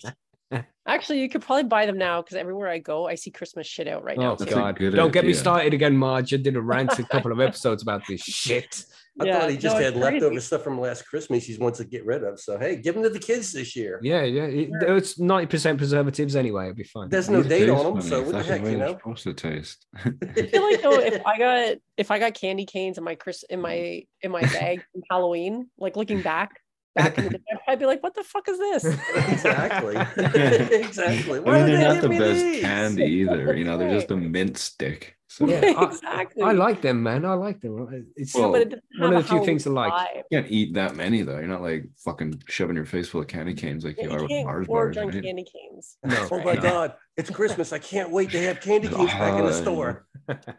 Actually, 0.87 1.21
you 1.21 1.29
could 1.29 1.43
probably 1.43 1.65
buy 1.65 1.87
them 1.87 1.99
now 1.99 2.21
because 2.21 2.37
everywhere 2.37 2.69
I 2.69 2.79
go, 2.79 3.07
I 3.07 3.15
see 3.15 3.31
Christmas 3.31 3.67
shit 3.67 3.87
out 3.87 4.03
right 4.03 4.19
oh, 4.19 4.23
now. 4.23 4.33
Oh 4.33 4.37
That's 4.37 4.53
God! 4.53 4.77
good 4.77 4.95
Don't 4.95 5.13
get 5.13 5.25
me 5.25 5.35
started 5.35 5.73
again, 5.73 5.97
Marge. 5.97 6.35
I 6.35 6.39
did 6.39 6.57
a 6.57 6.61
rant 6.61 6.99
a 6.99 7.05
couple 7.05 7.31
of 7.31 7.41
episodes 7.49 7.83
about 7.83 8.03
this 8.09 8.23
shit. 8.23 8.85
I 9.21 9.27
Yeah, 9.27 9.41
thought 9.41 9.51
he 9.51 9.57
just 9.57 9.77
no, 9.77 9.83
had 9.83 9.93
it's 9.93 10.03
crazy. 10.03 10.15
leftover 10.21 10.41
stuff 10.41 10.65
from 10.65 10.81
last 10.81 11.03
Christmas. 11.07 11.45
He 11.45 11.57
wants 11.59 11.79
to 11.79 11.85
get 11.85 12.05
rid 12.07 12.25
of. 12.25 12.41
So 12.41 12.59
hey, 12.59 12.75
give 12.75 12.95
them 12.95 13.05
to 13.05 13.11
the 13.11 13.21
kids 13.21 13.53
this 13.53 13.77
year. 13.77 14.01
Yeah, 14.03 14.23
yeah. 14.23 14.45
It, 14.45 14.71
Sure. 14.81 14.97
It's 14.97 15.19
ninety 15.19 15.47
percent 15.47 15.79
preservatives 15.79 16.35
anyway. 16.35 16.65
It'll 16.65 16.75
be 16.75 16.83
fine. 16.85 17.09
There's 17.09 17.31
no 17.31 17.43
These 17.43 17.51
date 17.51 17.71
on 17.71 17.85
them, 17.85 18.03
so 18.03 18.21
It's 18.21 18.27
what 18.27 18.33
the 18.33 18.39
not 18.39 18.47
heck, 18.47 18.65
you 18.65 18.79
know? 18.79 18.95
Supposed 18.95 19.23
to 19.25 19.35
taste. 19.35 19.87
I 19.97 20.43
feel 20.47 20.63
like 20.63 20.83
though, 20.83 20.99
if 20.99 21.25
I 21.25 21.39
got 21.39 21.77
if 21.99 22.11
I 22.11 22.19
got 22.19 22.35
candy 22.35 22.67
canes 22.67 22.99
in 22.99 23.05
my 23.05 23.15
Chris 23.15 23.45
in 23.49 23.61
my 23.61 24.03
in 24.23 24.33
my 24.33 24.41
bag 24.41 24.83
from 24.93 25.03
Halloween, 25.09 25.71
like 25.79 25.97
looking 25.97 26.23
back 26.23 26.59
back 26.95 27.19
in 27.19 27.25
the 27.25 27.31
day, 27.39 27.45
I'd 27.69 27.79
be 27.79 27.87
like, 27.87 28.03
what 28.03 28.15
the 28.15 28.25
fuck 28.25 28.49
is 28.49 28.59
this? 28.59 28.85
exactly. 29.15 29.97
exactly. 30.81 31.39
I 31.39 31.43
mean, 31.43 31.45
they're 31.45 31.67
they 31.79 31.83
not 31.85 32.01
the 32.03 32.09
best 32.09 32.41
these? 32.45 32.61
candy 32.63 33.05
either. 33.05 33.57
You 33.57 33.65
know, 33.65 33.79
they're 33.79 33.93
just 33.95 34.11
a 34.11 34.17
mint 34.17 34.59
stick. 34.59 35.17
So 35.29 35.47
Yeah, 35.47 35.65
you 35.65 35.77
I- 35.77 35.85
exactly. 35.85 36.43
I 36.43 36.53
like 36.53 36.83
them, 36.83 37.03
man. 37.05 37.25
I 37.25 37.35
like 37.35 37.61
them. 37.61 38.05
It's 38.17 38.35
Well, 38.35 38.55
it 38.57 38.75
one 38.99 39.15
of 39.15 39.23
the 39.23 39.29
few 39.29 39.45
things 39.45 39.65
I 39.67 39.71
like. 39.71 39.93
vibe. 39.93 40.23
can't 40.33 40.51
eat 40.51 40.75
that 40.75 40.97
many 40.97 41.23
though. 41.23 41.39
You're 41.39 41.47
not 41.47 41.63
like 41.63 41.85
fucking 41.99 42.43
shoving 42.49 42.75
your 42.75 42.85
face 42.85 43.09
full 43.09 43.21
of 43.21 43.29
candy 43.29 43.55
canes 43.55 43.85
like 43.85 43.97
Yeah, 43.97 44.05
you 44.07 44.11
you 44.11 44.17
are 44.17 44.21
with 44.23 44.29
can't 44.31 44.45
Mars 44.47 44.67
gorge 44.67 44.95
bars. 44.97 45.07
on 45.07 45.13
right? 45.15 45.23
candy 45.25 45.45
canes. 45.45 45.97
no. 46.05 46.29
Oh 46.33 46.43
my 46.43 46.55
No. 46.55 46.61
God, 46.61 46.95
it's 47.17 47.31
Christmas. 47.31 47.73
I 47.73 47.79
can't 47.79 48.11
wait 48.11 48.31
to 48.31 48.43
have 48.43 48.61
candy 48.61 48.89
canes 48.89 49.11
back 49.13 49.39
in 49.39 49.47
the 49.47 49.53
store. 49.53 50.07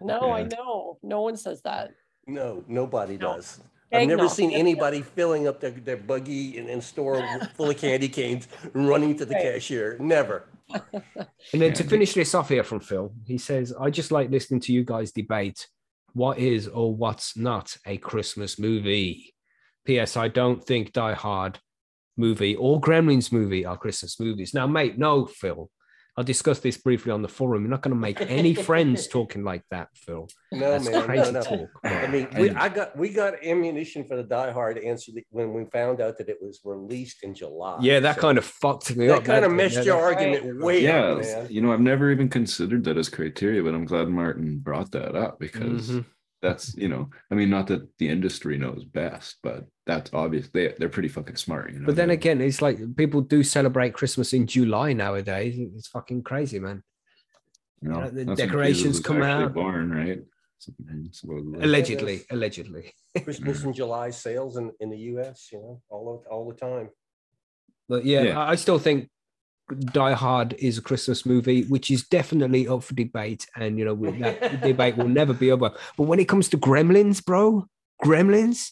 No, 0.01 0.31
I 0.31 0.43
know. 0.43 0.97
No 1.03 1.21
one 1.21 1.35
says 1.35 1.61
that. 1.63 1.91
No, 2.25 2.63
nobody 2.67 3.17
No. 3.17 3.35
does. 3.35 3.59
I've 3.93 4.07
never 4.07 4.21
Eggnog. 4.23 4.29
seen 4.31 4.49
There 4.51 4.59
we 4.59 4.63
go. 4.63 4.69
anybody 4.69 5.01
filling 5.01 5.47
up 5.47 5.59
their, 5.59 5.71
their 5.71 5.97
buggy 5.97 6.57
in, 6.57 6.69
in 6.69 6.81
store 6.81 7.21
full 7.55 7.69
of 7.69 7.77
candy 7.77 8.07
canes 8.09 8.47
and 8.73 8.87
running 8.87 9.15
to 9.17 9.25
the 9.25 9.33
Right. 9.35 9.43
cashier. 9.55 9.97
Never. 9.99 10.45
And 11.53 11.61
then 11.61 11.73
to 11.73 11.83
finish 11.83 12.13
this 12.13 12.33
off 12.33 12.47
here 12.49 12.63
from 12.63 12.79
Phil, 12.79 13.13
he 13.25 13.37
says, 13.37 13.73
I 13.77 13.89
just 13.89 14.11
like 14.11 14.29
listening 14.29 14.61
to 14.61 14.73
you 14.73 14.85
guys 14.85 15.11
debate 15.11 15.67
what 16.13 16.37
is 16.39 16.67
or 16.67 16.95
what's 16.95 17.35
not 17.35 17.75
a 17.85 17.97
Christmas 17.97 18.57
movie. 18.57 19.33
P.S. 19.85 20.15
I 20.15 20.27
don't 20.29 20.63
think 20.63 20.93
Die 20.93 21.13
Hard 21.13 21.59
movie 22.17 22.55
or 22.55 22.79
Gremlins 22.79 23.31
movie 23.31 23.65
are 23.65 23.77
Christmas 23.77 24.19
movies. 24.19 24.53
Now, 24.53 24.67
mate, 24.67 24.97
no, 24.97 25.25
Phil. 25.25 25.69
I 26.21 26.23
discussed 26.23 26.61
this 26.61 26.77
briefly 26.77 27.11
on 27.11 27.23
the 27.23 27.27
forum. 27.27 27.63
You're 27.63 27.71
not 27.71 27.81
going 27.81 27.95
to 27.95 27.99
make 27.99 28.21
any 28.21 28.53
friends 28.69 29.07
talking 29.07 29.43
like 29.43 29.63
that, 29.71 29.87
Phil. 29.95 30.27
No, 30.51 30.59
That's 30.71 30.87
man. 30.87 31.03
Crazy 31.03 31.31
no. 31.31 31.41
talk. 31.41 31.69
I 31.83 32.05
mean, 32.07 32.27
we, 32.37 32.51
I 32.51 32.69
got 32.69 32.95
we 32.95 33.09
got 33.09 33.43
ammunition 33.43 34.05
for 34.07 34.15
the 34.15 34.21
Die 34.23 34.51
Hard 34.51 34.77
answer 34.77 35.11
the- 35.13 35.25
when 35.31 35.51
we 35.51 35.65
found 35.73 35.99
out 35.99 36.19
that 36.19 36.29
it 36.29 36.37
was 36.39 36.61
released 36.63 37.23
in 37.23 37.33
July. 37.33 37.79
Yeah, 37.81 37.99
that 38.01 38.15
So 38.17 38.21
kind 38.21 38.37
of 38.37 38.45
fucked 38.45 38.95
me 38.95 39.09
up. 39.09 39.15
that 39.15 39.17
up. 39.21 39.25
kind 39.41 39.45
of 39.45 39.51
did. 39.51 39.57
messed 39.57 39.75
Yeah, 39.77 39.81
your 39.83 39.95
that- 39.97 40.03
argument 40.21 40.63
way 40.63 40.83
Yeah, 40.83 41.01
up, 41.05 41.21
man. 41.21 41.47
you 41.49 41.59
know, 41.61 41.73
I've 41.73 41.79
never 41.81 42.11
even 42.11 42.29
considered 42.29 42.83
that 42.83 42.97
as 42.99 43.09
criteria, 43.09 43.63
but 43.63 43.73
I'm 43.73 43.85
glad 43.85 44.07
Martin 44.07 44.59
brought 44.59 44.91
that 44.91 45.15
up 45.15 45.39
because 45.39 45.89
Mhm. 45.89 46.05
That's 46.41 46.75
you 46.75 46.89
know, 46.89 47.09
I 47.31 47.35
mean, 47.35 47.49
not 47.49 47.67
that 47.67 47.87
the 47.99 48.07
industry 48.09 48.57
knows 48.57 48.83
best, 48.83 49.37
but 49.43 49.65
that's 49.85 50.11
obvious. 50.13 50.47
They 50.53 50.73
they're 50.77 50.89
pretty 50.89 51.09
fucking 51.09 51.35
smart, 51.35 51.71
you 51.73 51.79
know. 51.79 51.85
But 51.85 51.95
then 51.95 52.07
They- 52.09 52.15
again, 52.15 52.41
it's 52.41 52.61
like 52.61 52.77
people 52.95 53.21
do 53.21 53.43
celebrate 53.43 53.93
Christmas 53.93 54.33
in 54.33 54.47
July 54.47 54.93
nowadays. 54.93 55.55
It's 55.75 55.87
fucking 55.87 56.23
crazy, 56.23 56.59
man. 56.59 56.83
you 57.81 57.89
know, 57.89 57.95
you 57.97 58.01
know, 58.01 58.09
the 58.09 58.11
that's 58.11 58.27
when 58.27 58.27
Jesus 58.27 58.37
decorations 58.49 58.99
come 58.99 59.21
out. 59.23 59.53
born, 59.53 59.89
right? 59.91 60.21
Supposedly. 60.59 61.63
Allegedly, 61.63 62.13
yes. 62.17 62.25
allegedly. 62.29 62.93
Christmas 63.23 63.63
in 63.63 63.73
July 63.73 64.11
sales 64.11 64.57
in, 64.57 64.71
in 64.79 64.89
the 64.91 64.97
US, 65.15 65.49
you 65.51 65.57
know, 65.59 65.81
all, 65.89 66.21
the- 66.23 66.29
all 66.29 66.47
the 66.47 66.55
time. 66.55 66.89
But 67.89 68.05
yeah, 68.05 68.21
Yeah. 68.23 68.39
I 68.39 68.51
I 68.51 68.55
still 68.55 68.77
think 68.79 69.09
Die 69.79 70.13
Hard 70.13 70.53
is 70.59 70.77
a 70.77 70.81
Christmas 70.81 71.25
movie, 71.25 71.63
which 71.63 71.91
is 71.91 72.03
definitely 72.03 72.67
up 72.67 72.83
for 72.83 72.93
debate, 72.93 73.47
and 73.55 73.77
you 73.77 73.85
know 73.85 73.95
that 73.95 74.61
debate 74.63 74.97
will 74.97 75.07
never 75.07 75.33
be 75.33 75.51
over. 75.51 75.71
But 75.97 76.03
when 76.03 76.19
it 76.19 76.27
comes 76.27 76.49
to 76.49 76.57
Gremlins, 76.57 77.23
bro, 77.23 77.65
Gremlins, 78.03 78.71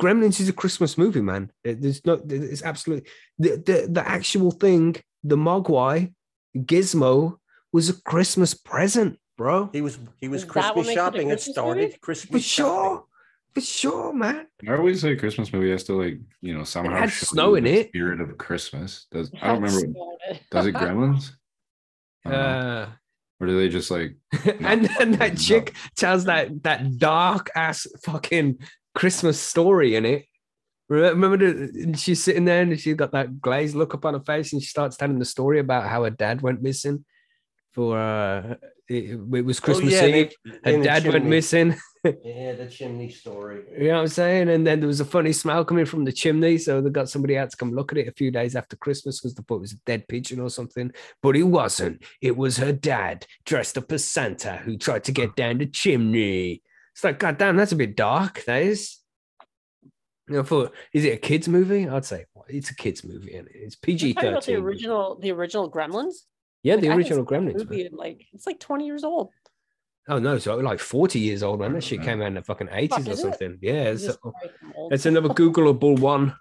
Gremlins 0.00 0.40
is 0.40 0.48
a 0.48 0.52
Christmas 0.52 0.96
movie, 0.96 1.20
man. 1.20 1.50
There's 1.64 2.04
no, 2.04 2.20
it's 2.28 2.62
absolutely 2.62 3.08
the 3.38 3.50
the, 3.56 3.88
the 3.90 4.08
actual 4.08 4.50
thing. 4.50 4.96
The 5.22 5.36
Mogwai 5.36 6.14
Gizmo 6.56 7.36
was 7.72 7.88
a 7.88 8.00
Christmas 8.02 8.54
present, 8.54 9.18
bro. 9.36 9.68
He 9.72 9.80
was 9.80 9.98
he 10.18 10.28
was 10.28 10.42
Is 10.42 10.48
that 10.48 10.52
Christmas 10.52 10.88
it 10.88 10.94
shopping. 10.94 11.30
It 11.30 11.40
started 11.40 11.82
movie? 11.82 11.98
Christmas 12.00 12.42
For 12.42 12.48
sure, 12.48 12.94
shopping. 12.94 13.06
For 13.54 13.60
sure, 13.60 14.12
man. 14.12 14.46
I 14.68 14.74
always 14.74 15.00
say 15.00 15.16
Christmas 15.16 15.52
movie 15.52 15.70
has 15.70 15.84
to 15.84 15.94
like 15.94 16.18
you 16.40 16.54
know 16.56 16.64
somehow 16.64 16.96
had 16.96 17.10
show 17.10 17.26
snow 17.26 17.54
in 17.54 17.64
the 17.64 17.80
it. 17.80 17.88
Spirit 17.88 18.20
of 18.20 18.36
Christmas. 18.38 19.06
Does 19.10 19.30
I 19.40 19.48
don't 19.48 19.62
remember. 19.62 19.80
snow 19.80 20.16
in 20.28 20.36
it. 20.36 20.42
Does 20.50 20.66
it 20.66 20.74
Gremlins? 20.76 21.30
I 22.24 22.30
don't 22.30 22.38
know. 22.38 22.46
Uh, 22.46 22.88
or 23.40 23.46
do 23.46 23.58
they 23.58 23.68
just 23.68 23.90
like 23.90 24.16
and 24.60 24.84
then 24.98 25.12
that 25.12 25.32
no. 25.32 25.34
chick 25.36 25.74
tells 25.96 26.24
that 26.24 26.62
that 26.62 26.98
dark 26.98 27.50
ass 27.54 27.86
fucking 28.04 28.58
Christmas 28.94 29.40
story 29.40 29.96
in 29.96 30.04
it. 30.04 30.26
Remember, 30.88 31.36
the, 31.36 31.70
and 31.82 31.98
she's 31.98 32.22
sitting 32.22 32.44
there 32.44 32.62
and 32.62 32.78
she's 32.78 32.96
got 32.96 33.12
that 33.12 33.40
glazed 33.40 33.76
look 33.76 33.94
up 33.94 34.04
on 34.04 34.14
her 34.14 34.20
face, 34.20 34.52
and 34.52 34.60
she 34.60 34.68
starts 34.68 34.96
telling 34.96 35.20
the 35.20 35.24
story 35.24 35.60
about 35.60 35.88
how 35.88 36.02
her 36.02 36.10
dad 36.10 36.42
went 36.42 36.62
missing. 36.62 37.04
For 37.72 37.96
uh, 37.96 38.56
it, 38.90 39.10
it 39.12 39.44
was 39.44 39.60
oh, 39.60 39.64
Christmas 39.64 39.94
oh, 40.00 40.06
yeah, 40.06 40.16
Eve. 40.16 40.34
they- 40.44 40.50
Her 40.70 40.76
in 40.76 40.80
the 40.80 40.86
dad 40.86 41.06
went 41.06 41.24
missing. 41.26 41.76
Yeah, 42.24 42.54
the 42.54 42.66
chimney 42.66 43.10
story. 43.10 43.62
You 43.78 43.88
know 43.88 43.96
what 43.96 44.00
I'm 44.00 44.08
saying? 44.08 44.48
And 44.48 44.66
then 44.66 44.80
there 44.80 44.86
was 44.86 45.00
a 45.00 45.04
funny 45.04 45.34
smell 45.34 45.66
coming 45.66 45.84
from 45.84 46.06
the 46.06 46.12
chimney. 46.12 46.56
So 46.56 46.80
they 46.80 46.88
got 46.88 47.10
somebody 47.10 47.36
out 47.36 47.50
to 47.50 47.58
come 47.58 47.72
look 47.74 47.92
at 47.92 47.98
it 47.98 48.08
a 48.08 48.12
few 48.12 48.30
days 48.30 48.56
after 48.56 48.74
Christmas 48.74 49.20
because 49.20 49.34
they 49.34 49.42
thought 49.46 49.56
it 49.56 49.60
was 49.60 49.72
a 49.74 49.84
dead 49.84 50.08
pigeon 50.08 50.40
or 50.40 50.48
something. 50.48 50.92
But 51.20 51.36
it 51.36 51.42
wasn't. 51.42 52.02
It 52.22 52.38
was 52.38 52.56
her 52.56 52.72
dad 52.72 53.26
dressed 53.44 53.76
up 53.76 53.92
as 53.92 54.02
Santa 54.02 54.56
who 54.56 54.78
tried 54.78 55.04
to 55.04 55.12
get 55.12 55.36
down 55.36 55.58
the 55.58 55.66
chimney. 55.66 56.62
It's 56.94 57.04
like, 57.04 57.18
God 57.18 57.36
damn, 57.36 57.56
that's 57.58 57.72
a 57.72 57.76
bit 57.76 57.96
dark. 57.96 58.44
That 58.46 58.62
is. 58.62 58.96
You 60.26 60.36
know, 60.36 60.42
for 60.42 60.70
is 60.94 61.04
it 61.04 61.12
a 61.12 61.18
kids 61.18 61.48
movie? 61.48 61.86
I'd 61.86 62.06
say 62.06 62.24
well, 62.32 62.46
it's 62.48 62.70
a 62.70 62.74
kids 62.74 63.04
movie, 63.04 63.34
and 63.34 63.46
it's 63.52 63.76
PG 63.76 64.06
You're 64.06 64.14
talking 64.14 64.28
about 64.30 64.44
the 64.46 64.52
thirteen. 64.52 64.64
original, 64.64 65.18
the 65.20 65.32
original 65.32 65.70
Gremlins. 65.70 66.14
Yeah, 66.62 66.74
Like, 66.74 66.82
the 66.82 66.88
original 66.90 67.18
seen 67.18 67.26
Gremlins. 67.26 67.56
movie 67.58 67.86
in, 67.86 67.92
like 67.96 68.26
it's 68.32 68.46
like 68.46 68.60
20 68.60 68.86
years 68.86 69.04
old. 69.04 69.30
Oh 70.08 70.18
no, 70.18 70.38
so 70.38 70.56
like 70.56 70.80
forty 70.80 71.20
years 71.20 71.42
old, 71.42 71.60
when 71.60 71.72
That 71.74 71.84
shit 71.84 72.02
came 72.02 72.20
out 72.20 72.28
in 72.28 72.34
the 72.34 72.42
fucking 72.42 72.68
eighties 72.72 73.06
or 73.06 73.12
is 73.12 73.18
it? 73.20 73.22
something. 73.22 73.58
Yeah, 73.62 73.90
It's 73.90 74.02
it's, 74.02 74.14
just 74.14 74.24
like 74.24 74.52
I'm 74.62 74.72
old. 74.76 74.92
it's 74.92 75.06
another 75.06 75.28
Googleable 75.28 75.98
one. 76.00 76.34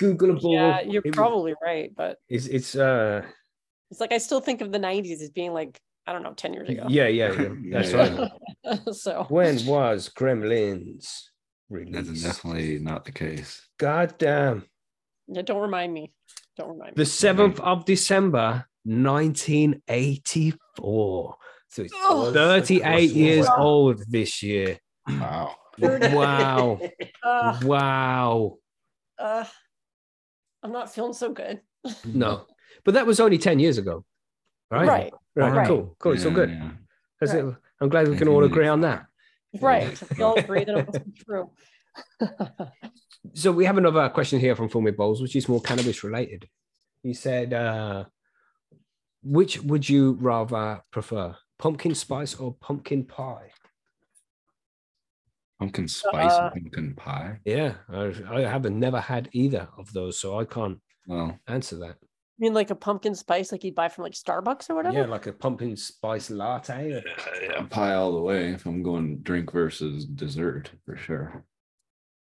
Googleable. 0.00 0.52
yeah, 0.52 0.80
you're 0.82 1.02
It 1.04 1.06
was- 1.10 1.14
probably 1.16 1.54
right, 1.62 1.90
but 1.94 2.18
It's 2.28 2.46
it's 2.46 2.74
uh 2.76 3.22
it's 3.90 4.00
like 4.00 4.12
I 4.12 4.18
still 4.18 4.40
think 4.40 4.60
of 4.60 4.72
the 4.72 4.78
90s 4.78 5.20
as 5.22 5.30
being 5.30 5.52
like 5.52 5.78
I 6.06 6.12
don't 6.12 6.22
know 6.22 6.34
10 6.34 6.54
years 6.54 6.68
ago. 6.68 6.86
yeah 6.88 7.08
yeah 7.08 7.32
yeah 7.32 7.48
that's 7.72 7.92
Yeah, 7.92 8.28
right. 8.64 8.80
so 8.94 9.26
When 9.28 9.64
was 9.66 10.08
Gremlins 10.08 11.24
that's 11.70 12.08
released? 12.08 12.24
definitely 12.24 12.78
not 12.78 13.04
the 13.04 13.12
case. 13.12 13.66
God 13.78 14.14
damn. 14.18 14.64
yeah, 15.28 15.42
don't 15.42 15.60
remind 15.62 15.92
me. 15.92 16.12
Don't 16.56 16.70
remind 16.70 16.96
me. 16.96 17.02
The 17.02 17.06
seventh 17.06 17.58
of 17.60 17.84
December, 17.84 18.66
nineteen 18.86 19.82
eighty 19.88 20.54
four. 20.76 21.36
So 21.68 21.82
it's 21.82 21.92
Oh, 21.96 22.32
thirty 22.32 22.80
eight 22.82 23.10
years 23.10 23.46
Wow. 23.46 23.56
old 23.58 24.02
this 24.08 24.42
year. 24.42 24.78
Wow. 25.08 25.54
Wow! 25.78 26.80
Uh, 27.22 27.58
wow! 27.64 28.58
uh, 29.18 29.44
I'm 30.62 30.72
not 30.72 30.94
feeling 30.94 31.12
so 31.12 31.32
good. 31.32 31.60
No, 32.04 32.46
but 32.84 32.94
that 32.94 33.06
was 33.06 33.20
only 33.20 33.36
ten 33.36 33.58
years 33.58 33.76
ago, 33.78 34.04
right? 34.70 34.86
Right, 34.88 35.12
Right. 35.34 35.52
Right. 35.52 35.66
Cool. 35.68 35.96
Cool. 35.98 36.12
It's 36.12 36.24
all 36.24 36.32
good. 36.32 36.50
yeah. 36.50 36.70
That's 37.20 37.34
Right. 37.34 37.44
it. 37.44 37.54
I'm 37.80 37.88
glad 37.90 38.08
we 38.08 38.16
can 38.16 38.28
all 38.28 38.44
agree 38.44 38.68
on 38.68 38.80
that. 38.82 39.06
right. 39.60 40.00
We 40.16 40.22
all 40.24 40.38
agree 40.38 40.64
that 40.64 40.78
it 40.78 40.86
wasn't 40.86 41.16
true. 41.26 41.50
So 43.34 43.52
we 43.52 43.64
have 43.66 43.76
another 43.76 44.08
question 44.08 44.40
here 44.40 44.56
from 44.56 44.68
Fulmy 44.70 44.96
Bowles, 44.96 45.20
which 45.20 45.36
is 45.36 45.48
more 45.48 45.60
cannabis 45.60 46.02
related. 46.04 46.48
He 47.02 47.12
said, 47.12 47.52
uh, 47.52 48.04
which 49.26 49.60
would 49.62 49.88
you 49.88 50.12
rather 50.20 50.82
prefer, 50.92 51.36
pumpkin 51.58 51.94
spice 51.94 52.34
or 52.34 52.54
pumpkin 52.60 53.04
pie? 53.04 53.50
Pumpkin 55.58 55.88
spice 55.88 56.32
Uh, 56.32 56.50
pumpkin 56.50 56.94
pie. 56.94 57.40
Yeah, 57.44 57.74
I, 57.88 58.12
I 58.30 58.40
haven't 58.42 58.78
never 58.78 59.00
had 59.00 59.28
either 59.32 59.68
of 59.78 59.92
those, 59.92 60.18
so 60.20 60.38
I 60.38 60.44
can't 60.44 60.78
Well, 61.06 61.38
answer 61.48 61.76
that. 61.78 61.96
I 62.02 62.38
mean, 62.38 62.52
like 62.52 62.70
a 62.70 62.74
pumpkin 62.74 63.14
spice, 63.14 63.50
like 63.50 63.64
you'd 63.64 63.74
buy 63.74 63.88
from 63.88 64.04
like 64.04 64.12
Starbucks 64.12 64.68
or 64.68 64.74
whatever. 64.74 64.98
Yeah, 64.98 65.06
like 65.06 65.26
a 65.26 65.32
pumpkin 65.32 65.74
spice 65.76 66.30
latte. 66.30 67.02
yeah, 67.42 67.62
pie 67.70 67.94
all 67.94 68.12
the 68.12 68.20
way. 68.20 68.50
If 68.50 68.66
I'm 68.66 68.82
going 68.82 69.18
drink 69.22 69.50
versus 69.52 70.04
dessert, 70.04 70.70
for 70.84 70.96
sure. 70.96 71.44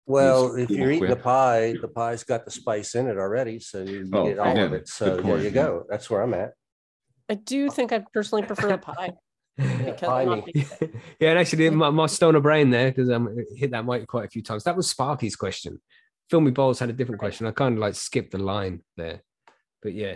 Well, 0.06 0.56
if 0.56 0.70
you're 0.70 0.92
eating 0.92 1.08
the 1.10 1.16
pie, 1.16 1.76
the 1.82 1.88
pie's 1.88 2.26
got 2.26 2.44
the 2.44 2.52
spice 2.52 2.94
in 2.96 3.08
it 3.08 3.18
already, 3.18 3.62
so 3.62 3.84
you 3.84 4.10
Oh, 4.12 4.26
get 4.28 4.38
all 4.40 4.54
yeah, 4.54 4.64
of 4.64 4.74
it. 4.74 4.90
So 4.90 5.16
there 5.22 5.40
you 5.40 5.50
go. 5.50 5.86
That's 5.90 6.10
where 6.10 6.22
I'm 6.22 6.34
at. 6.34 6.52
I 7.34 7.36
do 7.36 7.68
think 7.72 7.92
I 7.92 8.06
personally 8.14 8.44
prefer 8.44 8.68
the 8.70 8.78
pie. 8.78 9.14
Because 9.58 10.00
pie 10.00 10.22
I'm 10.22 10.30
me. 10.30 10.36
not 10.36 10.46
big 10.46 10.66
fan. 10.66 11.02
yeah, 11.20 11.30
and 11.32 11.40
actually, 11.40 11.70
my, 11.70 11.90
my 11.92 12.06
stoner 12.08 12.40
brain 12.40 12.70
there 12.72 12.90
because 12.92 13.10
I 13.10 13.16
um, 13.16 13.36
hit 13.56 13.72
that 13.72 13.86
mic 13.86 14.08
quite 14.08 14.26
a 14.26 14.30
few 14.30 14.42
times. 14.44 14.64
That 14.64 14.76
was 14.76 14.90
Sparky's 14.90 15.36
question. 15.36 15.80
Filmy 16.30 16.52
Bowls 16.52 16.80
had 16.80 16.90
a 16.90 16.94
different 16.94 17.22
Right. 17.22 17.28
question. 17.28 17.46
I 17.48 17.52
kind 17.52 17.74
of 17.76 17.80
like 17.80 17.96
skipped 17.96 18.32
the 18.32 18.40
line 18.40 18.82
there, 18.98 19.22
but 19.84 19.94
yeah, 19.94 20.16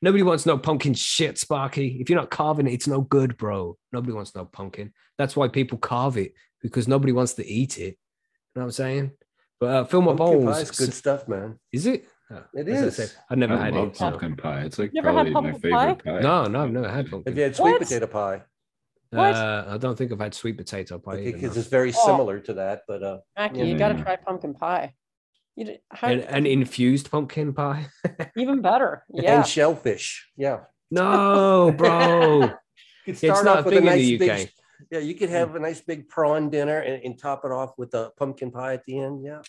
nobody 0.00 0.22
wants 0.22 0.46
no 0.46 0.58
pumpkin 0.58 0.94
shit, 0.94 1.38
Sparky. 1.38 1.98
If 2.00 2.08
you're 2.10 2.18
not 2.20 2.30
carving 2.30 2.66
it, 2.68 2.72
it's 2.72 2.86
no 2.86 3.00
good, 3.00 3.36
bro. 3.36 3.76
Nobody 3.92 4.12
wants 4.12 4.34
no 4.34 4.44
pumpkin. 4.44 4.92
That's 5.18 5.34
why 5.34 5.48
people 5.48 5.78
carve 5.78 6.16
it 6.16 6.32
because 6.60 6.86
nobody 6.86 7.12
wants 7.12 7.34
to 7.34 7.46
eat 7.46 7.78
it. 7.78 7.96
You 8.54 8.60
know 8.60 8.62
what 8.62 8.64
I'm 8.66 8.70
saying? 8.72 9.10
But 9.58 9.70
uh, 9.70 9.84
Filmer 9.86 10.14
Pumpkin 10.16 10.44
Bowls, 10.44 10.56
pie 10.56 10.60
is 10.62 10.70
good 10.70 10.94
stuff, 10.94 11.26
man. 11.26 11.58
is 11.72 11.86
it? 11.86 12.04
It 12.54 12.68
as 12.68 12.82
I 12.82 12.86
is. 12.86 12.96
said, 12.96 13.12
I've 13.30 13.38
never 13.38 13.54
I 13.54 13.64
had 13.66 13.74
love 13.74 13.88
it. 13.88 13.96
so- 13.96 14.10
pumpkin 14.10 14.36
pie. 14.36 14.60
It's 14.62 14.78
like 14.78 14.90
You 14.92 15.02
had 15.02 15.12
probably 15.12 15.32
my 15.32 15.40
pumpkin 15.40 15.70
pie? 15.70 15.86
favorite 15.94 16.04
pie. 16.04 16.20
No, 16.20 16.44
no, 16.46 16.62
I've 16.64 16.70
never 16.70 16.88
had 16.88 17.10
pumpkin. 17.10 17.10
Have 17.10 17.24
pumpkin. 17.24 17.36
you 17.36 17.42
had 17.42 17.56
sweet 17.56 17.70
What? 17.72 17.80
potato 17.82 18.06
pie? 18.06 18.42
What? 19.10 19.34
Uh, 19.34 19.64
I 19.68 19.76
don't 19.78 19.96
think 19.96 20.10
I've 20.12 20.20
had 20.20 20.34
sweet 20.34 20.56
potato 20.56 20.98
pie. 20.98 21.18
either, 21.18 21.32
Because 21.32 21.54
no. 21.56 21.60
it's 21.60 21.68
very 21.68 21.92
Oh. 21.94 22.06
similar 22.06 22.40
to 22.40 22.54
that, 22.54 22.82
but 22.88 23.02
uh, 23.02 23.18
Mackie, 23.36 23.58
Yeah. 23.58 23.64
you 23.64 23.78
got 23.78 23.88
to 23.88 23.98
Yeah. 23.98 24.04
try 24.04 24.16
pumpkin 24.16 24.54
pie. 24.54 24.94
You 25.54 25.66
d- 25.66 25.78
how, 25.90 26.08
and, 26.08 26.22
and 26.22 26.46
infused 26.46 27.10
pumpkin 27.10 27.52
pie. 27.52 27.88
even 28.36 28.62
better. 28.62 29.04
Yeah. 29.10 29.36
and 29.36 29.46
shellfish. 29.46 30.30
Yeah. 30.36 30.60
No, 30.90 31.72
bro. 31.76 32.40
You 32.40 32.48
could 32.48 32.54
It's 33.06 33.18
start 33.18 33.44
not 33.44 33.58
off 33.58 33.66
a 33.66 33.68
with 33.68 33.74
a 33.74 33.76
thing 33.80 33.86
in 33.86 33.92
nice 33.92 34.00
the 34.06 34.16
big. 34.18 34.30
UK. 34.30 34.48
Yeah, 34.90 34.98
you 35.00 35.14
could 35.14 35.28
have 35.28 35.54
a 35.54 35.58
nice 35.60 35.80
big 35.80 36.08
prawn 36.08 36.48
dinner 36.50 36.78
and, 36.78 37.02
and 37.04 37.18
top 37.18 37.44
it 37.44 37.50
off 37.52 37.72
with 37.78 37.92
a 37.94 38.12
pumpkin 38.16 38.50
pie 38.50 38.74
at 38.74 38.84
the 38.86 38.98
end. 38.98 39.24
Yeah. 39.24 39.42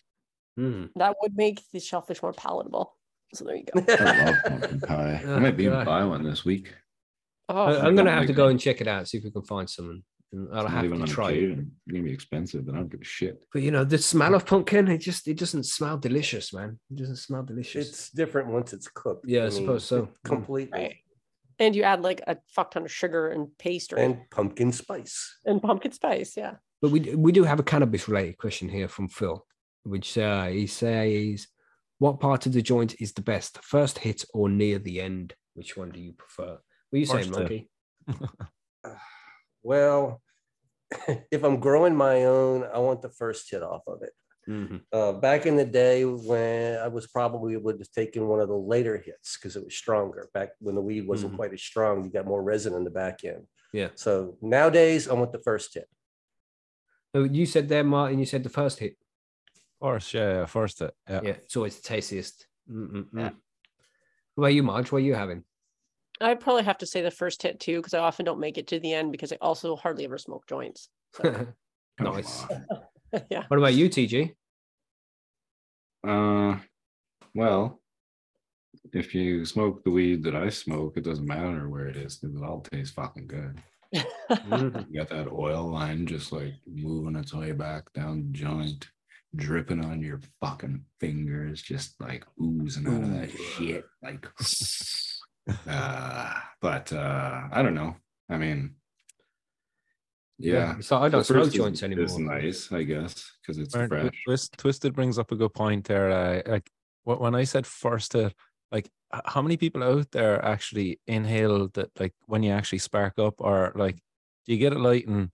Mm. 0.60 0.90
That 0.96 1.16
would 1.22 1.36
make 1.36 1.62
the 1.72 1.80
shellfish 1.80 2.22
more 2.22 2.34
palatable. 2.34 2.96
So 3.34 3.46
there 3.46 3.56
you 3.56 3.64
go. 3.74 3.84
I 4.00 4.26
love 4.26 4.36
pumpkin 4.46 4.80
pie. 4.82 5.22
I 5.26 5.28
Oh, 5.28 5.40
might 5.40 5.58
be 5.58 5.66
able 5.66 5.76
God. 5.78 5.80
to 5.80 5.86
buy 5.86 6.04
one 6.06 6.24
this 6.24 6.46
week. 6.46 6.74
Oh, 7.50 7.56
I, 7.66 7.88
am 7.88 7.96
gonna 7.96 8.12
have 8.12 8.28
to 8.28 8.34
go 8.34 8.48
and 8.48 8.60
check 8.60 8.80
it 8.80 8.88
out, 8.88 9.08
see 9.08 9.18
if 9.18 9.24
we 9.24 9.32
can 9.32 9.42
find 9.44 9.70
someone. 9.70 10.04
And 10.32 10.48
I'll 10.54 10.64
It's 10.66 10.72
have 10.74 10.92
to 10.92 11.06
try. 11.06 11.32
it. 11.32 11.44
It's 11.60 11.62
gonna 11.92 12.04
be 12.04 12.12
expensive, 12.14 12.66
but 12.66 12.74
I 12.76 12.78
don't 12.78 12.90
give 12.92 13.02
a 13.02 13.06
shit. 13.06 13.44
But 13.52 13.62
you 13.64 13.72
know, 13.72 13.84
the 13.84 13.98
smell 13.98 14.34
of 14.36 14.46
pumpkin, 14.46 14.88
it 14.88 15.00
just 15.00 15.28
it 15.28 15.38
doesn't 15.38 15.64
smell 15.64 15.98
delicious, 15.98 16.54
man. 16.54 16.80
It 16.92 16.98
doesn't 16.98 17.18
smell 17.18 17.44
delicious. 17.44 17.90
It's 17.90 18.10
different 18.12 18.50
once 18.50 18.72
it's 18.74 18.88
cooked. 18.88 19.26
Yeah, 19.28 19.46
I 19.46 19.50
suppose 19.50 19.84
so. 19.86 20.10
Completely. 20.24 20.80
Right. 20.80 20.96
and 21.60 21.76
you 21.76 21.84
add 21.84 22.02
like 22.02 22.22
a 22.28 22.38
fuck 22.56 22.72
ton 22.72 22.84
of 22.86 22.92
sugar 22.92 23.30
and 23.30 23.48
paste 23.58 23.92
and, 23.94 24.00
And 24.02 24.30
pumpkin 24.32 24.72
spice. 24.72 25.38
And 25.46 25.62
pumpkin 25.62 25.92
spice. 25.92 26.36
Yeah. 26.38 26.56
But 26.82 26.92
we 26.92 27.00
we 27.16 27.32
do 27.32 27.44
have 27.44 27.60
a 27.60 27.64
cannabis 27.64 28.08
related 28.08 28.38
question 28.38 28.70
here 28.70 28.88
from 28.88 29.10
Phil, 29.10 29.46
which 29.84 30.18
uh, 30.18 30.46
he 30.48 30.68
says, 30.68 31.48
"What 32.00 32.20
part 32.20 32.46
of 32.46 32.54
the 32.54 32.62
joint 32.62 32.96
is 33.02 33.14
the 33.14 33.22
best, 33.22 33.60
first 33.64 34.00
hit 34.00 34.26
or 34.34 34.50
near 34.50 34.80
the 34.80 35.02
end? 35.02 35.36
Which 35.54 35.78
one 35.78 35.90
do 35.92 36.00
you 36.00 36.14
prefer?" 36.14 36.58
What 36.90 36.98
are 36.98 37.00
you 37.00 37.06
saying, 37.06 37.32
First 37.34 37.50
hit. 37.50 37.68
Monkey? 38.08 38.30
Well, 39.66 40.22
if 41.32 41.44
I'm 41.44 41.60
growing 41.60 41.96
my 41.96 42.26
own, 42.26 42.66
I 42.66 42.80
want 42.80 43.02
the 43.02 43.10
first 43.10 43.50
hit 43.50 43.64
off 43.64 43.84
of 43.88 44.02
it. 44.04 44.12
Mhm. 44.50 44.82
Uh, 44.92 45.14
back 45.14 45.46
in 45.46 45.56
the 45.56 45.64
day 45.66 46.04
when 46.04 46.78
I 46.78 46.90
was 46.90 47.08
probably 47.08 47.56
would 47.56 47.80
have 47.80 47.92
taken 47.92 48.28
one 48.28 48.42
of 48.42 48.50
the 48.50 48.58
later 48.58 48.98
hits 48.98 49.38
because 49.38 49.56
it 49.56 49.64
was 49.64 49.74
stronger. 49.74 50.30
Back 50.34 50.50
when 50.60 50.76
the 50.76 50.82
weed 50.82 51.08
wasn't 51.08 51.32
Mhm. 51.32 51.36
quite 51.38 51.54
as 51.54 51.62
strong, 51.62 52.04
you 52.04 52.10
got 52.12 52.26
more 52.26 52.44
resin 52.44 52.74
in 52.74 52.84
the 52.84 52.90
back 52.90 53.24
end. 53.24 53.48
Yeah. 53.72 53.92
So 53.96 54.38
nowadays, 54.42 55.08
I 55.08 55.14
want 55.14 55.32
the 55.32 55.40
first 55.40 55.74
hit. 55.74 55.88
Oh, 57.14 57.24
you 57.24 57.46
said 57.46 57.70
there, 57.70 57.86
Martin. 57.86 58.20
You 58.20 58.26
said 58.26 58.44
the 58.44 58.50
first 58.50 58.80
hit. 58.80 58.98
First, 59.84 60.14
yeah, 60.14 60.34
yeah, 60.40 60.46
first 60.46 60.82
it. 60.82 60.94
Yeah. 61.10 61.20
Yeah, 61.24 61.30
it's 61.32 61.58
always 61.58 61.76
the 61.76 61.82
tastiest. 61.86 62.48
Mm-mm-mm. 62.72 63.06
Yeah. 63.14 63.32
What 64.36 64.46
about 64.46 64.54
you, 64.54 64.64
Marge? 64.64 64.94
What 64.94 65.00
are 65.00 65.06
you 65.06 65.14
having? 65.14 65.44
I'd 66.22 66.40
probably 66.40 66.64
have 66.64 66.78
to 66.78 66.86
say 66.86 67.02
the 67.02 67.12
first 67.12 67.44
hit 67.44 67.60
too, 67.60 67.80
because 67.80 67.94
I 67.94 68.00
often 68.00 68.24
don't 68.24 68.40
make 68.40 68.58
it 68.58 68.68
to 68.68 68.80
the 68.80 68.94
end 68.94 69.12
because 69.12 69.34
I 69.34 69.38
also 69.42 69.76
hardly 69.76 70.06
ever 70.06 70.18
smoke 70.18 70.48
joints. 70.48 70.88
So, 71.12 71.48
Nice. 72.00 72.46
yeah. 73.30 73.44
What 73.50 73.58
about 73.58 73.74
you, 73.74 73.90
TG? 73.90 74.34
Uh, 76.08 76.60
well, 77.36 77.82
if 78.94 79.14
you 79.14 79.44
smoke 79.44 79.84
the 79.84 79.92
weed 79.92 80.24
that 80.24 80.36
I 80.36 80.48
smoke, 80.48 80.96
it 80.96 81.04
doesn't 81.04 81.28
matter 81.28 81.68
where 81.68 81.88
it 81.88 81.98
is 81.98 82.16
because 82.16 82.38
it 82.38 82.44
all 82.44 82.62
tastes 82.62 82.94
fucking 82.94 83.28
good. 83.28 83.62
Mhm. 84.32 84.88
You 84.90 85.02
got 85.02 85.10
that 85.10 85.30
oil 85.30 85.68
line 85.70 86.08
just 86.08 86.32
like 86.32 86.54
moving 86.66 87.18
its 87.18 87.34
way 87.34 87.52
back 87.52 87.92
down 87.94 88.32
the 88.32 88.38
joint, 88.40 88.88
dripping 89.36 89.84
on 89.84 90.02
your 90.02 90.20
fucking 90.42 90.86
fingers, 91.00 91.62
just 91.62 92.00
like 92.00 92.26
oozing 92.42 92.88
out 92.88 93.04
of 93.04 93.12
that 93.12 93.32
shit. 93.32 93.86
Like, 94.02 94.28
uh, 95.68 96.34
but 96.62 96.94
uh, 96.94 97.42
I 97.52 97.62
don't 97.62 97.76
know. 97.76 97.96
I 98.30 98.38
mean, 98.38 98.76
yeah. 100.40 100.80
So 100.80 100.98
I 100.98 101.10
don't 101.10 101.24
smoke 101.24 101.40
first 101.44 101.48
is- 101.50 101.54
joints 101.56 101.84
anymore. 101.84 102.06
Is 102.06 102.18
nice, 102.18 102.72
I 102.72 102.84
guess, 102.84 103.32
because 103.42 103.58
it's 103.60 103.76
Aaron, 103.76 103.90
Twi- 103.90 104.02
fresh. 104.02 104.24
Twist, 104.26 104.58
Twisted 104.58 104.94
brings 104.94 105.18
up 105.18 105.32
a 105.32 105.36
good 105.36 105.54
point 105.54 105.86
there. 105.86 106.10
Uh, 106.12 106.42
like 106.46 106.70
when 107.04 107.36
I 107.36 107.44
said 107.44 107.66
first 107.66 108.14
hit, 108.14 108.34
like 108.72 108.90
how 109.26 109.42
many 109.42 109.58
people 109.58 109.84
out 109.84 110.10
there 110.12 110.44
actually 110.44 111.00
inhale 111.08 111.70
that? 111.74 111.90
Like 112.00 112.14
when 112.26 112.44
you 112.44 112.52
actually 112.52 112.80
spark 112.80 113.20
up, 113.20 113.36
or 113.38 113.72
like 113.76 113.96
do 114.46 114.54
you 114.54 114.58
get 114.58 114.74
it 114.74 114.80
lighting 114.80 115.14
and 115.14 115.30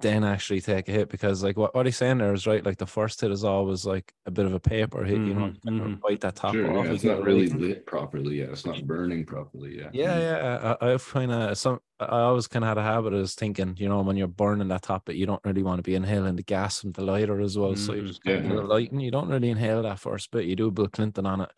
then 0.00 0.24
actually 0.24 0.60
take 0.62 0.88
a 0.88 0.92
hit? 0.92 1.08
Because 1.10 1.42
like 1.42 1.56
what, 1.56 1.74
what 1.74 1.84
he's 1.86 1.96
saying 1.98 2.18
there 2.18 2.32
is 2.32 2.46
right. 2.46 2.64
Like 2.64 2.78
the 2.78 2.86
first 2.86 3.20
hit 3.20 3.30
is 3.30 3.44
always 3.44 3.84
like 3.84 4.12
a 4.24 4.30
bit 4.30 4.46
of 4.46 4.54
a 4.54 4.60
paper 4.60 5.04
hit. 5.04 5.18
You 5.18 5.34
know, 5.34 5.40
Mhm, 5.50 5.62
kind 5.66 5.80
of 5.82 5.86
mhm. 5.88 6.00
bite 6.00 6.20
that 6.22 6.36
top 6.36 6.54
Sure, 6.54 6.70
off. 6.78 6.86
yeah, 6.86 6.92
it's 6.92 7.04
not 7.04 7.22
really 7.22 7.42
lighting. 7.48 7.60
lit 7.60 7.86
properly 7.86 8.38
yet. 8.38 8.48
It's 8.50 8.64
not 8.64 8.86
burning 8.86 9.26
properly 9.26 9.76
yet. 9.78 9.94
Yeah, 9.94 10.18
yeah. 10.18 10.74
I, 10.80 10.92
I've 10.92 11.06
kind 11.06 11.30
of 11.32 11.58
some. 11.58 11.80
I 12.00 12.20
always 12.20 12.46
kind 12.48 12.64
of 12.64 12.68
had 12.68 12.78
a 12.78 12.82
habit 12.82 13.12
of 13.14 13.22
just 13.22 13.38
thinking, 13.38 13.74
you 13.78 13.88
know, 13.88 14.00
when 14.02 14.16
you're 14.16 14.28
burning 14.28 14.68
that 14.68 14.82
top, 14.82 15.06
bit, 15.06 15.16
you 15.16 15.26
don't 15.26 15.44
really 15.44 15.62
want 15.62 15.78
to 15.78 15.82
be 15.82 15.94
inhaling 15.94 16.36
the 16.36 16.42
gas 16.42 16.80
from 16.80 16.92
the 16.92 17.02
lighter 17.04 17.40
as 17.40 17.56
well. 17.58 17.74
So 17.76 17.92
you 17.94 18.02
Mm, 18.02 18.06
just 18.06 18.22
kind 18.24 18.44
yeah. 18.46 18.52
of 18.58 18.64
lighting. 18.66 19.00
You 19.00 19.10
don't 19.10 19.28
really 19.28 19.50
inhale 19.50 19.82
that 19.82 19.98
first 19.98 20.30
bit. 20.30 20.44
You 20.46 20.56
do 20.56 20.68
a 20.68 20.70
Bill 20.70 20.88
Clinton 20.88 21.24
on 21.26 21.40
it, 21.42 21.50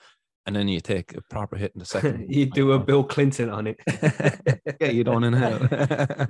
and 0.47 0.55
then 0.57 0.69
you 0.69 0.81
take 0.81 1.17
a 1.17 1.23
proper 1.23 1.57
hit 1.57 1.73
in 1.75 1.79
the 1.81 1.85
second. 2.25 2.27
you 2.33 2.47
do 2.47 2.73
a 2.73 2.79
Bill 2.79 3.05
Clinton 3.05 3.49
on 3.51 3.67
it. 3.69 3.79
yeah, 4.81 4.89
you 4.91 5.05
don't 5.05 5.25
inhale. 5.25 5.59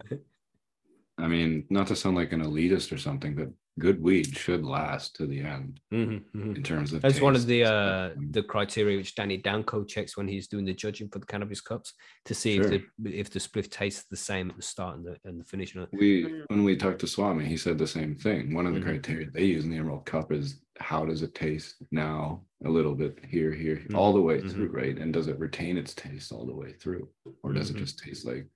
I 1.18 1.26
mean, 1.28 1.66
not 1.68 1.86
to 1.88 1.96
sound 1.96 2.16
like 2.16 2.32
an 2.32 2.42
elitist 2.42 2.92
or 2.92 2.98
something, 2.98 3.34
but 3.34 3.48
good 3.78 4.02
weed 4.02 4.36
should 4.36 4.64
last 4.64 5.14
to 5.16 5.24
the 5.26 5.40
end 5.40 5.80
Mhm, 5.92 6.24
mhm. 6.34 6.56
in 6.56 6.62
terms 6.64 6.92
of. 6.92 7.00
That's 7.02 7.20
one 7.20 7.36
of 7.36 7.46
the 7.46 7.62
uh 7.64 8.14
the 8.30 8.42
criteria 8.42 8.96
which 8.96 9.14
Danny 9.14 9.36
Danko 9.36 9.84
checks 9.84 10.16
when 10.16 10.26
he's 10.28 10.48
doing 10.48 10.64
the 10.64 10.74
judging 10.74 11.08
for 11.08 11.18
the 11.20 11.26
cannabis 11.26 11.60
cups 11.60 11.92
to 12.24 12.34
see 12.34 12.56
Sure. 12.56 12.72
if 12.72 12.82
the 12.98 13.14
if 13.18 13.30
the 13.30 13.38
spliff 13.38 13.70
tastes 13.70 14.04
the 14.10 14.16
same 14.16 14.50
at 14.50 14.56
the 14.56 14.62
start 14.62 14.96
and 14.96 15.06
the 15.06 15.16
and 15.24 15.40
the 15.40 15.44
finish. 15.44 15.74
We 15.92 16.24
Mm. 16.24 16.44
when 16.48 16.64
we 16.64 16.76
talked 16.76 17.00
to 17.00 17.06
Swami, 17.06 17.44
he 17.46 17.56
said 17.56 17.78
the 17.78 17.86
same 17.86 18.14
thing. 18.16 18.52
One 18.54 18.66
of 18.66 18.74
the 18.74 18.80
Mhm. 18.80 18.84
criteria 18.90 19.30
they 19.30 19.44
use 19.44 19.64
in 19.64 19.70
the 19.70 19.76
Emerald 19.76 20.06
Cup 20.06 20.32
is 20.32 20.60
how 20.80 21.04
does 21.04 21.22
it 21.22 21.34
taste 21.34 21.76
now, 21.92 22.44
a 22.64 22.70
little 22.70 22.94
bit 22.94 23.24
here, 23.24 23.52
here, 23.52 23.78
Mhm, 23.88 23.94
all 23.96 24.12
the 24.12 24.20
way 24.28 24.40
mhm. 24.40 24.50
through, 24.50 24.68
right? 24.68 24.96
And 24.98 25.12
does 25.12 25.28
it 25.28 25.38
retain 25.38 25.76
its 25.76 25.94
taste 25.94 26.32
all 26.32 26.46
the 26.46 26.54
way 26.62 26.72
through, 26.72 27.08
or 27.42 27.52
does 27.52 27.70
it 27.70 27.76
just 27.76 27.98
taste 27.98 28.24
like 28.24 28.46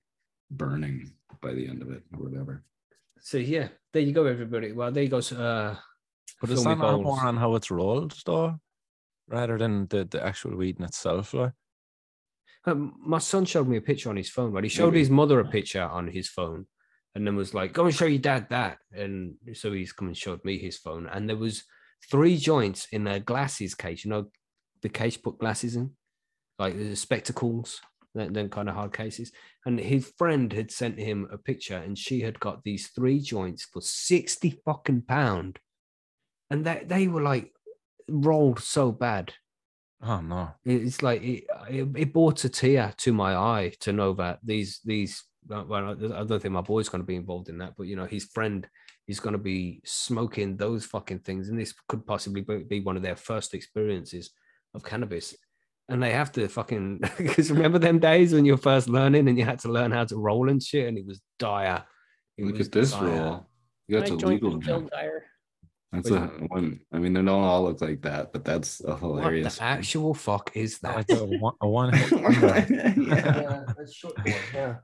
burning 0.57 1.11
by 1.41 1.53
the 1.53 1.67
end 1.67 1.81
of 1.81 1.91
it, 1.91 2.03
or 2.13 2.25
whatever? 2.25 2.63
So 3.19 3.37
yeah, 3.37 3.69
there 3.91 4.01
you 4.01 4.11
go, 4.11 4.25
everybody. 4.25 4.71
Well, 4.71 4.91
there 4.91 5.03
you 5.03 5.09
go. 5.09 5.17
Uh, 5.17 5.75
but 6.41 6.49
it's 6.49 6.63
Filmy 6.63 6.81
not 6.81 7.01
more 7.01 7.25
on 7.25 7.37
how 7.37 7.55
it's 7.55 7.71
rolled, 7.71 8.15
though, 8.25 8.59
rather 9.27 9.57
than 9.57 9.87
the, 9.87 10.05
the 10.05 10.25
actual 10.25 10.55
weed 10.55 10.77
in 10.79 10.85
itself. 10.85 11.33
Like. 11.33 11.53
Um, 12.65 12.95
my 12.99 13.19
son 13.19 13.45
showed 13.45 13.67
me 13.67 13.77
a 13.77 13.81
picture 13.81 14.09
on 14.09 14.15
his 14.15 14.29
phone. 14.29 14.51
Right, 14.51 14.63
he 14.63 14.69
showed 14.69 14.93
Maybe. 14.93 14.99
his 14.99 15.09
mother 15.09 15.39
a 15.39 15.45
picture 15.45 15.83
on 15.83 16.07
his 16.07 16.29
phone, 16.29 16.65
and 17.15 17.25
then 17.25 17.35
was 17.35 17.53
like, 17.53 17.73
"Go 17.73 17.85
and 17.85 17.95
show 17.95 18.05
your 18.05 18.19
dad 18.19 18.47
that." 18.49 18.77
And 18.91 19.35
so 19.53 19.71
he's 19.71 19.93
come 19.93 20.07
and 20.07 20.17
showed 20.17 20.43
me 20.45 20.57
his 20.57 20.77
phone, 20.77 21.07
and 21.07 21.27
there 21.29 21.37
was 21.37 21.63
three 22.09 22.37
joints 22.37 22.87
in 22.91 23.07
a 23.07 23.19
glasses 23.19 23.75
case. 23.75 24.05
You 24.05 24.11
know, 24.11 24.25
the 24.81 24.89
case 24.89 25.17
put 25.17 25.39
glasses 25.39 25.75
in, 25.75 25.91
like 26.59 26.77
the 26.77 26.95
spectacles, 26.95 27.81
then, 28.15 28.33
then 28.33 28.49
kind 28.49 28.69
of 28.69 28.75
hard 28.75 28.93
cases. 28.93 29.31
And 29.65 29.79
his 29.79 30.11
friend 30.17 30.51
had 30.51 30.71
sent 30.71 30.99
him 30.99 31.27
a 31.31 31.37
picture, 31.37 31.77
and 31.77 31.97
she 31.97 32.21
had 32.21 32.39
got 32.39 32.63
these 32.63 32.87
three 32.87 33.19
joints 33.19 33.65
for 33.65 33.81
sixty 33.81 34.59
fucking 34.65 35.03
pound, 35.03 35.59
and 36.49 36.65
they 36.65 36.83
they 36.85 37.07
were 37.07 37.21
like 37.21 37.51
rolled 38.09 38.59
so 38.59 38.91
bad. 38.91 39.33
Oh 40.01 40.19
no. 40.19 40.51
It's 40.65 41.01
like 41.01 41.23
it, 41.23 41.45
it, 41.69 41.87
it 41.95 42.13
brought 42.13 42.43
a 42.43 42.49
tear 42.49 42.93
to 42.97 43.13
my 43.13 43.35
eye 43.35 43.71
to 43.79 43.93
know 43.93 44.13
that 44.13 44.39
these 44.43 44.81
these 44.83 45.23
uh, 45.51 45.63
well, 45.67 45.91
I 45.91 46.23
don't 46.23 46.41
think 46.41 46.53
my 46.53 46.61
boy's 46.61 46.89
going 46.89 47.01
to 47.01 47.07
be 47.07 47.15
involved 47.15 47.49
in 47.49 47.57
that, 47.59 47.73
but 47.77 47.87
you 47.87 47.95
know, 47.95 48.05
his 48.05 48.25
friend 48.25 48.67
is 49.07 49.19
going 49.19 49.33
to 49.33 49.39
be 49.39 49.81
smoking 49.83 50.55
those 50.55 50.85
fucking 50.85 51.19
things, 51.19 51.49
and 51.49 51.59
this 51.59 51.73
could 51.87 52.05
possibly 52.05 52.41
be 52.41 52.79
one 52.79 52.95
of 52.95 53.03
their 53.03 53.15
first 53.15 53.53
experiences 53.53 54.31
of 54.73 54.83
cannabis. 54.83 55.35
And 55.89 56.01
they 56.01 56.11
have 56.11 56.31
to 56.33 56.47
fucking 56.47 57.01
because 57.17 57.51
remember 57.51 57.77
them 57.79 57.99
days 57.99 58.33
when 58.33 58.45
you're 58.45 58.57
first 58.57 58.87
learning 58.87 59.27
and 59.27 59.37
you 59.37 59.43
had 59.45 59.59
to 59.59 59.69
learn 59.71 59.91
how 59.91 60.05
to 60.05 60.15
roll 60.17 60.49
and 60.49 60.61
shit, 60.63 60.87
and 60.87 60.97
it 60.97 61.05
was 61.05 61.21
dire. 61.39 61.83
It 62.37 62.45
Look 62.45 62.57
was 62.57 62.67
at 62.67 62.73
this 62.73 62.91
dire. 62.91 63.05
roll. 63.05 63.45
That's 63.89 64.09
My 64.11 64.15
a 64.15 64.19
legal 64.19 64.55
was 64.57 64.65
Bill. 64.65 64.81
Dyer. 64.91 65.25
That's 65.91 66.09
a 66.09 66.21
one. 66.47 66.79
I 66.91 66.97
mean, 66.97 67.13
they 67.13 67.19
don't 67.21 67.29
all 67.29 67.63
look 67.65 67.79
like 67.81 68.01
that, 68.01 68.33
but 68.33 68.43
that's 68.43 68.79
a 68.81 68.95
hilarious. 68.97 69.01
What 69.01 69.19
hilarious. 69.21 69.57
the 69.57 69.63
actual 69.63 70.13
fuck 70.15 70.51
is 70.55 70.79
that? 70.79 70.95
Like 70.95 71.11
a 71.11 71.25
one, 71.25 71.53
a 71.61 71.67
one 71.67 71.93
hit 71.97 72.11
yeah. 72.11 72.65
Yeah, 72.97 73.63
that's 73.77 73.93
short 73.93 74.17
one. 74.17 74.33
Yeah. 74.53 74.75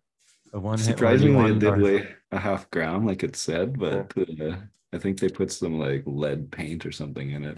A 0.54 0.60
one 0.60 0.78
hit 0.78 0.86
Surprisingly, 0.86 1.52
it 1.52 1.60
did 1.60 1.70
wonder. 1.70 1.84
weigh 1.84 2.08
a 2.32 2.38
half 2.38 2.70
gram, 2.70 3.08
like 3.08 3.24
it 3.24 3.36
said, 3.36 3.80
but 3.80 4.12
uh, 4.18 4.58
I 4.93 4.97
think 5.00 5.20
they 5.20 5.30
put 5.30 5.52
some 5.52 5.80
like 5.80 6.04
lead 6.06 6.52
paint 6.52 6.86
or 6.86 6.91
something 6.91 7.32
in 7.32 7.45
it. 7.45 7.58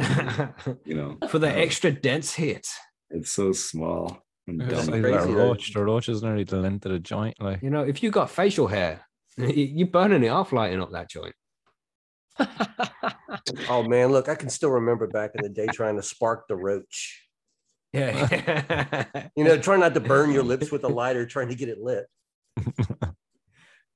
You 0.86 0.96
know, 0.96 1.18
For 1.28 1.40
the 1.40 1.50
uh, 1.50 1.56
extra 1.56 1.92
dense 1.92 2.34
hit. 2.36 2.68
It's 3.14 3.32
so 3.32 3.52
small. 3.52 4.22
and 4.48 4.62
It's 4.62 4.86
dumb. 4.86 4.94
like 4.94 5.02
crazy 5.04 5.32
that 5.32 5.38
roach. 5.38 5.74
The 5.74 5.84
roach 5.84 6.10
is 6.10 6.24
nearly 6.24 6.44
the 6.44 6.58
length 6.58 6.86
of 6.86 6.92
the 6.92 7.00
joint. 7.00 7.36
Like 7.40 7.62
You 7.62 7.70
know, 7.70 7.84
if 7.84 8.02
you 8.04 8.12
got 8.12 8.30
facial 8.30 8.68
hair, 8.68 9.02
you're 9.38 9.88
burning 9.88 10.24
it 10.24 10.30
off 10.30 10.52
lighting 10.52 10.82
up 10.82 10.92
that 10.92 11.10
joint. 11.10 11.36
Oh 13.70 13.84
man, 13.84 14.12
look, 14.12 14.30
I 14.30 14.36
can 14.36 14.50
still 14.50 14.70
remember 14.72 15.08
back 15.08 15.32
in 15.36 15.42
the 15.42 15.50
day 15.50 15.66
trying 15.68 15.96
to 15.96 16.04
spark 16.04 16.48
the 16.48 16.56
roach. 16.56 17.28
Yeah. 17.94 19.06
You 19.36 19.44
know, 19.44 19.58
trying 19.62 19.80
not 19.80 19.94
to 19.96 20.00
burn 20.00 20.32
your 20.32 20.44
lips 20.44 20.72
with 20.72 20.84
a 20.84 20.88
lighter, 20.88 21.26
trying 21.26 21.50
to 21.50 21.56
get 21.56 21.70
it 21.70 21.80
lit. 21.80 22.06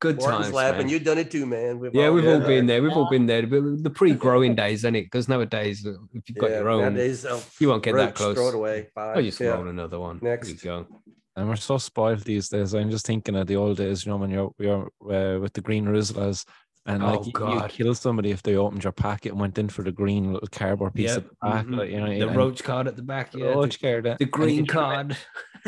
Good 0.06 0.18
Martin's 0.22 0.46
times. 0.46 0.54
laughing. 0.54 0.78
man. 0.86 0.90
You've 0.90 1.04
done 1.04 1.18
it 1.18 1.32
too, 1.32 1.46
man. 1.46 1.80
We've 1.80 1.94
Yeah, 1.96 2.10
we've 2.12 2.24
done 2.24 2.42
all 2.42 2.48
been 2.48 2.66
there. 2.68 2.82
We've 2.84 2.92
all 2.92 3.10
been 3.10 3.26
there. 3.26 3.46
But 3.48 3.84
the 3.84 3.90
pre-growing 3.90 4.54
days, 4.64 4.80
isn't 4.82 4.96
it? 4.96 5.04
Because 5.04 5.28
nowadays, 5.28 5.86
uh, 5.86 5.94
if 6.14 6.30
you've 6.30 6.38
got 6.38 6.52
Yeah, 6.52 6.60
your 6.60 6.70
own, 6.70 6.82
Nowadays, 6.82 7.26
oh, 7.26 7.42
you 7.60 7.70
won't 7.70 7.84
get 7.84 7.96
that 7.96 8.14
close. 8.16 8.36
Throw 8.36 8.50
it 8.50 8.56
away. 8.56 8.88
Bye. 8.96 9.14
Oh, 9.16 9.22
just 9.22 9.40
Yeah. 9.40 9.50
roll 9.56 9.68
another 9.68 10.00
one. 10.00 10.20
There 10.22 10.32
Next. 10.32 10.50
you 10.50 10.56
go. 10.58 10.88
And 11.36 11.50
we're 11.50 11.56
so 11.58 11.78
spoiled 11.78 12.20
these 12.22 12.48
days. 12.50 12.74
I'm 12.74 12.90
just 12.90 13.06
thinking 13.06 13.36
of 13.36 13.48
the 13.48 13.56
old 13.58 13.78
days, 13.78 14.06
you 14.06 14.12
know, 14.12 14.18
when 14.18 14.30
you're 14.30 14.52
you're 14.60 14.86
uh, 15.04 15.40
with 15.40 15.54
the 15.54 15.62
green 15.62 15.86
Rizlas 15.86 16.46
and 16.86 17.04
Oh, 17.04 17.08
like 17.08 17.26
you, 17.26 17.50
you 17.62 17.68
kill 17.68 17.94
somebody 17.96 18.32
if 18.32 18.42
they 18.44 18.56
opened 18.56 18.84
your 18.84 18.94
packet 18.94 19.32
and 19.34 19.42
went 19.42 19.58
in 19.58 19.68
for 19.68 19.82
the 19.84 19.92
green 19.92 20.32
little 20.34 20.48
cardboard 20.50 20.94
piece 20.94 21.10
Yep, 21.10 21.18
at 21.18 21.24
the 21.30 21.36
back, 21.50 21.66
mhm. 21.66 21.78
like 21.78 21.90
you 21.90 22.00
know, 22.00 22.20
The 22.32 22.38
roach 22.38 22.64
card 22.64 22.88
at 22.88 22.96
the 22.96 23.02
back. 23.02 23.32
the 23.32 23.40
Yeah. 23.40 23.46
roach 23.48 23.80
The, 23.80 23.88
card, 23.88 24.08
uh, 24.08 24.16
the 24.20 24.26
green 24.26 24.56
you 24.60 24.66
try 24.66 24.82
to 24.82 24.96
card. 25.14 25.18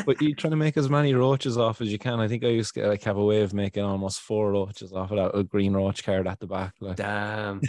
But 0.06 0.20
you're 0.22 0.34
trying 0.34 0.52
to 0.52 0.56
make 0.56 0.76
as 0.76 0.88
many 0.88 1.14
roaches 1.14 1.58
off 1.58 1.80
as 1.80 1.90
you 1.92 1.98
can. 1.98 2.20
I 2.20 2.28
think 2.28 2.44
I 2.44 2.48
used 2.48 2.74
to 2.74 2.86
like 2.88 3.02
have 3.04 3.16
a 3.16 3.24
way 3.24 3.42
of 3.42 3.52
making 3.54 3.82
almost 3.84 4.20
four 4.20 4.52
roaches 4.52 4.92
off 4.92 5.10
of 5.10 5.16
that 5.16 5.36
a 5.38 5.42
green 5.44 5.74
roach 5.74 6.04
card 6.04 6.26
at 6.26 6.38
the 6.40 6.46
back. 6.46 6.74
Like 6.80 6.96
Damn. 6.96 7.60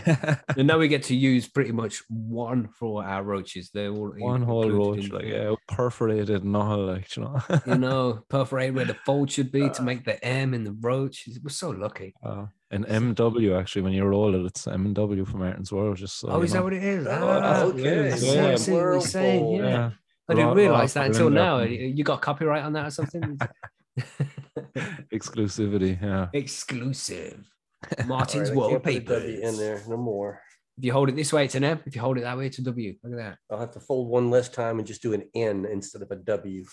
and 0.55 0.67
now 0.67 0.77
we 0.77 0.87
get 0.87 1.03
to 1.03 1.15
use 1.15 1.47
pretty 1.47 1.71
much 1.71 2.01
one 2.09 2.67
for 2.67 3.03
our 3.03 3.23
roaches. 3.23 3.71
They're 3.73 3.91
all 3.91 4.13
one 4.17 4.41
whole 4.43 4.69
roach, 4.69 5.09
like 5.09 5.25
yeah, 5.25 5.55
perforated 5.67 6.43
and 6.43 6.55
all, 6.55 6.85
like 6.85 7.15
you 7.15 7.23
know. 7.23 7.41
you 7.65 7.77
know, 7.77 8.23
perforate 8.29 8.73
where 8.73 8.85
the 8.85 8.97
fold 9.05 9.31
should 9.31 9.51
be 9.51 9.69
to 9.69 9.81
make 9.81 10.05
the 10.05 10.23
M 10.23 10.53
in 10.53 10.63
the 10.63 10.75
roach. 10.79 11.27
We're 11.43 11.49
so 11.49 11.69
lucky. 11.69 12.13
Uh, 12.23 12.45
and 12.71 12.85
MW 12.85 13.59
actually, 13.59 13.81
when 13.81 13.93
you 13.93 14.03
roll 14.05 14.35
it, 14.35 14.45
it's 14.45 14.67
M 14.67 14.85
and 14.85 14.93
W 14.95 15.25
for 15.25 15.37
Martin's 15.37 15.71
World. 15.71 15.97
Just 15.97 16.19
so 16.19 16.29
Oh, 16.29 16.41
is 16.41 16.51
that 16.53 16.63
what 16.63 16.73
it 16.73 16.83
is? 16.83 17.07
Oh, 17.07 17.39
Ah, 17.43 17.61
okay. 17.63 18.09
Yeah. 18.09 18.13
I 18.13 18.17
see 18.55 18.71
what 18.71 18.79
you're 18.79 19.01
saying. 19.01 19.55
Yeah. 19.55 19.61
Whirlpool. 19.63 19.93
I 20.29 20.33
didn't 20.35 20.55
realize 20.55 20.93
that 20.93 21.07
until 21.07 21.29
now. 21.29 21.59
You 21.61 22.03
got 22.03 22.21
copyright 22.21 22.63
on 22.63 22.73
that 22.73 22.87
or 22.87 22.91
something? 22.91 23.39
Exclusivity, 25.13 26.01
yeah. 26.01 26.27
Exclusive. 26.33 27.49
Martin's 28.05 28.51
right, 28.51 28.57
I 28.57 28.69
can't 28.69 28.83
put 28.83 28.93
a 28.95 28.99
wallpaper. 28.99 29.13
In 29.15 29.57
there 29.57 29.81
no 29.87 29.97
more. 29.97 30.41
If 30.77 30.85
you 30.85 30.93
hold 30.93 31.09
it 31.09 31.15
this 31.15 31.33
way, 31.33 31.45
it's 31.45 31.55
an 31.55 31.63
M. 31.63 31.81
If 31.85 31.95
you 31.95 32.01
hold 32.01 32.17
it 32.17 32.21
that 32.21 32.37
way, 32.37 32.47
it's 32.47 32.59
a 32.59 32.63
W. 32.63 32.95
Look 33.03 33.13
at 33.13 33.17
that. 33.17 33.37
I'll 33.51 33.59
have 33.59 33.71
to 33.71 33.79
fold 33.79 34.09
one 34.09 34.29
less 34.29 34.47
time 34.47 34.79
and 34.79 34.87
just 34.87 35.01
do 35.01 35.13
an 35.13 35.23
N 35.35 35.65
instead 35.65 36.01
of 36.01 36.11
a 36.11 36.15
W. 36.15 36.65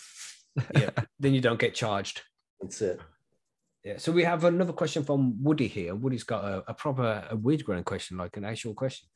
Yeah. 0.75 0.91
then 1.19 1.35
you 1.35 1.41
don't 1.41 1.59
get 1.59 1.75
charged. 1.75 2.23
That's 2.61 2.81
it. 2.81 3.01
Yeah. 3.85 3.99
So 3.99 4.13
we 4.13 4.25
have 4.25 4.45
another 4.45 4.73
question 4.73 5.05
from 5.05 5.43
Woody 5.43 5.69
here. 5.69 5.95
Woody's 5.95 6.25
got 6.25 6.45
a, 6.45 6.65
a 6.69 6.75
proper 6.75 7.27
a 7.31 7.37
weird 7.37 7.65
growing 7.65 7.85
question, 7.85 8.17
like 8.17 8.37
an 8.37 8.45
actual 8.45 8.75
question. 8.75 9.09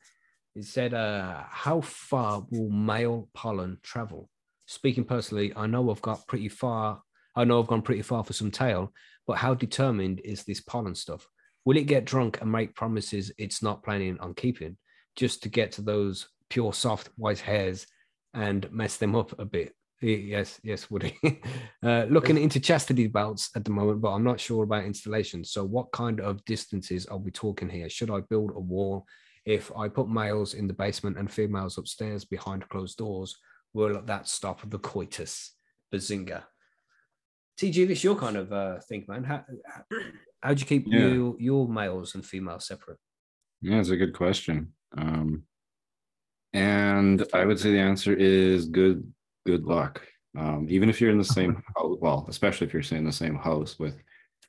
He 0.53 0.63
said, 0.63 0.93
uh, 0.93 1.43
"How 1.49 1.81
far 1.81 2.45
will 2.49 2.69
male 2.69 3.29
pollen 3.33 3.77
travel?" 3.83 4.29
Speaking 4.65 5.05
personally, 5.05 5.53
I 5.55 5.67
know 5.67 5.89
I've 5.89 6.01
got 6.01 6.27
pretty 6.27 6.49
far. 6.49 7.01
I 7.35 7.43
know 7.45 7.59
I've 7.61 7.67
gone 7.67 7.81
pretty 7.81 8.01
far 8.01 8.23
for 8.23 8.33
some 8.33 8.51
tail, 8.51 8.93
but 9.27 9.37
how 9.37 9.53
determined 9.53 10.21
is 10.23 10.43
this 10.43 10.61
pollen 10.61 10.95
stuff? 10.95 11.27
Will 11.65 11.77
it 11.77 11.87
get 11.87 12.05
drunk 12.05 12.41
and 12.41 12.51
make 12.51 12.75
promises 12.75 13.31
it's 13.37 13.61
not 13.61 13.83
planning 13.83 14.19
on 14.19 14.33
keeping, 14.33 14.77
just 15.15 15.43
to 15.43 15.49
get 15.49 15.71
to 15.73 15.81
those 15.81 16.27
pure 16.49 16.73
soft 16.73 17.09
white 17.15 17.39
hairs 17.39 17.87
and 18.33 18.69
mess 18.71 18.97
them 18.97 19.15
up 19.15 19.37
a 19.39 19.45
bit? 19.45 19.73
Yes, 20.01 20.59
yes, 20.63 20.89
Woody. 20.89 21.17
uh, 21.83 22.05
looking 22.09 22.37
into 22.37 22.59
chastity 22.59 23.07
belts 23.07 23.51
at 23.55 23.63
the 23.63 23.71
moment, 23.71 24.01
but 24.01 24.13
I'm 24.13 24.23
not 24.23 24.39
sure 24.39 24.63
about 24.63 24.85
installation. 24.85 25.43
So, 25.43 25.63
what 25.63 25.91
kind 25.91 26.19
of 26.19 26.43
distances 26.45 27.05
are 27.05 27.19
we 27.19 27.29
talking 27.29 27.69
here? 27.69 27.87
Should 27.87 28.09
I 28.09 28.21
build 28.21 28.51
a 28.55 28.59
wall? 28.59 29.05
If 29.45 29.71
I 29.75 29.87
put 29.87 30.07
males 30.09 30.53
in 30.53 30.67
the 30.67 30.73
basement 30.73 31.17
and 31.17 31.31
females 31.31 31.77
upstairs 31.77 32.25
behind 32.25 32.67
closed 32.69 32.97
doors, 32.97 33.35
will 33.73 34.01
that 34.03 34.27
stop 34.27 34.61
the 34.69 34.79
coitus? 34.79 35.53
Bazinga. 35.93 36.43
TG, 37.59 37.87
this 37.87 38.03
your 38.03 38.15
kind 38.15 38.37
of 38.37 38.51
uh, 38.53 38.79
thing, 38.87 39.05
man. 39.07 39.23
How, 39.23 39.43
how, 39.65 39.83
how'd 40.41 40.59
you 40.59 40.65
keep 40.65 40.85
Yeah. 40.87 41.07
your, 41.07 41.35
your 41.39 41.67
males 41.67 42.15
and 42.15 42.25
females 42.25 42.67
separate? 42.67 42.97
Yeah, 43.61 43.79
it's 43.79 43.89
a 43.89 43.97
good 43.97 44.13
question. 44.13 44.73
Um, 44.97 45.43
and 46.53 47.25
I 47.33 47.45
would 47.45 47.59
say 47.59 47.71
the 47.71 47.79
answer 47.79 48.13
is 48.13 48.65
good, 48.65 49.11
good 49.45 49.63
luck. 49.65 50.01
Um, 50.37 50.67
even 50.69 50.89
if 50.89 51.01
you're 51.01 51.11
in 51.11 51.17
the 51.17 51.23
same 51.23 51.55
house, 51.75 51.97
well, 51.99 52.25
especially 52.29 52.67
if 52.67 52.73
you're 52.73 52.97
in 52.97 53.05
the 53.05 53.11
same 53.11 53.35
house 53.35 53.77
with, 53.79 53.95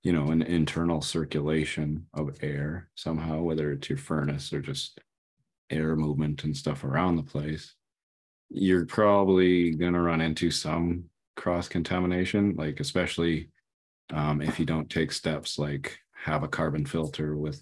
you 0.02 0.12
know, 0.12 0.28
an 0.28 0.42
internal 0.42 1.00
circulation 1.00 2.06
of 2.14 2.36
air 2.42 2.88
somehow, 2.94 3.40
whether 3.40 3.72
it's 3.72 3.88
your 3.88 3.98
furnace 3.98 4.52
or 4.52 4.60
just 4.60 5.00
air 5.70 5.96
movement 5.96 6.44
and 6.44 6.56
stuff 6.56 6.84
around 6.84 7.16
the 7.16 7.22
place, 7.22 7.74
you're 8.48 8.84
probably 8.84 9.70
gonna 9.70 10.00
run 10.00 10.20
into 10.20 10.50
some 10.50 11.04
cross 11.36 11.68
contamination, 11.68 12.54
like 12.56 12.80
especially 12.80 13.50
um, 14.12 14.42
if 14.42 14.58
you 14.58 14.66
don't 14.66 14.90
take 14.90 15.12
steps 15.12 15.58
like 15.58 15.98
have 16.14 16.42
a 16.42 16.48
carbon 16.48 16.84
filter 16.84 17.36
with 17.36 17.60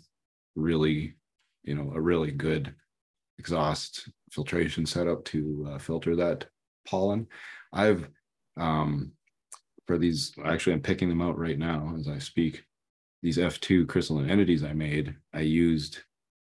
really 0.56 1.14
you 1.62 1.74
know 1.74 1.92
a 1.94 2.00
really 2.00 2.30
good 2.30 2.74
exhaust 3.38 4.08
filtration 4.30 4.84
setup 4.84 5.24
to 5.24 5.68
uh, 5.70 5.78
filter 5.78 6.16
that 6.16 6.46
pollen. 6.86 7.26
I've 7.72 8.08
um 8.56 9.12
for 9.90 9.98
these 9.98 10.32
actually 10.44 10.72
i'm 10.72 10.80
picking 10.80 11.08
them 11.08 11.20
out 11.20 11.36
right 11.36 11.58
now 11.58 11.92
as 11.98 12.06
i 12.06 12.16
speak. 12.16 12.62
These 13.22 13.38
f2 13.38 13.88
crystalline 13.88 14.30
entities 14.30 14.62
i 14.62 14.72
made 14.72 15.16
i 15.34 15.40
used 15.40 15.98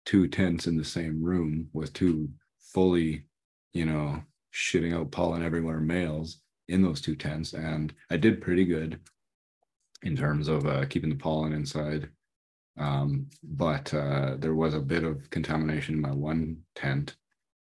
two 0.08 0.28
tents 0.28 0.66
in 0.66 0.76
the 0.76 0.84
same 0.84 1.22
room 1.22 1.70
with 1.72 1.94
two 1.94 2.30
fully 2.74 3.26
you 3.74 3.86
know 3.86 4.24
shitting 4.52 4.98
out 4.98 5.12
pollen 5.12 5.44
everywhere 5.44 5.80
males 5.80 6.40
in 6.68 6.82
those 6.82 7.00
two 7.00 7.16
tents 7.16 7.54
and 7.54 7.94
i 8.10 8.18
did 8.18 8.42
pretty 8.42 8.66
good 8.66 9.00
in 10.02 10.16
terms 10.16 10.48
of 10.48 10.66
uh, 10.66 10.86
keeping 10.86 11.12
the 11.12 11.16
pollen 11.16 11.54
inside. 11.54 12.10
Um, 12.80 13.28
but 13.44 13.94
uh, 13.94 14.36
there 14.38 14.56
was 14.56 14.74
a 14.74 14.80
bit 14.80 15.04
of 15.04 15.30
contamination 15.30 15.96
in 15.96 16.02
my 16.02 16.12
one 16.12 16.58
tent 16.76 17.16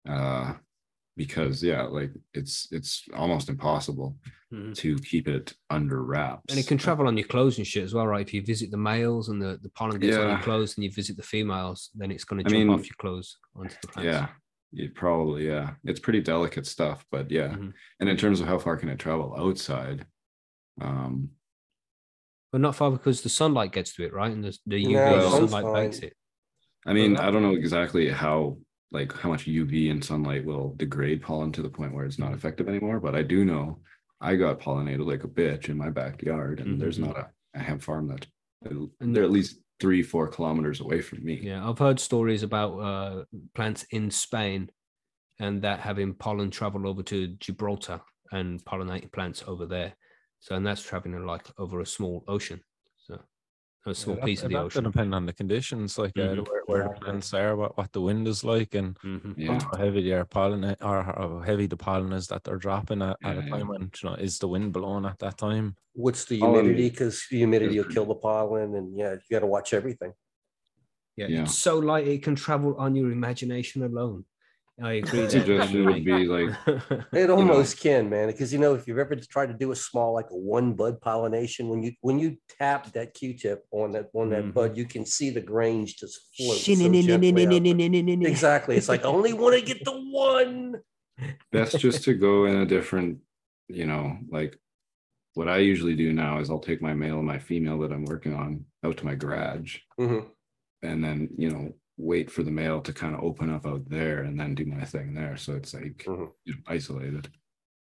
uh, 0.07 0.53
because 1.16 1.64
yeah 1.64 1.84
like 1.84 2.11
it's 2.34 2.68
it's 2.72 3.07
almost 3.16 3.49
impossible 3.49 4.16
Mhm. 4.51 4.76
to 4.76 4.95
keep 4.99 5.28
it 5.28 5.53
under 5.70 6.03
wraps 6.03 6.45
And 6.49 6.59
it 6.59 6.68
can 6.68 6.78
travel 6.78 7.07
on 7.07 7.18
your 7.18 7.28
clothes 7.28 7.57
and 7.57 7.66
shit 7.66 7.84
as 7.84 7.93
well, 7.93 8.07
right? 8.07 8.26
If 8.28 8.34
you 8.34 8.43
visit 8.43 8.70
the 8.72 8.78
males 8.78 9.30
and 9.30 9.41
the, 9.41 9.59
the 9.61 9.70
pollen 9.70 9.99
gets 9.99 10.18
on 10.18 10.30
your 10.30 10.43
clothes 10.43 10.76
and 10.76 10.84
you 10.84 10.91
visit 10.91 11.16
the 11.18 11.24
females, 11.24 11.89
then 11.95 12.11
it's 12.11 12.24
going 12.24 12.43
to 12.43 12.49
I 12.49 12.53
jump 12.53 12.70
mean, 12.70 12.80
off 12.80 12.86
your 12.89 12.95
clothes 12.99 13.38
onto 13.55 13.76
the 13.82 13.88
plants. 13.88 14.16
yeah 14.16 14.28
you 14.72 14.89
probably 14.89 15.45
yeah 15.47 15.76
it's 15.84 15.99
pretty 15.99 16.20
delicate 16.20 16.66
stuff 16.66 17.05
but 17.11 17.30
yeah 17.30 17.49
Mhm. 17.55 17.74
and 17.99 18.09
in 18.09 18.18
terms 18.18 18.41
of 18.41 18.47
how 18.47 18.57
far 18.57 18.76
can 18.76 18.89
it 18.89 18.97
travel 18.97 19.36
outside 19.38 20.05
um 20.82 21.30
But 22.51 22.61
not 22.61 22.76
far 22.76 22.91
because 22.91 23.22
the 23.22 23.30
sunlight 23.30 23.72
gets 23.72 23.95
to 23.95 24.03
it, 24.03 24.14
right? 24.14 24.32
And 24.32 24.43
the, 24.43 24.57
the 24.66 24.80
UV 24.84 24.93
No, 24.93 25.20
sun's 25.30 25.51
sunlight 25.51 25.74
bakes 25.74 25.99
fine. 25.99 26.09
it. 26.09 26.14
I 26.86 26.93
mean, 26.93 27.18
I 27.18 27.32
don't 27.32 27.41
know 27.41 27.55
exactly 27.55 28.09
how 28.09 28.57
like 28.94 29.12
how 29.12 29.28
much 29.30 29.46
UV 29.48 29.89
and 29.91 30.04
sunlight 30.06 30.46
will 30.46 30.76
degrade 30.78 31.22
pollen 31.22 31.52
to 31.54 31.62
the 31.64 31.70
point 31.70 31.94
where 31.94 32.06
it's 32.06 32.20
not 32.20 32.34
effective 32.34 32.70
anymore, 32.70 33.00
but 33.00 33.16
I 33.16 33.24
do 33.24 33.44
know 33.44 33.80
I 34.22 34.36
got 34.36 34.60
pollinated 34.60 35.06
like 35.06 35.24
a 35.24 35.28
bitch 35.28 35.68
in 35.68 35.78
my 35.78 35.89
backyard, 35.89 36.60
and 36.62 36.80
there's 36.80 37.00
Mhm. 37.00 37.08
not 37.08 37.18
a, 37.18 37.30
a 37.56 37.60
hemp 37.60 37.82
farm 37.82 38.08
that 38.08 38.26
And- 38.62 39.16
they're 39.16 39.24
at 39.26 39.32
least 39.32 39.60
three, 39.80 40.04
four 40.04 40.28
kilometers 40.30 40.80
away 40.80 41.02
from 41.02 41.26
me. 41.26 41.41
Yeah, 41.44 41.68
I've 41.68 41.80
heard 41.80 42.00
stories 42.00 42.44
about 42.44 42.78
uh, 42.78 43.26
plants 43.56 43.84
in 43.89 44.12
Spain 44.12 44.70
and 45.39 45.62
that 45.64 45.80
having 45.82 46.14
pollen 46.14 46.52
travel 46.52 46.88
over 46.88 47.04
to 47.04 47.28
Gibraltar 47.39 48.00
and 48.32 48.64
pollinating 48.64 49.12
plants 49.12 49.44
over 49.48 49.66
there. 49.66 49.96
So, 50.39 50.56
and 50.56 50.66
that's 50.66 50.84
traveling 50.84 51.26
like 51.26 51.48
over 51.58 51.82
a 51.82 51.86
small 51.86 52.24
ocean. 52.28 52.62
So, 53.84 53.92
a 53.92 53.96
small 53.96 54.16
Yeah, 54.18 54.26
piece 54.26 54.44
of 54.44 54.50
the 54.50 54.56
that 54.56 54.64
ocean. 54.66 54.84
depend 54.86 55.14
on 55.14 55.26
the 55.26 55.34
conditions, 55.34 55.98
like 55.98 56.18
uh, 56.18 56.36
Mhm. 56.36 56.48
where, 56.48 56.62
where 56.68 56.84
the 56.84 56.90
plants 57.02 57.34
are, 57.34 57.56
what, 57.58 57.78
what 57.78 57.92
the 57.92 58.00
wind 58.00 58.28
is 58.30 58.44
like, 58.44 58.76
and 58.76 58.98
Mhm. 59.00 59.36
Yeah. 59.38 59.60
how 59.60 59.78
heavy 59.78 60.10
their 60.10 60.24
pollen 60.24 60.64
or 60.82 61.04
how 61.04 61.40
heavy 61.46 61.68
the 61.68 61.76
pollen 61.76 62.14
is 62.14 62.28
that 62.28 62.46
they're 62.46 62.58
dropping 62.58 63.02
at, 63.02 63.18
at 63.26 63.38
a 63.38 63.42
time 63.42 63.60
yeah. 63.60 63.64
when 63.64 63.92
you 64.02 64.10
know 64.10 64.16
is 64.16 64.40
the 64.40 64.48
wind 64.48 64.72
blowing 64.72 65.06
at 65.06 65.20
that 65.20 65.38
time. 65.38 65.76
What's 65.94 66.24
the 66.26 66.38
humidity? 66.38 66.90
Because 66.90 67.24
humidity 67.24 67.78
will 67.78 67.90
kill 67.90 68.06
the 68.06 68.16
pollen, 68.16 68.74
and 68.76 68.98
yeah, 68.98 69.14
you 69.14 69.20
got 69.30 69.42
to 69.42 69.48
watch 69.48 69.74
everything. 69.74 70.14
Yeah, 71.18 71.28
Yeah. 71.28 71.44
it's 71.44 71.60
so 71.60 71.78
light 71.80 72.08
it 72.08 72.24
can 72.24 72.36
travel 72.36 72.76
on 72.78 72.96
your 72.96 73.12
imagination 73.12 73.84
alone. 73.84 74.24
I 74.82 74.94
agree. 74.94 75.30
Suggestion 75.30 75.86
would 75.86 76.04
be 76.04 76.26
like 76.26 76.50
It 77.14 77.28
know. 77.28 77.36
almost 77.36 77.80
can, 77.80 78.10
man, 78.10 78.28
because 78.28 78.52
you 78.52 78.58
know 78.60 78.74
if 78.74 78.88
you've 78.88 78.98
ever 78.98 79.16
tried 79.16 79.48
to 79.48 79.54
do 79.54 79.72
a 79.72 79.76
small 79.76 80.14
like 80.14 80.32
a 80.32 80.36
one 80.36 80.74
bud 80.74 81.00
pollination, 81.00 81.70
when 81.70 81.84
you 81.84 81.92
when 82.02 82.18
you 82.18 82.38
tap 82.58 82.92
that 82.94 83.14
Q-tip 83.14 83.66
on 83.72 83.92
that 83.92 84.10
on 84.14 84.30
that 84.32 84.46
Mhm. 84.46 84.54
bud, 84.54 84.78
you 84.78 84.86
can 84.86 85.06
see 85.06 85.30
the 85.30 85.42
grains 85.42 85.94
just 85.94 86.36
float. 86.36 86.58
so 86.58 86.92
gently 87.08 87.46
out 87.46 87.64
there. 87.64 88.30
Exactly. 88.32 88.76
It's 88.78 88.90
like 88.90 89.02
I 89.06 89.10
only 89.10 89.34
want 89.34 89.56
to 89.60 89.62
get 89.62 89.84
the 89.86 89.92
one. 89.92 90.82
best 91.52 91.78
just 91.80 92.04
to 92.06 92.16
go 92.16 92.46
in 92.46 92.56
a 92.58 92.66
different, 92.66 93.20
you 93.68 93.86
know, 93.86 94.18
like 94.30 94.58
what 95.36 95.48
I 95.48 95.58
usually 95.60 95.96
do 95.96 96.12
now 96.14 96.40
is 96.40 96.50
I'll 96.50 96.60
take 96.60 96.82
my 96.82 96.96
male 96.96 97.20
and 97.20 97.28
my 97.28 97.38
female 97.38 97.78
that 97.80 97.92
I'm 97.92 98.06
working 98.06 98.34
on 98.34 98.66
out 98.84 98.98
to 98.98 99.06
my 99.06 99.14
garage 99.16 99.80
Mhm. 100.00 100.32
and 100.82 101.04
then, 101.04 101.30
you 101.38 101.52
know, 101.52 101.74
wait 101.98 102.32
for 102.32 102.44
the 102.44 102.52
male 102.52 102.82
to 102.82 102.94
kind 102.94 103.14
of 103.16 103.24
open 103.24 103.50
up 103.52 103.66
out 103.66 103.88
there 103.89 104.24
and 104.24 104.39
then 104.39 104.56
do 104.56 104.66
my 104.66 104.84
thing 104.84 105.14
there. 105.14 105.38
So 105.38 105.54
it's 105.56 105.74
like 105.74 106.04
Mhm. 106.08 106.32
you 106.46 106.54
know, 106.56 106.60
isolated. 106.68 107.30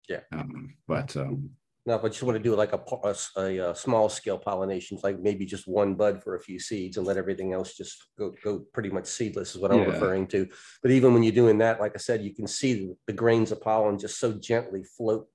Yeah. 0.07 0.21
Um, 0.31 0.75
but 0.87 1.15
um 1.17 1.51
No, 1.85 1.97
but 1.97 2.11
just 2.11 2.23
want 2.23 2.37
to 2.37 2.43
do 2.43 2.53
like 2.55 2.73
a, 2.73 2.81
a, 3.03 3.15
a 3.37 3.69
uh, 3.69 3.73
small 3.73 4.09
scale 4.09 4.37
pollination, 4.37 4.97
like 5.03 5.19
maybe 5.21 5.45
just 5.45 5.67
one 5.67 5.95
bud 5.95 6.21
for 6.23 6.35
a 6.35 6.39
few 6.39 6.59
seeds 6.59 6.97
and 6.97 7.07
let 7.07 7.15
everything 7.17 7.53
else 7.53 7.75
just 7.75 7.95
go, 8.17 8.33
go 8.43 8.59
pretty 8.73 8.89
much 8.89 9.05
seedless 9.07 9.55
is 9.55 9.61
what 9.61 9.71
I'm 9.71 9.79
Yeah. 9.79 9.91
referring 9.93 10.27
to. 10.27 10.47
But 10.81 10.91
even 10.91 11.13
when 11.13 11.23
you're 11.23 11.31
doing 11.43 11.57
that, 11.59 11.79
like 11.79 11.93
I 11.95 11.99
said, 11.99 12.23
you 12.23 12.33
can 12.35 12.47
see 12.47 12.73
the, 12.73 12.95
the 13.07 13.13
grains 13.13 13.51
of 13.53 13.61
pollen 13.61 13.97
just 13.99 14.19
so 14.19 14.33
gently 14.33 14.83
float 14.83 15.27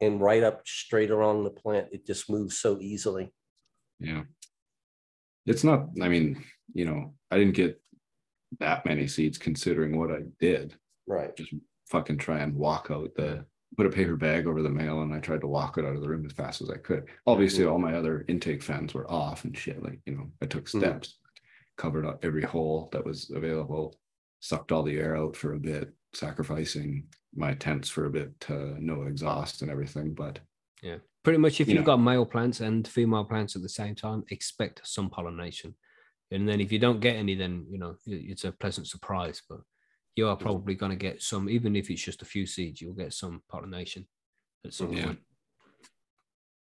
and 0.00 0.20
right 0.20 0.42
up 0.42 0.66
straight 0.66 1.10
along 1.12 1.44
the 1.44 1.50
plant. 1.50 1.88
It 1.92 2.04
just 2.06 2.28
moves 2.28 2.58
so 2.58 2.78
easily. 2.80 3.32
yeah. 4.00 4.24
It's 5.46 5.62
not, 5.64 5.88
I 6.00 6.08
mean, 6.08 6.42
you 6.72 6.86
know, 6.86 7.14
I 7.30 7.38
didn't 7.38 7.54
get 7.54 7.80
that 8.60 8.84
many 8.84 9.06
seeds 9.06 9.38
considering 9.38 9.98
what 9.98 10.10
I 10.10 10.20
did. 10.38 10.74
Right. 11.06 11.36
just 11.36 11.52
fucking 11.90 12.16
try 12.16 12.38
and 12.40 12.54
walk 12.54 12.88
out 12.90 13.14
the 13.14 13.44
put 13.76 13.84
a 13.86 13.90
paper 13.90 14.16
bag 14.16 14.46
over 14.46 14.62
the 14.62 14.70
mail 14.70 15.02
and 15.02 15.12
I 15.12 15.18
tried 15.18 15.42
to 15.42 15.46
walk 15.48 15.76
it 15.76 15.84
out 15.84 15.94
of 15.96 16.00
the 16.00 16.08
room 16.08 16.24
as 16.24 16.32
fast 16.32 16.62
as 16.62 16.70
I 16.70 16.76
could. 16.78 17.08
Obviously, 17.26 17.64
Mhm. 17.64 17.72
all 17.72 17.78
my 17.78 17.94
other 17.94 18.24
intake 18.28 18.62
fans 18.62 18.94
were 18.94 19.10
off 19.10 19.44
and 19.44 19.56
shit. 19.56 19.82
Like, 19.82 20.00
you 20.06 20.14
know, 20.16 20.30
I 20.40 20.46
took 20.46 20.64
Mhm. 20.64 20.78
steps, 20.78 21.18
covered 21.76 22.06
up 22.06 22.24
every 22.24 22.42
hole 22.42 22.88
that 22.92 23.04
was 23.04 23.30
available, 23.30 23.98
sucked 24.40 24.72
all 24.72 24.82
the 24.84 24.96
air 24.98 25.16
out 25.16 25.36
for 25.36 25.52
a 25.54 25.58
bit, 25.58 25.92
sacrificing 26.14 27.08
my 27.34 27.52
tents 27.54 27.88
for 27.90 28.06
a 28.06 28.10
bit 28.10 28.38
to 28.40 28.80
no 28.82 29.02
exhaust 29.02 29.60
and 29.60 29.70
everything. 29.70 30.14
But 30.14 30.40
yeah, 30.82 30.98
Pretty 31.24 31.38
much, 31.38 31.58
if 31.60 31.68
You 31.68 31.74
you've 31.74 31.82
know. 31.84 31.86
got 31.86 31.96
male 32.02 32.26
plants 32.26 32.60
and 32.60 32.86
female 32.86 33.24
plants 33.24 33.56
at 33.56 33.62
the 33.62 33.68
same 33.68 33.94
time, 33.94 34.24
expect 34.30 34.86
some 34.86 35.08
pollination. 35.10 35.74
And 36.34 36.48
then 36.48 36.60
if 36.60 36.72
you 36.72 36.78
don't 36.78 37.00
get 37.00 37.16
any, 37.16 37.34
then 37.36 37.66
you 37.70 37.78
know 37.78 37.96
it's 38.06 38.44
a 38.44 38.52
pleasant 38.52 38.88
surprise. 38.88 39.40
But 39.48 39.60
you 40.16 40.28
are 40.28 40.36
probably 40.36 40.74
going 40.74 40.90
to 40.90 40.96
get 40.96 41.22
some, 41.22 41.48
even 41.48 41.74
if 41.76 41.90
it's 41.90 42.02
just 42.02 42.22
a 42.22 42.26
few 42.26 42.46
seeds, 42.46 42.80
you'll 42.80 42.94
get 42.94 43.12
some 43.12 43.42
pollination 43.48 44.06
at 44.64 44.72
some 44.74 44.92
Yeah. 44.92 45.06
point. 45.06 45.18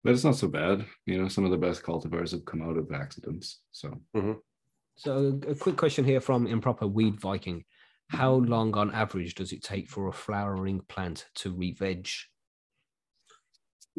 but 0.03 0.13
it's 0.13 0.23
not 0.23 0.35
so 0.35 0.47
bad. 0.47 0.85
You 1.05 1.21
know, 1.21 1.27
some 1.27 1.43
of 1.45 1.51
the 1.51 1.57
best 1.57 1.83
cultivars 1.83 2.31
have 2.31 2.45
come 2.45 2.61
out 2.61 2.77
of 2.77 2.91
accidents. 2.91 3.61
So 3.71 3.89
mm-hmm. 4.15 4.39
So 4.95 5.39
a 5.47 5.53
quick 5.53 5.77
question 5.77 6.05
here 6.05 6.21
from 6.21 6.47
Improper 6.47 6.87
Weed 6.87 7.19
Viking. 7.19 7.65
How 8.09 8.33
long 8.33 8.73
on 8.75 8.93
average 8.93 9.35
does 9.35 9.51
it 9.51 9.63
take 9.63 9.89
for 9.89 10.07
a 10.07 10.13
flowering 10.13 10.79
plant 10.87 11.27
to 11.35 11.51
re-veg? 11.51 12.07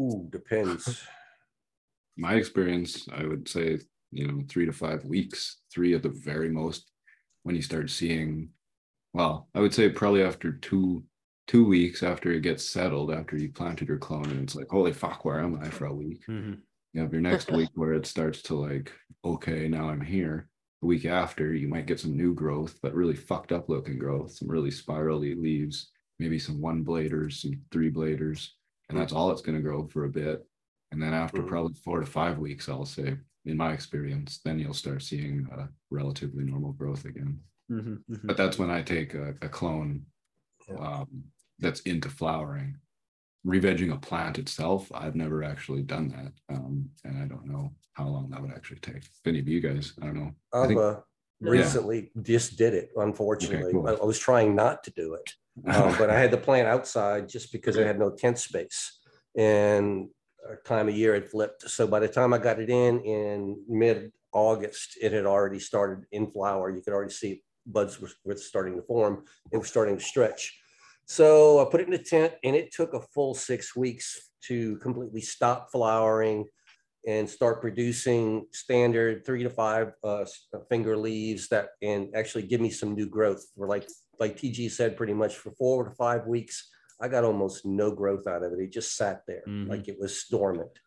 Ooh, 0.01 0.29
depends. 0.31 1.05
my 2.17 2.35
experience, 2.35 3.07
I 3.13 3.27
would 3.27 3.49
say, 3.49 3.79
you 4.11 4.27
know, 4.27 4.43
three 4.49 4.67
to 4.67 4.73
five 4.73 5.05
weeks, 5.05 5.59
three 5.73 5.95
at 5.95 6.03
the 6.03 6.09
very 6.09 6.51
most, 6.51 6.91
when 7.43 7.55
you 7.55 7.63
start 7.63 7.91
seeing, 7.91 8.51
well, 9.13 9.49
I 9.55 9.61
would 9.61 9.75
say 9.75 9.89
probably 9.89 10.23
after 10.23 10.53
two 10.53 11.05
two 11.47 11.65
weeks 11.65 12.03
after 12.03 12.31
it 12.31 12.43
gets 12.43 12.63
settled, 12.69 13.11
after 13.11 13.37
you 13.37 13.51
planted 13.51 13.89
your 13.89 13.97
clone, 13.97 14.27
and 14.27 14.43
it's 14.43 14.55
like, 14.55 14.69
holy 14.69 14.93
fuck, 14.93 15.25
where 15.25 15.41
am 15.41 15.59
I 15.61 15.69
for 15.69 15.87
a 15.87 15.95
week? 15.95 16.23
Mm-hmm. 16.29 16.55
You 16.93 17.01
have 17.01 17.13
your 17.13 17.23
next 17.23 17.51
week 17.51 17.71
where 17.75 17.95
it 17.95 18.07
starts 18.07 18.43
to 18.43 18.55
like, 18.55 18.93
okay, 19.25 19.67
now 19.67 19.89
I'm 19.89 20.01
here. 20.01 20.49
The 20.83 20.87
week 20.89 21.07
after, 21.07 21.55
you 21.55 21.67
might 21.67 21.87
get 21.87 22.01
some 22.01 22.17
new 22.17 22.35
growth, 22.35 22.79
but 22.83 22.95
really 22.95 23.17
fucked 23.17 23.51
up 23.51 23.69
looking 23.69 23.99
growth, 23.99 24.33
some 24.33 24.49
really 24.49 24.71
spirally 24.71 25.35
leaves, 25.35 25.91
maybe 26.19 26.39
some 26.39 26.61
one 26.61 26.85
bladers, 26.85 27.41
some 27.41 27.53
three 27.73 27.91
bladers, 27.91 28.49
and 28.89 28.99
that's 28.99 29.13
all 29.13 29.31
it's 29.31 29.43
going 29.43 29.57
to 29.57 29.63
grow 29.63 29.87
for 29.87 30.05
a 30.05 30.11
bit. 30.11 30.47
And 30.91 31.03
then 31.03 31.13
after 31.15 31.43
Mhm. 31.43 31.49
probably 31.49 31.75
four 31.75 32.01
to 32.01 32.07
five 32.07 32.39
weeks, 32.39 32.69
I'll 32.69 32.85
say, 32.87 33.19
in 33.45 33.57
my 33.57 33.73
experience, 33.73 34.39
then 34.45 34.59
you'll 34.59 34.75
start 34.75 35.03
seeing 35.03 35.47
uh, 35.53 35.67
relatively 35.91 36.45
normal 36.45 36.73
growth 36.73 37.05
again. 37.05 37.41
But 38.25 38.37
that's 38.39 38.59
when 38.59 38.71
I 38.71 38.83
take 38.83 39.15
a, 39.15 39.35
a 39.43 39.49
clone 39.49 40.07
Yeah. 40.69 40.77
um, 40.77 41.25
that's 41.59 41.81
into 41.81 42.09
flowering. 42.09 42.79
Revegging 43.47 43.93
a 43.93 43.99
plant 43.99 44.39
itself, 44.39 44.91
I've 44.95 45.15
never 45.15 45.43
actually 45.45 45.83
done 45.83 46.09
that. 46.09 46.33
Um, 46.49 46.91
and 47.05 47.19
I 47.23 47.27
don't 47.27 47.47
know 47.47 47.75
how 47.93 48.09
long 48.09 48.31
that 48.31 48.41
would 48.41 48.51
actually 48.53 48.81
take. 48.81 49.05
If 49.05 49.21
any 49.27 49.39
of 49.41 49.49
you 49.49 49.61
guys, 49.61 49.93
I 50.01 50.07
don't 50.07 50.17
know. 50.17 50.35
I 50.53 50.59
I've 50.63 50.69
think- 50.69 50.81
uh, 50.81 51.01
Yeah. 51.41 51.51
recently 51.51 52.11
just 52.23 52.57
did 52.59 52.75
it, 52.75 52.91
unfortunately. 52.97 53.73
cool. 53.73 53.87
I 53.89 53.93
I 53.93 54.05
was 54.05 54.19
trying 54.19 54.55
not 54.57 54.83
to 54.85 54.91
do 54.91 55.15
it. 55.15 55.35
Um, 55.67 55.97
but 55.99 56.09
I 56.11 56.19
had 56.19 56.31
the 56.31 56.37
plant 56.39 56.67
outside 56.69 57.29
just 57.29 57.53
because 57.53 57.77
I 57.79 57.83
had 57.85 57.99
no 57.99 58.11
tent 58.11 58.39
space. 58.39 58.99
And 59.37 60.09
time 60.65 60.89
of 60.89 60.97
year 60.97 61.15
had 61.15 61.29
flipped. 61.29 61.69
So 61.69 61.87
by 61.87 62.01
the 62.01 62.09
time 62.09 62.33
I 62.33 62.39
got 62.39 62.61
it 62.61 62.71
in 62.71 63.01
in 63.01 63.63
mid-August, 63.69 64.99
it 65.01 65.13
had 65.13 65.27
already 65.27 65.59
started 65.59 66.07
in 66.13 66.31
flower. 66.31 66.71
You 66.71 66.83
could 66.83 66.93
already 66.93 67.13
see 67.13 67.43
buds 67.67 68.01
were, 68.01 68.11
were 68.25 68.37
starting 68.37 68.77
to 68.77 68.83
form. 68.83 69.25
It 69.53 69.59
was 69.59 69.69
starting 69.69 69.99
to 69.99 70.05
stretch. 70.05 70.59
So 71.07 71.61
I 71.61 71.71
put 71.71 71.81
it 71.81 71.87
in 71.87 71.93
the 71.93 71.99
tent 71.99 72.35
and 72.45 72.55
it 72.55 72.73
took 72.73 72.95
a 72.95 73.01
full 73.01 73.35
six 73.35 73.75
weeks 73.75 74.31
to 74.45 74.77
completely 74.79 75.21
stop 75.21 75.71
flowering 75.73 76.47
and 77.07 77.29
start 77.29 77.61
producing 77.61 78.47
standard 78.53 79.25
three 79.25 79.43
to 79.43 79.51
five 79.51 79.93
uh, 80.05 80.25
finger 80.69 80.97
leaves 80.97 81.49
that 81.49 81.69
and 81.81 82.15
actually 82.15 82.43
give 82.43 82.61
me 82.61 82.71
some 82.71 82.95
new 82.95 83.09
growth. 83.09 83.45
For 83.57 83.67
like 83.67 83.89
like 84.21 84.37
TG 84.37 84.71
said, 84.71 84.97
pretty 84.97 85.15
much 85.15 85.37
for 85.37 85.53
four 85.53 85.85
to 85.85 85.91
five 85.93 86.27
weeks, 86.27 86.69
I 87.01 87.09
got 87.09 87.25
almost 87.25 87.65
no 87.65 87.91
growth 87.95 88.27
out 88.27 88.43
of 88.43 88.53
it. 88.53 88.59
It 88.61 88.73
just 88.73 88.97
sat 88.97 89.23
there 89.27 89.43
Mhm. 89.47 89.69
like 89.69 89.89
it 89.89 89.99
was 89.99 90.25
dormant. 90.25 90.81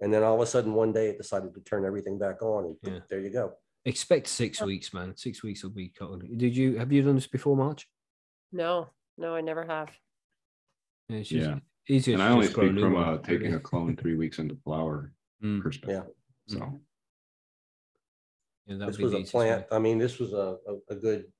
And 0.00 0.12
then 0.12 0.22
all 0.22 0.34
of 0.36 0.40
a 0.40 0.46
sudden, 0.46 0.74
one 0.74 0.92
day, 0.92 1.08
it 1.10 1.18
decided 1.18 1.52
to 1.54 1.60
turn 1.60 1.84
everything 1.84 2.18
back 2.18 2.40
on, 2.42 2.64
and 2.64 2.76
Yeah. 2.82 3.00
there 3.10 3.20
you 3.20 3.30
go. 3.30 3.56
Expect 3.84 4.26
six 4.28 4.60
weeks, 4.62 4.92
man. 4.94 5.16
Six 5.16 5.42
weeks 5.42 5.62
will 5.62 5.70
be 5.70 5.88
cut. 5.88 6.20
Did 6.36 6.56
you 6.56 6.76
have 6.78 6.92
you 6.92 7.02
done 7.02 7.14
this 7.16 7.26
before 7.26 7.56
March? 7.56 7.88
No, 8.52 8.90
no, 9.16 9.34
I 9.34 9.40
never 9.40 9.64
have. 9.64 9.90
Yeah, 11.08 11.18
it's 11.18 11.28
just 11.28 11.48
Yeah. 11.48 11.60
easier. 11.88 12.14
and 12.14 12.22
I 12.22 12.30
only 12.32 12.46
just 12.46 12.54
speak 12.56 12.78
from 12.78 12.94
one, 12.94 13.04
uh, 13.08 13.18
taking 13.18 13.54
a 13.54 13.60
clone 13.60 13.96
three 14.00 14.16
weeks 14.16 14.38
into 14.38 14.56
flower 14.56 15.12
Mm, 15.42 15.62
perspective. 15.62 16.14
Yeah. 16.48 16.58
So 16.58 16.80
yeah, 18.66 18.76
that 18.76 18.78
would 18.78 18.88
This 18.88 18.96
be 18.96 19.02
was 19.04 19.12
the 19.12 19.18
a 19.18 19.20
easiest 19.20 19.34
way. 19.34 19.46
plant. 19.46 19.66
I 19.70 19.78
mean, 19.78 19.98
this 19.98 20.18
was 20.18 20.32
a, 20.32 20.58
a, 20.66 20.78
a 20.88 20.96
good 20.96 21.32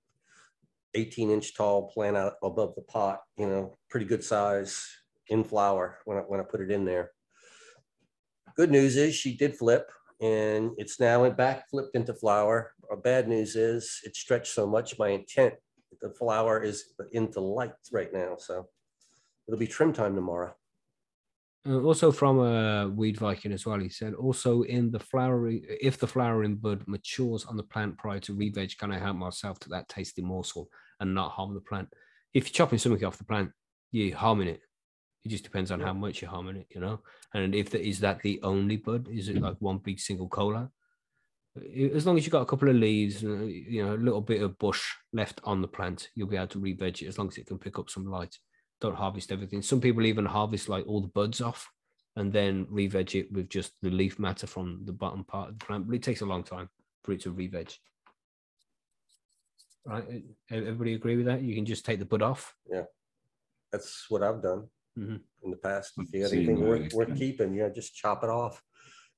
18 0.94 1.30
inch 1.30 1.54
tall 1.54 1.90
plant 1.90 2.16
out 2.16 2.34
above 2.42 2.74
the 2.74 2.82
pot, 2.82 3.20
you 3.36 3.46
know, 3.46 3.76
pretty 3.90 4.06
good 4.06 4.24
size 4.24 4.88
in 5.28 5.44
flower 5.44 5.98
when 6.04 6.18
I, 6.18 6.20
when 6.22 6.40
I 6.40 6.44
put 6.44 6.60
it 6.60 6.70
in 6.70 6.84
there. 6.84 7.12
Good 8.56 8.70
news 8.70 8.96
is 8.96 9.14
she 9.14 9.36
did 9.36 9.56
flip 9.56 9.90
and 10.20 10.72
it's 10.78 10.98
now 10.98 11.22
went 11.22 11.36
back 11.36 11.68
flipped 11.70 11.94
into 11.94 12.14
flower. 12.14 12.72
Uh, 12.90 12.96
bad 12.96 13.28
news 13.28 13.54
is 13.54 14.00
it 14.04 14.16
stretched 14.16 14.52
so 14.52 14.66
much. 14.66 14.98
My 14.98 15.10
intent, 15.10 15.54
the 16.00 16.10
flower 16.10 16.62
is 16.62 16.94
into 17.12 17.40
light 17.40 17.72
right 17.92 18.12
now. 18.12 18.36
So 18.38 18.68
it'll 19.46 19.60
be 19.60 19.66
trim 19.66 19.92
time 19.92 20.14
tomorrow. 20.14 20.54
Uh, 21.66 21.80
also 21.80 22.12
from 22.12 22.38
a 22.38 22.88
weed 22.88 23.16
Viking 23.16 23.52
as 23.52 23.66
well, 23.66 23.78
he 23.78 23.88
said 23.88 24.14
also 24.14 24.62
in 24.62 24.90
the 24.90 25.00
flowering, 25.00 25.64
if 25.68 25.98
the 25.98 26.06
flowering 26.06 26.56
bud 26.56 26.84
matures 26.86 27.44
on 27.44 27.56
the 27.56 27.62
plant 27.62 27.98
prior 27.98 28.20
to 28.20 28.34
re-veg, 28.34 28.76
can 28.78 28.92
I 28.92 28.98
help 28.98 29.16
myself 29.16 29.58
to 29.60 29.68
that 29.70 29.88
tasty 29.88 30.22
morsel 30.22 30.68
and 31.00 31.14
not 31.14 31.32
harm 31.32 31.54
the 31.54 31.60
plant? 31.60 31.88
If 32.32 32.46
you're 32.46 32.52
chopping 32.52 32.78
something 32.78 33.04
off 33.04 33.18
the 33.18 33.24
plant, 33.24 33.50
you're 33.90 34.16
harming 34.16 34.48
it. 34.48 34.60
It 35.24 35.30
just 35.30 35.44
depends 35.44 35.70
on 35.70 35.80
how 35.80 35.92
much 35.92 36.22
you're 36.22 36.30
harming 36.30 36.56
it, 36.56 36.66
you 36.70 36.80
know. 36.80 37.00
And 37.34 37.54
if 37.54 37.70
the, 37.70 37.84
is 37.84 38.00
that 38.00 38.22
the 38.22 38.40
only 38.42 38.76
bud? 38.76 39.08
Is 39.08 39.28
it 39.28 39.40
like 39.40 39.56
one 39.58 39.78
big 39.78 39.98
single 39.98 40.28
cola? 40.28 40.70
As 41.92 42.06
long 42.06 42.16
as 42.16 42.24
you've 42.24 42.32
got 42.32 42.42
a 42.42 42.46
couple 42.46 42.68
of 42.68 42.76
leaves, 42.76 43.24
uh, 43.24 43.42
you 43.42 43.84
know, 43.84 43.94
a 43.94 43.96
little 43.96 44.20
bit 44.20 44.42
of 44.42 44.58
bush 44.58 44.86
left 45.12 45.40
on 45.42 45.60
the 45.60 45.68
plant, 45.68 46.08
you'll 46.14 46.28
be 46.28 46.36
able 46.36 46.46
to 46.48 46.60
re-veg 46.60 47.02
it 47.02 47.08
as 47.08 47.18
long 47.18 47.28
as 47.28 47.36
it 47.36 47.46
can 47.46 47.58
pick 47.58 47.78
up 47.78 47.90
some 47.90 48.06
light 48.06 48.38
don't 48.80 48.94
harvest 48.96 49.32
everything. 49.32 49.62
Some 49.62 49.80
people 49.80 50.06
even 50.06 50.24
harvest 50.24 50.68
like 50.68 50.86
all 50.86 51.00
the 51.00 51.08
buds 51.08 51.40
off 51.40 51.68
and 52.16 52.32
then 52.32 52.66
re-veg 52.70 53.14
it 53.16 53.32
with 53.32 53.48
just 53.48 53.72
the 53.82 53.90
leaf 53.90 54.18
matter 54.18 54.46
from 54.46 54.82
the 54.84 54.92
bottom 54.92 55.24
part 55.24 55.50
of 55.50 55.58
the 55.58 55.64
plant. 55.64 55.86
But 55.86 55.96
it 55.96 56.02
takes 56.02 56.20
a 56.20 56.26
long 56.26 56.42
time 56.42 56.68
for 57.04 57.12
it 57.12 57.20
to 57.22 57.30
re-veg. 57.30 57.72
Right? 59.84 60.22
Everybody 60.50 60.94
agree 60.94 61.16
with 61.16 61.26
that? 61.26 61.42
You 61.42 61.54
can 61.54 61.64
just 61.64 61.84
take 61.84 61.98
the 61.98 62.04
bud 62.04 62.22
off. 62.22 62.54
Yeah, 62.70 62.84
that's 63.72 64.06
what 64.08 64.22
I've 64.22 64.42
done 64.42 64.68
Mhm. 64.98 65.22
in 65.42 65.50
the 65.50 65.56
past. 65.56 65.92
If 65.98 66.12
you 66.12 66.20
got 66.22 66.30
Seen 66.30 66.38
anything 66.40 66.60
worth, 66.66 66.92
worth 66.92 67.16
keeping, 67.16 67.54
yeah, 67.54 67.68
just 67.68 67.94
chop 67.94 68.22
it 68.22 68.30
off. 68.30 68.62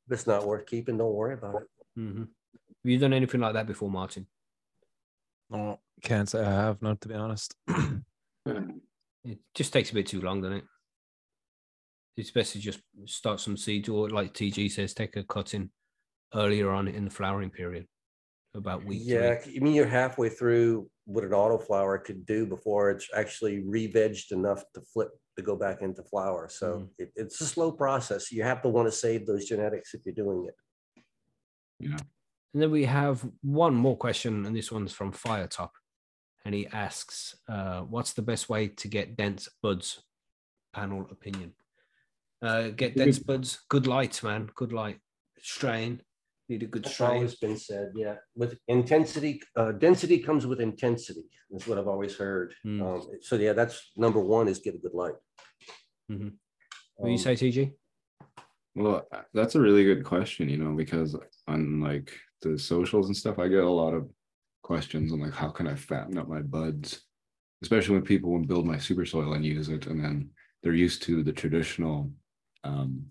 If 0.06 0.12
it's 0.12 0.26
not 0.26 0.46
worth 0.46 0.66
keeping, 0.66 0.96
don't 0.96 1.14
worry 1.14 1.34
about 1.34 1.62
it. 1.62 1.68
hmm 1.94 2.20
Have 2.20 2.28
you 2.84 2.98
done 2.98 3.12
anything 3.12 3.40
like 3.40 3.54
that 3.54 3.66
before, 3.66 3.90
Martin? 3.90 4.26
No, 5.50 5.80
can't 6.02 6.28
say 6.28 6.40
I 6.40 6.50
have, 6.50 6.80
not 6.80 7.00
to 7.00 7.08
be 7.08 7.14
honest. 7.14 7.56
It 9.24 9.38
just 9.54 9.72
takes 9.72 9.90
a 9.90 9.94
bit 9.94 10.06
too 10.06 10.20
long, 10.20 10.40
doesn't 10.40 10.58
it? 10.58 10.64
It's 12.16 12.30
best 12.30 12.52
to 12.52 12.58
just 12.58 12.80
start 13.06 13.40
some 13.40 13.56
seeds, 13.56 13.88
or 13.88 14.10
like 14.10 14.34
TG 14.34 14.70
says, 14.70 14.94
take 14.94 15.16
a 15.16 15.24
cutting 15.24 15.70
earlier 16.34 16.70
on 16.70 16.88
in 16.88 17.04
the 17.04 17.10
flowering 17.10 17.50
period, 17.50 17.86
about 18.54 18.84
week 18.84 19.00
Yeah, 19.02 19.36
three. 19.36 19.56
I 19.56 19.60
mean, 19.60 19.74
you're 19.74 19.86
halfway 19.86 20.28
through 20.28 20.88
what 21.04 21.24
an 21.24 21.30
autoflower 21.30 22.02
could 22.02 22.24
do 22.26 22.46
before 22.46 22.90
it's 22.90 23.08
actually 23.14 23.60
re-vegged 23.60 24.32
enough 24.32 24.62
to 24.74 24.80
flip 24.92 25.10
to 25.36 25.42
go 25.42 25.56
back 25.56 25.82
into 25.82 26.02
flower. 26.04 26.48
So 26.50 26.80
mm. 26.80 26.88
it, 26.98 27.12
it's 27.16 27.40
a 27.40 27.46
slow 27.46 27.72
process. 27.72 28.30
You 28.30 28.42
have 28.42 28.62
to 28.62 28.68
want 28.68 28.88
to 28.88 28.92
save 28.92 29.26
those 29.26 29.46
genetics 29.46 29.94
if 29.94 30.02
you're 30.04 30.14
doing 30.14 30.46
it. 30.46 30.54
Yeah. 31.80 31.96
And 32.52 32.62
then 32.62 32.70
we 32.70 32.84
have 32.84 33.24
one 33.42 33.74
more 33.74 33.96
question, 33.96 34.44
and 34.44 34.54
this 34.54 34.72
one's 34.72 34.92
from 34.92 35.12
Firetop. 35.12 35.70
And 36.44 36.54
he 36.54 36.66
asks, 36.68 37.36
uh, 37.48 37.80
what's 37.82 38.12
the 38.14 38.22
best 38.22 38.48
way 38.48 38.68
to 38.68 38.88
get 38.88 39.16
dense 39.16 39.48
buds? 39.62 40.02
Panel 40.72 41.06
opinion. 41.10 41.52
Uh, 42.42 42.68
get 42.68 42.96
dense 42.96 43.18
buds, 43.18 43.60
good 43.68 43.86
light, 43.86 44.22
man. 44.22 44.48
Good 44.54 44.72
light. 44.72 44.98
Strain. 45.40 46.00
Need 46.48 46.62
a 46.62 46.66
good 46.66 46.84
That's 46.84 46.94
strain. 46.94 47.10
always 47.10 47.34
been 47.36 47.56
said, 47.56 47.92
yeah. 47.94 48.16
With 48.34 48.58
intensity, 48.68 49.42
uh, 49.56 49.72
density 49.72 50.18
comes 50.18 50.46
with 50.46 50.60
intensity, 50.60 51.24
is 51.50 51.66
what 51.66 51.78
I've 51.78 51.86
always 51.88 52.16
heard. 52.16 52.54
Mm. 52.66 52.82
Um, 52.82 53.08
so 53.20 53.36
yeah, 53.36 53.52
that's 53.52 53.90
number 53.96 54.20
one 54.20 54.48
is 54.48 54.58
get 54.58 54.74
a 54.74 54.78
good 54.78 54.94
light. 54.94 55.14
Mhm. 56.10 56.32
What 56.96 57.06
do 57.06 57.12
you 57.12 57.18
Um, 57.18 57.18
say, 57.18 57.36
TG? 57.36 57.72
Well, 58.74 59.06
that's 59.34 59.54
a 59.56 59.60
really 59.60 59.84
good 59.84 60.04
question, 60.04 60.48
you 60.48 60.56
know, 60.56 60.74
because 60.74 61.16
on 61.46 61.80
like 61.80 62.12
the 62.42 62.58
socials 62.58 63.06
and 63.08 63.16
stuff, 63.16 63.38
I 63.38 63.48
get 63.48 63.64
a 63.64 63.68
lot 63.70 63.92
of 63.94 64.08
questions 64.74 65.12
on 65.12 65.18
like 65.20 65.34
how 65.34 65.48
can 65.48 65.66
I 65.66 65.74
fatten 65.74 66.16
up 66.16 66.28
my 66.28 66.42
buds, 66.42 67.02
especially 67.62 67.94
when 67.96 68.04
people 68.04 68.30
will 68.30 68.44
build 68.52 68.66
my 68.66 68.78
super 68.78 69.04
soil 69.04 69.32
and 69.32 69.44
use 69.44 69.68
it, 69.68 69.86
and 69.88 69.98
then 70.02 70.30
they're 70.62 70.74
used 70.86 71.02
to 71.04 71.24
the 71.24 71.32
traditional, 71.32 72.08
um, 72.62 73.04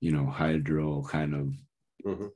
you 0.00 0.12
know, 0.12 0.26
hydro 0.26 1.02
kind 1.02 1.34
of. 1.34 1.46
Mhm. 2.06 2.30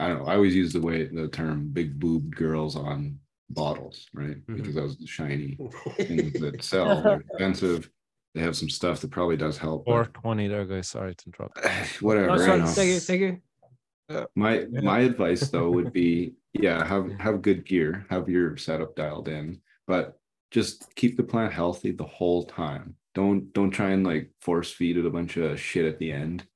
I 0.00 0.08
don't 0.08 0.18
know. 0.18 0.26
I 0.26 0.34
always 0.34 0.56
use 0.56 0.72
the 0.72 0.80
way 0.88 1.04
the 1.06 1.28
term 1.28 1.68
"big 1.72 2.00
boobed 2.00 2.34
girls" 2.34 2.74
on 2.74 3.20
bottles, 3.48 4.06
right? 4.12 4.44
Mhm. 4.46 4.56
Because 4.56 4.74
that 4.74 4.82
was 4.82 4.98
the 4.98 5.06
shiny 5.06 5.56
things 6.08 6.32
that 6.40 6.64
sell. 6.64 7.00
They're 7.02 7.20
expensive. 7.20 7.88
They 8.34 8.40
have 8.42 8.56
some 8.56 8.68
stuff 8.68 9.00
that 9.02 9.10
probably 9.12 9.36
does 9.36 9.56
help. 9.56 9.84
but- 9.86 9.92
Four 9.92 10.04
twenty 10.22 10.48
there, 10.48 10.66
guys. 10.66 10.88
Sorry 10.88 11.14
to 11.14 11.24
interrupt. 11.28 11.56
whatever. 12.02 12.26
No, 12.26 12.36
sorry, 12.38 12.58
know. 12.58 12.66
thank 12.66 12.90
you, 12.90 12.98
thank 13.00 13.20
you. 13.20 13.40
My 14.34 14.66
Yeah. 14.70 14.80
my 14.80 15.00
advice 15.00 15.50
though 15.50 15.70
would 15.72 15.92
be 15.92 16.34
yeah, 16.54 16.84
have 16.84 17.12
have 17.20 17.42
good 17.42 17.64
gear, 17.66 18.06
have 18.10 18.28
your 18.28 18.56
setup 18.56 18.96
dialed 18.96 19.28
in, 19.28 19.60
but 19.86 20.18
just 20.50 20.94
keep 20.96 21.16
the 21.16 21.22
plant 21.22 21.52
healthy 21.52 21.90
the 21.92 22.04
whole 22.06 22.44
time. 22.46 22.96
Don't 23.14 23.52
don't 23.52 23.70
try 23.70 23.90
and 23.90 24.04
like 24.04 24.32
force 24.40 24.72
feed 24.72 24.96
it 24.96 25.06
a 25.06 25.10
bunch 25.10 25.36
of 25.36 25.60
shit 25.60 25.84
at 25.86 25.98
the 25.98 26.12
end. 26.12 26.46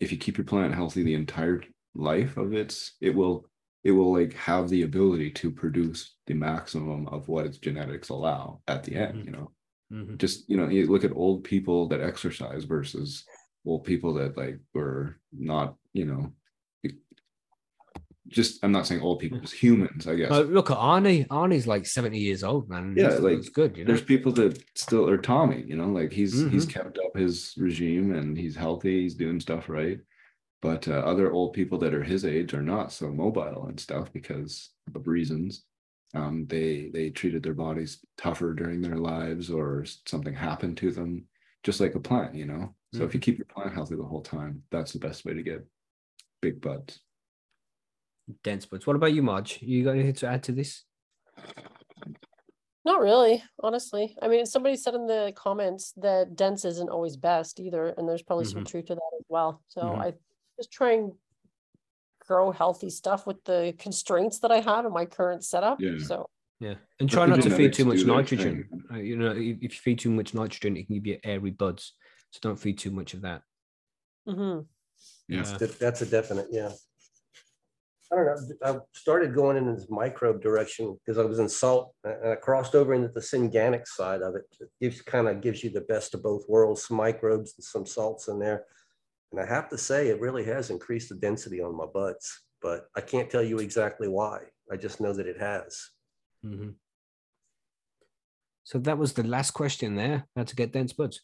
If 0.00 0.12
you 0.12 0.18
keep 0.18 0.38
your 0.38 0.46
plant 0.46 0.74
healthy 0.74 1.02
the 1.02 1.14
entire 1.14 1.62
life 1.94 2.36
of 2.36 2.52
its, 2.54 2.96
it 3.00 3.14
will 3.14 3.46
it 3.84 3.92
will 3.92 4.12
like 4.12 4.34
have 4.34 4.68
the 4.68 4.82
ability 4.82 5.30
to 5.32 5.50
produce 5.50 6.16
the 6.26 6.34
maximum 6.34 7.08
of 7.08 7.28
what 7.28 7.46
its 7.46 7.58
genetics 7.58 8.10
allow 8.10 8.62
at 8.68 8.84
the 8.84 8.96
end, 8.96 9.24
you 9.26 9.32
know 9.32 9.52
Mhm. 9.92 10.18
just 10.18 10.48
you 10.50 10.56
know 10.56 10.68
you 10.68 10.86
look 10.86 11.04
at 11.04 11.12
old 11.16 11.44
people 11.44 11.88
that 11.88 12.00
exercise 12.00 12.64
versus 12.64 13.24
old 13.66 13.84
people 13.84 14.14
that 14.14 14.36
like 14.36 14.60
were 14.74 15.16
not 15.32 15.76
you 15.94 16.04
know 16.06 16.32
just 18.30 18.62
i'm 18.64 18.72
not 18.72 18.86
saying 18.86 19.00
old 19.02 19.18
people 19.18 19.38
just 19.40 19.54
humans 19.54 20.06
i 20.06 20.14
guess 20.14 20.30
Uh, 20.30 20.40
look 20.42 20.70
at 20.70 20.76
Arnie. 20.78 21.26
Arnie's 21.28 21.66
like 21.66 21.84
70 21.86 22.18
years 22.18 22.42
old, 22.44 22.68
man. 22.68 22.94
Yeah, 22.96 23.08
He's- 23.10 23.20
like, 23.20 23.36
he's 23.36 23.48
good, 23.48 23.76
you 23.76 23.84
know. 23.84 23.88
there's 23.88 24.02
people 24.14 24.32
that 24.32 24.62
still 24.76 25.08
are 25.10 25.18
tommy 25.18 25.62
you 25.66 25.76
know 25.76 25.88
like 25.88 26.12
he's 26.12 26.32
he's 26.50 26.66
Mhm. 26.66 26.70
kept 26.76 26.98
up 26.98 27.16
his 27.16 27.54
regime 27.58 28.14
and 28.14 28.38
he's 28.38 28.56
healthy 28.56 29.02
he's 29.02 29.14
doing 29.14 29.40
stuff 29.40 29.68
right 29.68 29.98
but 30.62 30.86
uh, 30.88 30.92
other 31.12 31.32
old 31.32 31.52
people 31.54 31.78
that 31.78 31.94
are 31.94 32.02
his 32.04 32.24
age 32.24 32.52
are 32.54 32.62
not 32.62 32.92
so 32.92 33.10
mobile 33.10 33.66
and 33.68 33.78
stuff 33.80 34.12
because 34.12 34.70
of 34.94 35.06
reasons 35.06 35.64
um, 36.14 36.44
they 36.46 36.90
they 36.92 37.08
treated 37.10 37.42
their 37.42 37.54
bodies 37.54 37.92
tougher 38.18 38.52
during 38.54 38.80
their 38.80 38.96
lives 39.12 39.50
or 39.50 39.84
something 40.06 40.34
happened 40.34 40.76
to 40.78 40.90
them 40.90 41.24
just 41.64 41.80
like 41.80 41.94
a 41.94 42.00
plant 42.00 42.34
you 42.34 42.46
know 42.46 42.74
so 42.94 43.04
if 43.04 43.14
you 43.14 43.20
keep 43.20 43.38
your 43.38 43.46
plant 43.54 43.72
healthy 43.72 43.94
the 43.96 44.02
whole 44.12 44.22
time 44.36 44.62
that's 44.72 44.92
the 44.92 44.98
best 44.98 45.24
way 45.24 45.32
to 45.34 45.42
get 45.42 45.64
big 46.42 46.60
buds 46.60 47.00
Dense 48.44 48.66
buds. 48.66 48.86
What 48.86 48.96
about 48.96 49.12
you, 49.12 49.22
Marge? 49.22 49.58
You 49.60 49.84
got 49.84 49.92
anything 49.92 50.14
to 50.14 50.26
add 50.28 50.42
to 50.44 50.52
this? 50.52 50.84
Not 52.84 53.00
really, 53.00 53.42
honestly. 53.62 54.16
I 54.22 54.28
mean, 54.28 54.46
somebody 54.46 54.76
said 54.76 54.94
in 54.94 55.06
the 55.06 55.32
comments 55.36 55.92
that 55.98 56.34
dense 56.34 56.64
isn't 56.64 56.88
always 56.88 57.16
best 57.16 57.60
either, 57.60 57.88
and 57.88 58.08
there's 58.08 58.22
probably 58.22 58.46
some 58.46 58.64
truth 58.64 58.86
to 58.86 58.94
that 58.94 59.10
as 59.18 59.26
well. 59.28 59.62
So 59.68 59.82
Mhm. 59.82 60.00
I 60.00 60.14
just 60.56 60.72
try 60.72 60.92
and 60.92 61.12
grow 62.26 62.50
healthy 62.52 62.88
stuff 62.90 63.26
with 63.26 63.42
the 63.44 63.74
constraints 63.78 64.38
that 64.40 64.50
I 64.50 64.60
have 64.60 64.86
in 64.86 64.92
my 64.92 65.04
current 65.04 65.44
setup. 65.44 65.80
Yeah. 65.80 65.98
So 65.98 66.30
Yeah, 66.58 66.74
and 66.98 67.08
try 67.10 67.26
not 67.26 67.40
to 67.42 67.50
feed 67.50 67.72
too 67.72 67.84
much 67.86 68.04
nitrogen. 68.04 68.68
thing. 68.70 68.82
Uh, 68.90 68.96
you 68.98 69.16
know, 69.16 69.30
if 69.32 69.56
if 69.62 69.62
you 69.62 69.80
feed 69.80 69.98
too 69.98 70.10
much 70.10 70.34
nitrogen, 70.34 70.76
it 70.76 70.86
can 70.86 70.96
give 70.96 71.06
you 71.06 71.18
airy 71.24 71.50
buds. 71.50 71.94
So 72.32 72.38
don't 72.42 72.56
feed 72.56 72.78
too 72.78 72.90
much 72.90 73.14
of 73.14 73.22
that. 73.22 73.42
mhm. 74.28 74.66
yeah 75.28 75.56
That's 75.58 76.02
a 76.02 76.06
definite, 76.06 76.48
yeah. 76.50 76.72
I 78.12 78.16
don't 78.16 78.26
know, 78.26 78.56
I 78.64 78.76
started 78.92 79.34
going 79.34 79.56
in 79.56 79.72
this 79.72 79.86
microbe 79.88 80.42
direction 80.42 80.98
because 80.98 81.16
I 81.18 81.24
was 81.24 81.38
in 81.38 81.48
salt 81.48 81.94
and 82.02 82.32
I 82.32 82.34
crossed 82.34 82.74
over 82.74 82.92
into 82.92 83.08
the 83.08 83.20
synganic 83.20 83.86
side 83.86 84.20
of 84.22 84.34
it. 84.34 84.42
It 84.60 84.68
gives, 84.80 85.00
kind 85.02 85.28
of 85.28 85.40
gives 85.40 85.62
you 85.62 85.70
the 85.70 85.82
best 85.82 86.14
of 86.14 86.22
both 86.22 86.44
worlds, 86.48 86.86
some 86.86 86.96
microbes 86.96 87.54
and 87.56 87.64
some 87.64 87.86
salts 87.86 88.26
in 88.26 88.40
there. 88.40 88.64
And 89.30 89.40
I 89.40 89.46
have 89.46 89.68
to 89.70 89.78
say, 89.78 90.08
it 90.08 90.20
really 90.20 90.44
has 90.44 90.70
increased 90.70 91.10
the 91.10 91.14
density 91.14 91.60
on 91.62 91.76
my 91.76 91.86
buds, 91.86 92.42
but 92.60 92.86
I 92.96 93.00
can't 93.00 93.30
tell 93.30 93.44
you 93.44 93.58
exactly 93.58 94.08
why. 94.08 94.40
I 94.72 94.76
just 94.76 95.00
know 95.00 95.12
that 95.12 95.26
it 95.28 95.40
has. 95.40 95.90
mhm. 96.44 96.74
So 98.64 98.78
that 98.78 98.98
was 98.98 99.12
the 99.14 99.24
last 99.24 99.52
question 99.52 99.96
there. 99.96 100.26
How 100.36 100.44
to 100.44 100.56
get 100.56 100.72
dense 100.72 100.92
buds. 100.92 101.20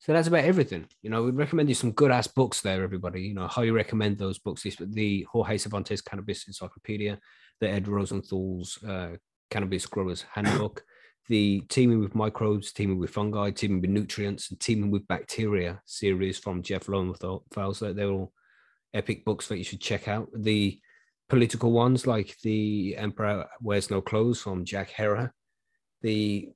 So 0.00 0.12
that's 0.12 0.28
about 0.28 0.44
everything. 0.44 0.86
You 1.02 1.10
know, 1.10 1.24
we 1.24 1.32
recommend 1.32 1.68
you 1.68 1.74
some 1.74 1.92
good 1.92 2.10
ass 2.10 2.28
books 2.28 2.60
there, 2.60 2.82
everybody. 2.82 3.22
You 3.22 3.34
know, 3.34 3.46
highly 3.46 3.72
recommend 3.72 4.16
those 4.18 4.38
books. 4.38 4.62
The 4.62 5.26
Jorge 5.30 5.58
Cervantes 5.58 6.00
Cannabis 6.00 6.46
Encyclopedia, 6.46 7.18
the 7.60 7.68
Ed 7.68 7.88
Rosenthal's 7.88 8.82
uh, 8.84 9.16
Cannabis 9.50 9.86
Growers 9.86 10.24
Handbook, 10.32 10.84
the 11.28 11.60
Teaming 11.68 12.00
with 12.00 12.14
Microbes, 12.14 12.72
Teaming 12.72 12.98
with 12.98 13.10
Fungi, 13.10 13.50
Teaming 13.50 13.80
with 13.80 13.90
Nutrients, 13.90 14.50
and 14.50 14.60
Teaming 14.60 14.90
with 14.90 15.06
Bacteria 15.08 15.80
series 15.84 16.38
from 16.38 16.62
Jeff 16.62 16.86
Lowenfels. 16.86 17.76
So 17.76 17.92
they're 17.92 18.08
all 18.08 18.32
epic 18.94 19.24
books 19.24 19.48
that 19.48 19.58
you 19.58 19.64
should 19.64 19.80
check 19.80 20.06
out. 20.06 20.28
The 20.34 20.80
political 21.28 21.72
ones 21.72 22.06
like 22.06 22.36
The 22.42 22.96
Emperor 22.96 23.46
Wears 23.60 23.90
No 23.90 24.00
Clothes 24.00 24.40
from 24.40 24.64
Jack 24.64 24.90
Herer, 24.90 25.34
the 26.02 26.50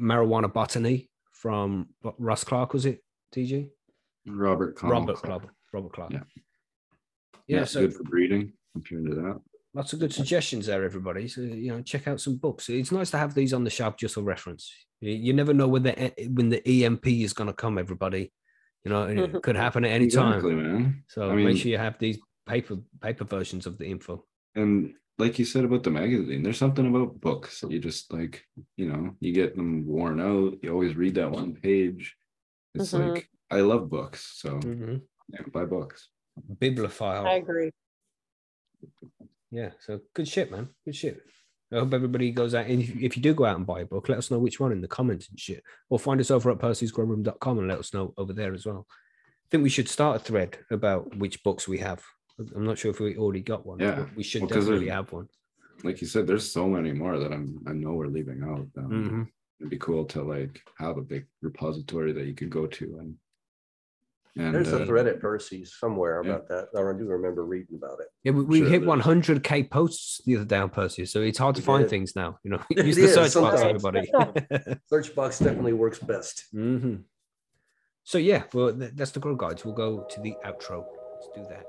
Marijuana 0.00 0.52
Botany 0.52 1.10
from 1.38 1.88
what, 2.02 2.14
Russ 2.18 2.44
Clarke, 2.44 2.72
was 2.72 2.86
it? 2.86 3.02
TG? 3.34 3.70
robert 4.26 4.76
Connell 4.76 5.00
Robert 5.00 5.16
Clarke. 5.16 5.42
Clarke. 5.42 5.54
Robert 5.72 5.92
Clarke. 5.92 6.12
Yeah. 6.12 6.20
Yeah, 7.46 7.56
yeah, 7.56 7.62
it's 7.62 7.72
so 7.72 7.80
good 7.80 7.94
for 7.94 8.02
breeding 8.02 8.52
if 8.74 8.90
you're 8.90 9.00
into 9.00 9.14
that 9.14 9.40
lots 9.74 9.92
of 9.92 10.00
good 10.00 10.12
suggestions 10.12 10.66
there, 10.66 10.84
everybody. 10.84 11.28
So 11.28 11.40
you 11.40 11.68
know, 11.70 11.82
check 11.82 12.08
out 12.08 12.20
some 12.20 12.36
books. 12.36 12.68
It's 12.68 12.92
nice 12.92 13.10
to 13.12 13.18
have 13.18 13.34
these 13.34 13.52
on 13.54 13.64
the 13.64 13.70
shelf 13.70 13.96
just 13.96 14.14
for 14.14 14.22
reference. 14.22 14.70
You, 15.00 15.12
you 15.12 15.32
never 15.32 15.54
know 15.54 15.68
when 15.68 15.84
the 15.84 16.12
when 16.32 16.48
the 16.48 16.84
EMP 16.84 17.06
is 17.06 17.32
going 17.32 17.48
to 17.48 17.54
come, 17.54 17.78
everybody. 17.78 18.32
You 18.84 18.90
know, 18.90 19.02
and 19.02 19.18
it 19.20 19.42
could 19.42 19.56
happen 19.56 19.84
at 19.84 19.90
any 19.92 20.08
time. 20.08 20.42
man 20.42 21.04
So 21.08 21.30
I 21.30 21.34
mean- 21.34 21.46
make 21.46 21.58
sure 21.58 21.70
you 21.70 21.78
have 21.78 21.98
these 21.98 22.18
paper 22.46 22.78
paper 23.00 23.24
versions 23.24 23.66
of 23.66 23.78
the 23.78 23.86
info. 23.86 24.24
and 24.54 24.94
like 25.18 25.38
you 25.38 25.44
said 25.44 25.64
about 25.64 25.82
the 25.82 25.90
magazine 25.90 26.42
there's 26.42 26.58
something 26.58 26.86
about 26.86 27.20
books 27.20 27.60
that 27.60 27.70
you 27.70 27.78
just 27.78 28.12
like 28.12 28.44
you 28.76 28.88
know 28.88 29.14
you 29.20 29.32
get 29.32 29.56
them 29.56 29.84
worn 29.86 30.20
out 30.20 30.56
you 30.62 30.70
always 30.72 30.96
read 30.96 31.14
that 31.16 31.30
one 31.30 31.54
page 31.54 32.16
it's 32.74 32.92
Mhm. 32.92 33.14
like 33.14 33.28
i 33.50 33.60
love 33.60 33.88
books 33.90 34.20
so 34.40 34.50
Mhm. 34.60 35.02
yeah, 35.28 35.42
buy 35.52 35.64
books 35.64 36.08
Bibliophile. 36.60 37.26
I 37.26 37.32
agree. 37.32 37.72
Yeah, 39.50 39.70
so 39.80 39.98
good 40.14 40.28
shit, 40.28 40.52
man. 40.52 40.68
Good 40.84 40.94
shit. 40.94 41.20
I 41.72 41.80
hope 41.80 41.92
everybody 41.92 42.30
goes 42.30 42.54
out. 42.54 42.66
And 42.66 42.80
if, 42.80 42.90
if 42.96 43.16
you 43.16 43.22
do 43.24 43.34
go 43.34 43.44
out 43.44 43.56
and 43.56 43.66
buy 43.66 43.80
a 43.80 43.86
book, 43.86 44.08
let 44.08 44.18
us 44.18 44.30
know 44.30 44.38
which 44.38 44.60
one 44.60 44.70
in 44.70 44.80
the 44.80 44.86
comments 44.86 45.28
and 45.28 45.40
shit. 45.40 45.64
Or 45.90 45.98
find 45.98 46.20
us 46.20 46.30
over 46.30 46.48
at 46.52 46.58
percysgrowroom.com 46.58 47.58
and 47.58 47.66
let 47.66 47.80
us 47.80 47.92
know 47.92 48.14
over 48.16 48.32
there 48.32 48.54
as 48.54 48.66
well. 48.66 48.86
I 48.88 49.46
think 49.50 49.64
we 49.64 49.68
should 49.68 49.88
start 49.88 50.14
a 50.20 50.24
thread 50.24 50.58
about 50.70 51.16
which 51.16 51.42
books 51.42 51.66
we 51.66 51.78
have. 51.78 52.04
I'm 52.54 52.64
not 52.64 52.78
sure 52.78 52.90
if 52.90 53.00
we 53.00 53.16
already 53.16 53.40
got 53.42 53.66
one. 53.66 53.78
Yeah, 53.80 54.06
we 54.16 54.22
should 54.22 54.42
well, 54.42 54.48
'cause 54.50 54.64
definitely 54.64 54.86
there's- 54.86 54.96
have 54.96 55.12
one. 55.12 55.28
like 55.84 56.00
you 56.00 56.06
said 56.06 56.26
there's 56.26 56.50
so 56.50 56.68
many 56.68 56.92
more 56.92 57.18
that 57.20 57.32
i'm 57.32 57.48
i 57.68 57.72
know 57.72 57.92
we're 57.92 58.08
leaving 58.18 58.42
out 58.42 58.66
um, 58.82 58.90
Mhm. 58.90 59.28
it'd 59.60 59.70
be 59.70 59.78
cool 59.78 60.04
to 60.06 60.20
like 60.34 60.60
have 60.76 60.96
a 60.98 61.02
big 61.02 61.24
repository 61.40 62.12
that 62.12 62.26
you 62.26 62.34
could 62.34 62.50
go 62.50 62.66
to 62.78 62.84
and 63.00 63.14
And 64.36 64.54
There's 64.54 64.72
a 64.72 64.82
uh, 64.82 64.86
thread 64.86 65.06
at 65.12 65.18
Percy's 65.20 65.70
somewhere 65.82 66.14
yeah. 66.14 66.30
about 66.30 66.44
that. 66.52 66.64
I 66.76 66.92
do 67.00 67.06
remember 67.18 67.42
reading 67.54 67.76
about 67.82 67.98
it. 68.04 68.08
Yeah, 68.24 68.32
we, 68.38 68.42
we 68.52 68.58
Sure 68.60 68.68
hit 68.74 68.82
100k 68.82 69.68
posts 69.78 70.20
the 70.26 70.36
other 70.36 70.44
day 70.54 70.58
on 70.66 70.70
Percy, 70.70 71.04
so 71.06 71.18
it's 71.22 71.38
hard 71.44 71.54
to 71.56 71.62
We 71.62 71.66
find 71.72 71.82
did. 71.84 71.90
things 71.94 72.10
now. 72.22 72.30
You 72.44 72.50
know, 72.52 72.60
It 72.70 72.86
use 72.86 72.96
the 72.96 73.08
is, 73.10 73.14
search 73.18 73.34
box, 73.42 73.60
everybody. 73.62 74.02
Search 74.92 75.08
box 75.18 75.30
definitely 75.46 75.72
works 75.84 75.98
best. 76.12 76.34
hmm 76.52 76.96
So 78.12 78.16
yeah, 78.30 78.42
well, 78.54 78.70
that's 78.98 79.12
the 79.14 79.20
grow 79.24 79.34
guides. 79.44 79.64
We'll 79.64 79.74
go 79.86 79.90
to 80.12 80.18
the 80.26 80.34
outro. 80.48 80.78
Let's 81.14 81.28
do 81.38 81.42
that. 81.54 81.64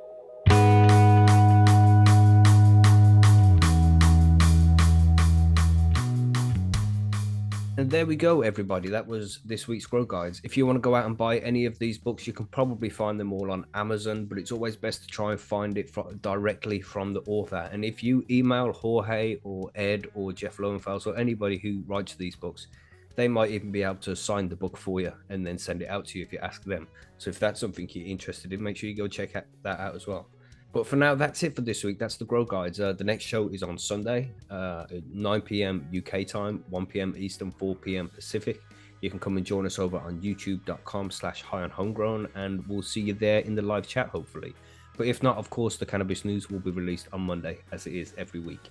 And 7.80 7.90
there 7.90 8.06
we 8.06 8.18
go, 8.18 8.42
everybody. 8.42 8.90
That 8.90 9.08
was 9.08 9.40
this 9.46 9.66
week's 9.66 9.86
Grow 9.86 10.04
Guides. 10.04 10.42
If 10.44 10.58
you 10.58 10.66
want 10.66 10.76
to 10.76 10.82
go 10.82 10.96
out 10.96 11.06
and 11.06 11.16
buy 11.18 11.38
any 11.38 11.66
of 11.66 11.80
these 11.80 11.98
books, 11.98 12.28
you 12.28 12.34
can 12.34 12.46
probably 12.48 12.90
find 12.90 13.18
them 13.18 13.32
all 13.32 13.50
on 13.50 13.66
Amazon, 13.74 14.26
but 14.26 14.38
it's 14.38 14.52
always 14.52 14.76
best 14.76 15.04
to 15.04 15.08
try 15.08 15.32
and 15.32 15.40
find 15.40 15.78
it 15.78 15.90
directly 16.22 16.82
from 16.82 17.14
the 17.14 17.22
author. 17.22 17.70
And 17.72 17.86
if 17.86 18.04
you 18.04 18.26
email 18.30 18.74
Jorge 18.74 19.38
or 19.46 19.72
Ed 19.76 20.08
or 20.14 20.34
Jeff 20.34 20.58
Lowenfels 20.58 21.08
or 21.08 21.16
anybody 21.16 21.58
who 21.58 21.82
writes 21.88 22.16
these 22.16 22.36
books, 22.36 22.68
they 23.16 23.30
might 23.30 23.52
even 23.52 23.72
be 23.72 23.84
able 23.84 23.96
to 23.96 24.14
sign 24.14 24.50
the 24.50 24.58
book 24.58 24.76
for 24.76 25.00
you 25.00 25.14
and 25.30 25.48
then 25.48 25.58
send 25.58 25.82
it 25.82 25.88
out 25.88 26.06
to 26.08 26.20
you 26.20 26.26
if 26.26 26.34
you 26.34 26.40
ask 26.40 26.66
them. 26.66 26.86
So 27.18 27.30
if 27.30 27.40
that's 27.40 27.62
something 27.62 27.88
you're 27.94 28.08
interested 28.08 28.52
in, 28.52 28.62
make 28.62 28.76
sure 28.76 28.90
you 28.90 28.96
go 28.98 29.08
check 29.08 29.32
that 29.64 29.80
out 29.80 29.96
as 29.96 30.06
well. 30.06 30.28
But 30.72 30.86
for 30.86 30.97
now, 30.97 31.15
that's 31.15 31.41
it 31.41 31.55
for 31.55 31.61
this 31.61 31.84
week. 31.84 31.97
That's 31.97 32.17
the 32.17 32.26
Grow 32.26 32.45
Guides. 32.45 32.80
Uh, 32.80 32.93
the 32.93 33.03
next 33.03 33.24
show 33.24 33.47
is 33.49 33.63
on 33.63 33.78
Sunday, 33.78 34.32
uh, 34.51 34.86
at 34.91 35.03
9 35.11 35.41
p.m. 35.41 35.89
UK 35.95 36.28
time, 36.28 36.63
1 36.70 36.86
p.m. 36.86 37.15
Eastern, 37.17 37.51
4 37.51 37.76
p.m. 37.76 38.07
Pacific. 38.07 38.61
You 39.01 39.09
can 39.09 39.20
come 39.20 39.38
and 39.38 39.45
join 39.45 39.65
us 39.65 39.80
over 39.80 39.97
on 39.97 40.22
youtube.com 40.22 41.09
slash 41.09 41.41
high 41.41 41.63
on 41.63 41.72
homegrown, 41.72 42.28
and 42.36 42.67
we'll 42.67 42.84
see 42.84 43.01
you 43.01 43.13
there 43.13 43.39
in 43.39 43.55
the 43.55 43.61
live 43.61 43.88
chat, 43.88 44.09
hopefully. 44.09 44.53
But 44.95 45.07
if 45.07 45.24
not, 45.24 45.38
of 45.38 45.49
course, 45.49 45.78
the 45.78 45.86
cannabis 45.86 46.26
news 46.26 46.49
will 46.49 46.59
be 46.59 46.72
released 46.72 47.07
on 47.13 47.22
Monday, 47.22 47.59
as 47.72 47.88
it 47.88 47.93
is 47.93 48.13
every 48.17 48.41
week. 48.41 48.70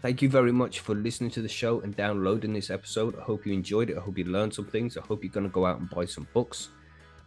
Thank 0.00 0.22
you 0.22 0.28
very 0.28 0.52
much 0.52 0.80
for 0.80 0.94
listening 0.94 1.30
to 1.30 1.42
the 1.42 1.48
show 1.48 1.80
and 1.80 1.96
downloading 1.96 2.52
this 2.52 2.70
episode. 2.70 3.18
I 3.18 3.22
hope 3.22 3.44
you 3.44 3.52
enjoyed 3.52 3.90
it. 3.90 3.96
I 3.96 4.00
hope 4.00 4.16
you 4.16 4.24
learned 4.24 4.54
some 4.54 4.66
things. 4.66 4.96
I 4.96 5.00
hope 5.00 5.24
you're 5.24 5.32
going 5.32 5.46
to 5.46 5.52
go 5.52 5.66
out 5.66 5.80
and 5.80 5.90
buy 5.90 6.04
some 6.04 6.28
books. 6.32 6.68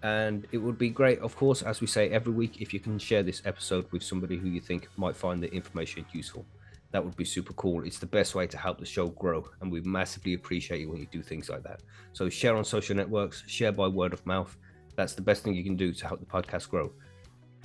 And 0.04 0.48
it 0.52 0.58
would 0.58 0.78
be 0.78 0.90
great, 0.90 1.20
of 1.20 1.36
course, 1.36 1.64
as 1.64 1.82
we 1.82 1.88
say 1.88 2.10
every 2.10 2.34
week, 2.34 2.62
if 2.62 2.74
you 2.74 2.80
can 2.80 3.00
share 3.00 3.24
this 3.24 3.42
episode 3.46 3.92
with 3.92 4.04
somebody 4.04 4.38
who 4.38 4.48
you 4.48 4.62
think 4.62 4.88
might 4.96 5.16
find 5.16 5.42
the 5.42 5.52
information 5.54 6.06
useful. 6.12 6.46
That 6.92 7.04
would 7.04 7.18
be 7.18 7.26
super 7.26 7.54
cool. 7.54 7.84
It's 7.84 8.00
the 8.00 8.06
best 8.06 8.34
way 8.36 8.48
to 8.48 8.58
help 8.58 8.80
the 8.80 8.86
show 8.86 9.08
grow. 9.10 9.50
And 9.62 9.72
we 9.72 9.82
massively 9.82 10.36
appreciate 10.36 10.82
you 10.82 10.90
when 10.90 11.00
you 11.00 11.08
do 11.12 11.22
things 11.22 11.50
like 11.50 11.64
that. 11.64 11.82
So 12.14 12.30
share 12.30 12.56
on 12.56 12.64
social 12.64 12.96
networks, 12.96 13.44
share 13.48 13.72
by 13.72 13.88
word 13.88 14.14
of 14.14 14.26
mouth. 14.26 14.56
That's 14.96 15.14
the 15.14 15.22
best 15.22 15.44
thing 15.44 15.54
you 15.54 15.64
can 15.64 15.76
do 15.76 15.94
to 15.94 16.08
help 16.08 16.20
the 16.20 16.26
podcast 16.26 16.70
grow. 16.70 16.92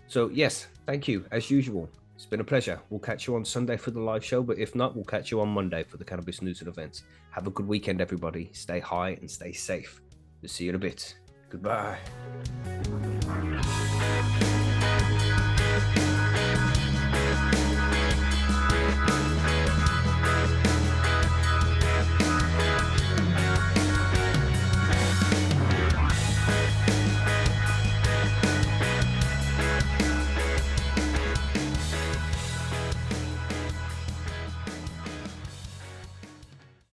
So, 0.09 0.29
yes, 0.29 0.67
thank 0.87 1.09
you 1.09 1.25
as 1.31 1.51
usual. 1.51 1.89
It's 2.15 2.27
been 2.27 2.41
a 2.41 2.45
pleasure. 2.45 2.81
We'll 2.91 3.01
catch 3.01 3.27
you 3.27 3.35
on 3.37 3.45
Sunday 3.45 3.77
for 3.77 3.91
the 3.91 4.01
live 4.01 4.25
show, 4.25 4.43
but 4.43 4.59
if 4.59 4.75
not, 4.75 4.95
we'll 4.95 5.05
catch 5.05 5.31
you 5.31 5.41
on 5.41 5.49
Monday 5.49 5.83
for 5.83 5.97
the 5.97 6.05
cannabis 6.05 6.43
news 6.43 6.61
and 6.61 6.69
events. 6.69 7.05
Have 7.31 7.47
a 7.47 7.51
good 7.51 7.67
weekend, 7.67 8.01
everybody. 8.01 8.51
Stay 8.53 8.81
high 8.81 9.11
and 9.21 9.31
stay 9.31 9.53
safe. 9.53 10.01
We'll 10.43 10.51
see 10.51 10.65
you 10.65 10.71
in 10.71 10.77
a 10.77 10.79
bit. 10.79 11.17
Goodbye. 11.53 11.99